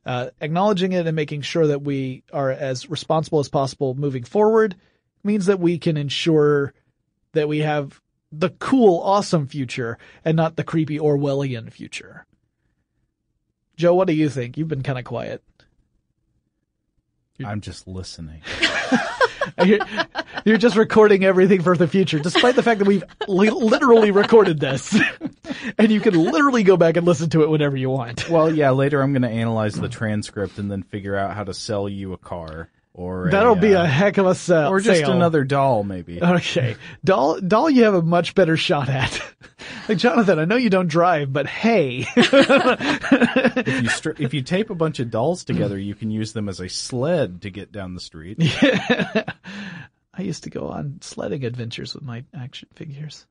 Uh, 0.07 0.29
acknowledging 0.39 0.93
it 0.93 1.05
and 1.05 1.17
making 1.17 1.41
sure 1.41 1.67
that 1.67 1.81
we 1.81 2.23
are 2.31 2.49
as 2.49 2.89
responsible 2.89 3.39
as 3.39 3.49
possible 3.49 3.93
moving 3.93 4.23
forward 4.23 4.73
means 5.21 5.47
that 5.47 5.59
we 5.59 5.77
can 5.77 5.97
ensure 5.97 6.73
that 7.33 7.49
we 7.49 7.59
have 7.59 7.99
the 8.31 8.49
cool, 8.51 9.01
awesome 9.01 9.47
future 9.47 9.97
and 10.23 10.37
not 10.37 10.55
the 10.55 10.63
creepy 10.63 10.97
Orwellian 10.97 11.69
future. 11.69 12.25
Joe, 13.75 13.95
what 13.95 14.07
do 14.07 14.13
you 14.13 14.29
think? 14.29 14.57
You've 14.57 14.69
been 14.69 14.81
kind 14.81 14.97
of 14.97 15.03
quiet. 15.03 15.43
I'm 17.45 17.61
just 17.61 17.87
listening. 17.87 18.41
you're, 19.63 19.79
you're, 20.45 20.57
just 20.57 20.75
recording 20.75 21.23
everything 21.23 21.61
for 21.61 21.77
the 21.77 21.87
future, 21.87 22.19
despite 22.19 22.55
the 22.55 22.63
fact 22.63 22.79
that 22.79 22.87
we've 22.87 23.03
li- 23.27 23.49
literally 23.49 24.11
recorded 24.11 24.59
this. 24.59 24.97
and 25.77 25.91
you 25.91 25.99
can 25.99 26.13
literally 26.15 26.63
go 26.63 26.77
back 26.77 26.97
and 26.97 27.05
listen 27.05 27.29
to 27.31 27.43
it 27.43 27.49
whenever 27.49 27.77
you 27.77 27.89
want. 27.89 28.29
Well, 28.29 28.53
yeah, 28.53 28.71
later 28.71 29.01
I'm 29.01 29.13
going 29.13 29.21
to 29.21 29.29
analyze 29.29 29.75
the 29.75 29.89
transcript 29.89 30.57
and 30.57 30.71
then 30.71 30.83
figure 30.83 31.15
out 31.15 31.35
how 31.35 31.43
to 31.43 31.53
sell 31.53 31.87
you 31.87 32.13
a 32.13 32.17
car. 32.17 32.69
Or 32.97 33.29
That'll 33.29 33.53
a, 33.53 33.61
be 33.61 33.75
uh, 33.75 33.83
a 33.83 33.87
heck 33.87 34.17
of 34.17 34.25
a 34.25 34.33
sell. 34.33 34.71
Or 34.71 34.79
just 34.79 35.01
sale. 35.01 35.11
another 35.11 35.43
doll, 35.43 35.83
maybe. 35.83 36.19
Okay. 36.19 36.75
Doll, 37.05 37.39
doll 37.39 37.69
you 37.69 37.83
have 37.83 37.93
a 37.93 38.01
much 38.01 38.33
better 38.33 38.57
shot 38.57 38.89
at. 38.89 39.21
like, 39.87 39.99
Jonathan, 39.99 40.39
I 40.39 40.45
know 40.45 40.55
you 40.55 40.71
don't 40.71 40.87
drive, 40.87 41.31
but 41.31 41.45
hey. 41.45 42.07
if 42.15 42.25
you 42.25 43.89
stri- 43.89 44.19
if 44.19 44.33
you 44.33 44.41
tape 44.41 44.71
a 44.71 44.75
bunch 44.75 44.99
of 44.99 45.11
dolls 45.11 45.45
together, 45.45 45.77
you 45.77 45.93
can 45.93 46.09
use 46.09 46.33
them 46.33 46.49
as 46.49 46.59
a 46.59 46.67
sled 46.67 47.43
to 47.43 47.51
get 47.51 47.71
down 47.71 47.93
the 47.93 48.01
street. 48.01 48.37
Yeah. 48.39 49.25
I 50.15 50.23
used 50.23 50.45
to 50.45 50.49
go 50.49 50.69
on 50.69 50.97
sledding 51.01 51.45
adventures 51.45 51.93
with 51.93 52.03
my 52.03 52.23
action 52.33 52.67
figures. 52.73 53.27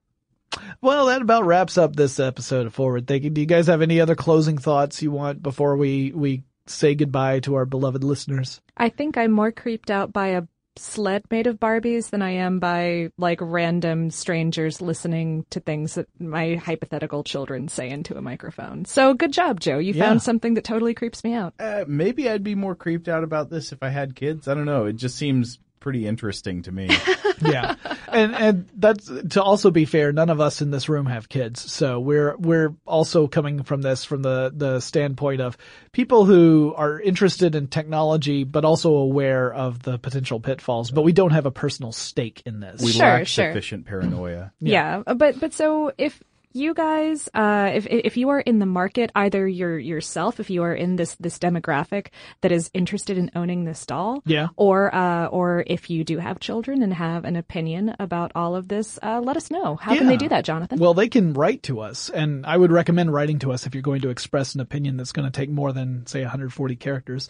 Well, 0.81 1.07
that 1.07 1.23
about 1.23 1.45
wraps 1.45 1.77
up 1.77 1.97
this 1.97 2.21
episode 2.21 2.67
of 2.67 2.75
Forward 2.75 3.09
Thinking. 3.09 3.35
Do 3.35 3.41
you 3.41 3.49
guys 3.49 3.67
have 3.67 3.83
any 3.83 4.01
other 4.01 4.15
closing 4.15 4.59
thoughts 4.59 5.03
you 5.03 5.11
want 5.11 5.43
before 5.43 5.77
we, 5.77 6.13
we 6.13 6.45
say 6.67 6.95
goodbye 6.95 7.41
to 7.41 7.55
our 7.55 7.65
beloved 7.65 8.05
listeners? 8.05 8.61
I 8.77 8.89
think 8.89 9.17
I'm 9.17 9.33
more 9.33 9.53
creeped 9.53 9.91
out 9.91 10.13
by 10.13 10.29
a 10.29 10.43
sled 10.79 11.25
made 11.31 11.47
of 11.47 11.59
Barbies 11.59 12.11
than 12.11 12.23
I 12.23 12.31
am 12.33 12.59
by 12.59 13.11
like 13.19 13.39
random 13.41 14.11
strangers 14.11 14.81
listening 14.81 15.47
to 15.51 15.61
things 15.61 15.95
that 15.95 16.09
my 16.19 16.57
hypothetical 16.57 17.25
children 17.25 17.69
say 17.69 17.89
into 17.89 18.17
a 18.17 18.23
microphone. 18.23 18.85
So 18.85 19.15
good 19.15 19.33
job, 19.33 19.61
Joe. 19.61 19.79
You 19.79 19.95
yeah. 19.95 20.05
found 20.05 20.23
something 20.23 20.55
that 20.55 20.65
totally 20.65 20.95
creeps 20.95 21.25
me 21.25 21.33
out. 21.35 21.55
Uh, 21.59 21.85
maybe 21.87 22.29
I'd 22.29 22.45
be 22.45 22.55
more 22.55 22.75
creeped 22.75 23.09
out 23.09 23.25
about 23.25 23.51
this 23.51 23.73
if 23.73 23.83
I 23.83 23.89
had 23.89 24.15
kids. 24.15 24.49
I 24.49 24.55
don't 24.55 24.67
know. 24.67 24.87
It 24.87 24.97
just 24.97 25.17
seems 25.17 25.59
pretty 25.87 26.05
interesting 26.05 26.63
to 26.63 26.73
me. 26.73 26.91
yeah. 27.41 27.77
And 28.09 28.35
and 28.35 28.69
that's 28.75 29.09
to 29.31 29.41
also 29.41 29.71
be 29.71 29.85
fair, 29.85 30.11
none 30.11 30.31
of 30.31 30.41
us 30.41 30.61
in 30.61 30.73
this 30.73 30.89
room 30.89 31.07
have 31.07 31.29
kids. 31.29 31.71
So 31.71 32.01
we're 32.01 32.37
we're 32.39 32.75
also 32.87 33.29
coming 33.29 33.63
from 33.63 33.83
this 33.83 34.05
from 34.05 34.23
the 34.23 34.51
the 34.53 34.81
standpoint 34.81 35.43
of 35.43 35.57
people 35.93 36.25
who 36.25 36.75
are 36.77 36.99
interested 36.99 37.55
in 37.55 37.69
technology 37.69 38.43
but 38.43 38.65
also 38.65 38.95
aware 38.95 39.55
of 39.55 39.81
the 39.85 39.97
potential 39.97 40.41
pitfalls, 40.41 40.91
but 40.91 41.03
we 41.03 41.13
don't 41.13 41.31
have 41.31 41.47
a 41.47 41.53
personal 41.53 41.93
stake 41.93 42.43
in 42.45 42.59
this. 42.59 42.83
We 42.83 42.91
sure, 42.91 43.07
lack 43.07 43.29
sure. 43.29 43.53
sufficient 43.53 43.87
paranoia. 43.87 44.53
Yeah. 44.59 45.03
yeah. 45.07 45.15
But 45.15 45.39
but 45.39 45.55
so 45.55 45.93
if 45.97 46.21
you 46.57 46.75
guys, 46.75 47.29
uh, 47.35 47.71
if 47.75 47.87
if 47.87 48.17
you 48.17 48.31
are 48.31 48.41
in 48.41 48.59
the 48.59 48.67
market, 48.67 49.11
either 49.15 49.47
you're 49.47 49.79
yourself, 49.79 50.41
if 50.41 50.51
you 50.51 50.63
are 50.63 50.75
in 50.75 50.97
this 50.97 51.15
this 51.17 51.39
demographic 51.39 52.09
that 52.41 52.53
is 52.53 52.71
interested 52.75 53.19
in 53.19 53.31
owning 53.35 53.65
this 53.65 53.85
doll, 53.87 54.23
yeah, 54.27 54.49
or 54.57 54.95
uh, 54.95 55.27
or 55.27 55.63
if 55.67 55.91
you 55.91 56.05
do 56.05 56.19
have 56.19 56.41
children 56.41 56.83
and 56.83 56.93
have 56.95 57.25
an 57.25 57.37
opinion 57.37 57.95
about 57.99 58.33
all 58.35 58.57
of 58.57 58.69
this, 58.69 58.99
uh, 59.03 59.21
let 59.23 59.37
us 59.37 59.51
know. 59.51 59.77
How 59.77 59.93
yeah. 59.93 59.99
can 59.99 60.09
they 60.09 60.17
do 60.17 60.29
that, 60.29 60.45
Jonathan? 60.45 60.79
Well, 60.79 60.95
they 60.95 61.09
can 61.09 61.35
write 61.35 61.63
to 61.65 61.81
us, 61.81 62.11
and 62.11 62.47
I 62.47 62.57
would 62.57 62.73
recommend 62.73 63.13
writing 63.13 63.39
to 63.41 63.53
us 63.53 63.67
if 63.67 63.75
you're 63.75 63.83
going 63.83 64.03
to 64.03 64.09
express 64.09 64.55
an 64.55 64.61
opinion 64.61 64.97
that's 64.97 65.13
going 65.13 65.31
to 65.31 65.37
take 65.37 65.51
more 65.51 65.73
than 65.73 66.07
say 66.07 66.23
140 66.23 66.77
characters 66.77 67.29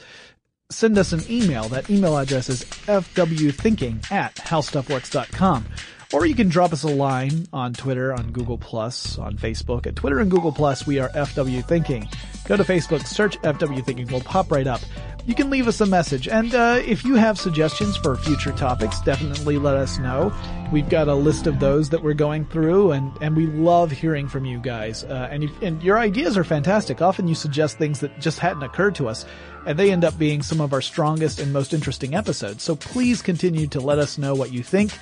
send 0.70 0.98
us 0.98 1.12
an 1.12 1.22
email. 1.30 1.68
That 1.68 1.88
email 1.88 2.16
address 2.18 2.48
is 2.48 2.64
fwthinking 2.64 4.10
at 4.10 4.34
howstuffworks.com. 4.34 5.66
Or 6.12 6.24
you 6.24 6.34
can 6.34 6.48
drop 6.48 6.72
us 6.72 6.84
a 6.84 6.88
line 6.88 7.46
on 7.52 7.72
Twitter, 7.72 8.12
on 8.12 8.30
Google 8.30 8.58
Plus, 8.58 9.18
on 9.18 9.36
Facebook. 9.36 9.86
At 9.86 9.96
Twitter 9.96 10.20
and 10.20 10.30
Google 10.30 10.52
Plus, 10.52 10.86
we 10.86 11.00
are 11.00 11.08
FW 11.10 11.64
Thinking. 11.66 12.08
Go 12.44 12.56
to 12.56 12.62
Facebook, 12.62 13.04
search 13.06 13.38
FW 13.42 13.84
Thinking, 13.84 14.06
we'll 14.06 14.20
pop 14.20 14.50
right 14.50 14.66
up. 14.66 14.80
You 15.26 15.34
can 15.34 15.50
leave 15.50 15.66
us 15.66 15.80
a 15.80 15.86
message, 15.86 16.28
and 16.28 16.54
uh, 16.54 16.80
if 16.86 17.04
you 17.04 17.16
have 17.16 17.36
suggestions 17.36 17.96
for 17.96 18.16
future 18.16 18.52
topics, 18.52 19.00
definitely 19.00 19.58
let 19.58 19.74
us 19.74 19.98
know. 19.98 20.32
We've 20.70 20.88
got 20.88 21.08
a 21.08 21.14
list 21.14 21.48
of 21.48 21.58
those 21.58 21.90
that 21.90 22.00
we're 22.00 22.14
going 22.14 22.44
through, 22.46 22.92
and, 22.92 23.12
and 23.20 23.36
we 23.36 23.46
love 23.48 23.90
hearing 23.90 24.28
from 24.28 24.44
you 24.44 24.60
guys. 24.60 25.02
Uh, 25.02 25.28
and, 25.28 25.42
you, 25.42 25.50
and 25.62 25.82
your 25.82 25.98
ideas 25.98 26.38
are 26.38 26.44
fantastic. 26.44 27.02
Often 27.02 27.26
you 27.26 27.34
suggest 27.34 27.76
things 27.76 27.98
that 28.00 28.20
just 28.20 28.38
hadn't 28.38 28.62
occurred 28.62 28.94
to 28.96 29.08
us 29.08 29.24
and 29.66 29.76
they 29.76 29.90
end 29.90 30.04
up 30.04 30.16
being 30.16 30.42
some 30.42 30.60
of 30.60 30.72
our 30.72 30.80
strongest 30.80 31.40
and 31.40 31.52
most 31.52 31.74
interesting 31.74 32.14
episodes. 32.14 32.62
So 32.62 32.76
please 32.76 33.20
continue 33.20 33.66
to 33.68 33.80
let 33.80 33.98
us 33.98 34.16
know 34.16 34.34
what 34.34 34.52
you 34.52 34.62
think, 34.62 34.92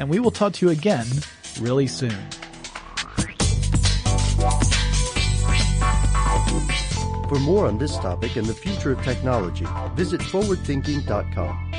and 0.00 0.08
we 0.08 0.18
will 0.18 0.30
talk 0.30 0.54
to 0.54 0.66
you 0.66 0.72
again 0.72 1.06
really 1.60 1.86
soon. 1.86 2.16
For 7.28 7.38
more 7.38 7.66
on 7.66 7.78
this 7.78 7.96
topic 7.96 8.36
and 8.36 8.46
the 8.46 8.54
future 8.54 8.92
of 8.92 9.02
technology, 9.02 9.66
visit 9.94 10.20
forwardthinking.com. 10.20 11.70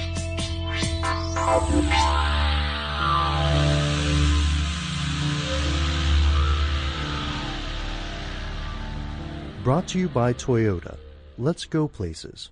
Brought 9.63 9.87
to 9.89 9.99
you 9.99 10.09
by 10.09 10.33
Toyota. 10.33 10.97
Let's 11.37 11.65
go 11.65 11.87
places. 11.87 12.51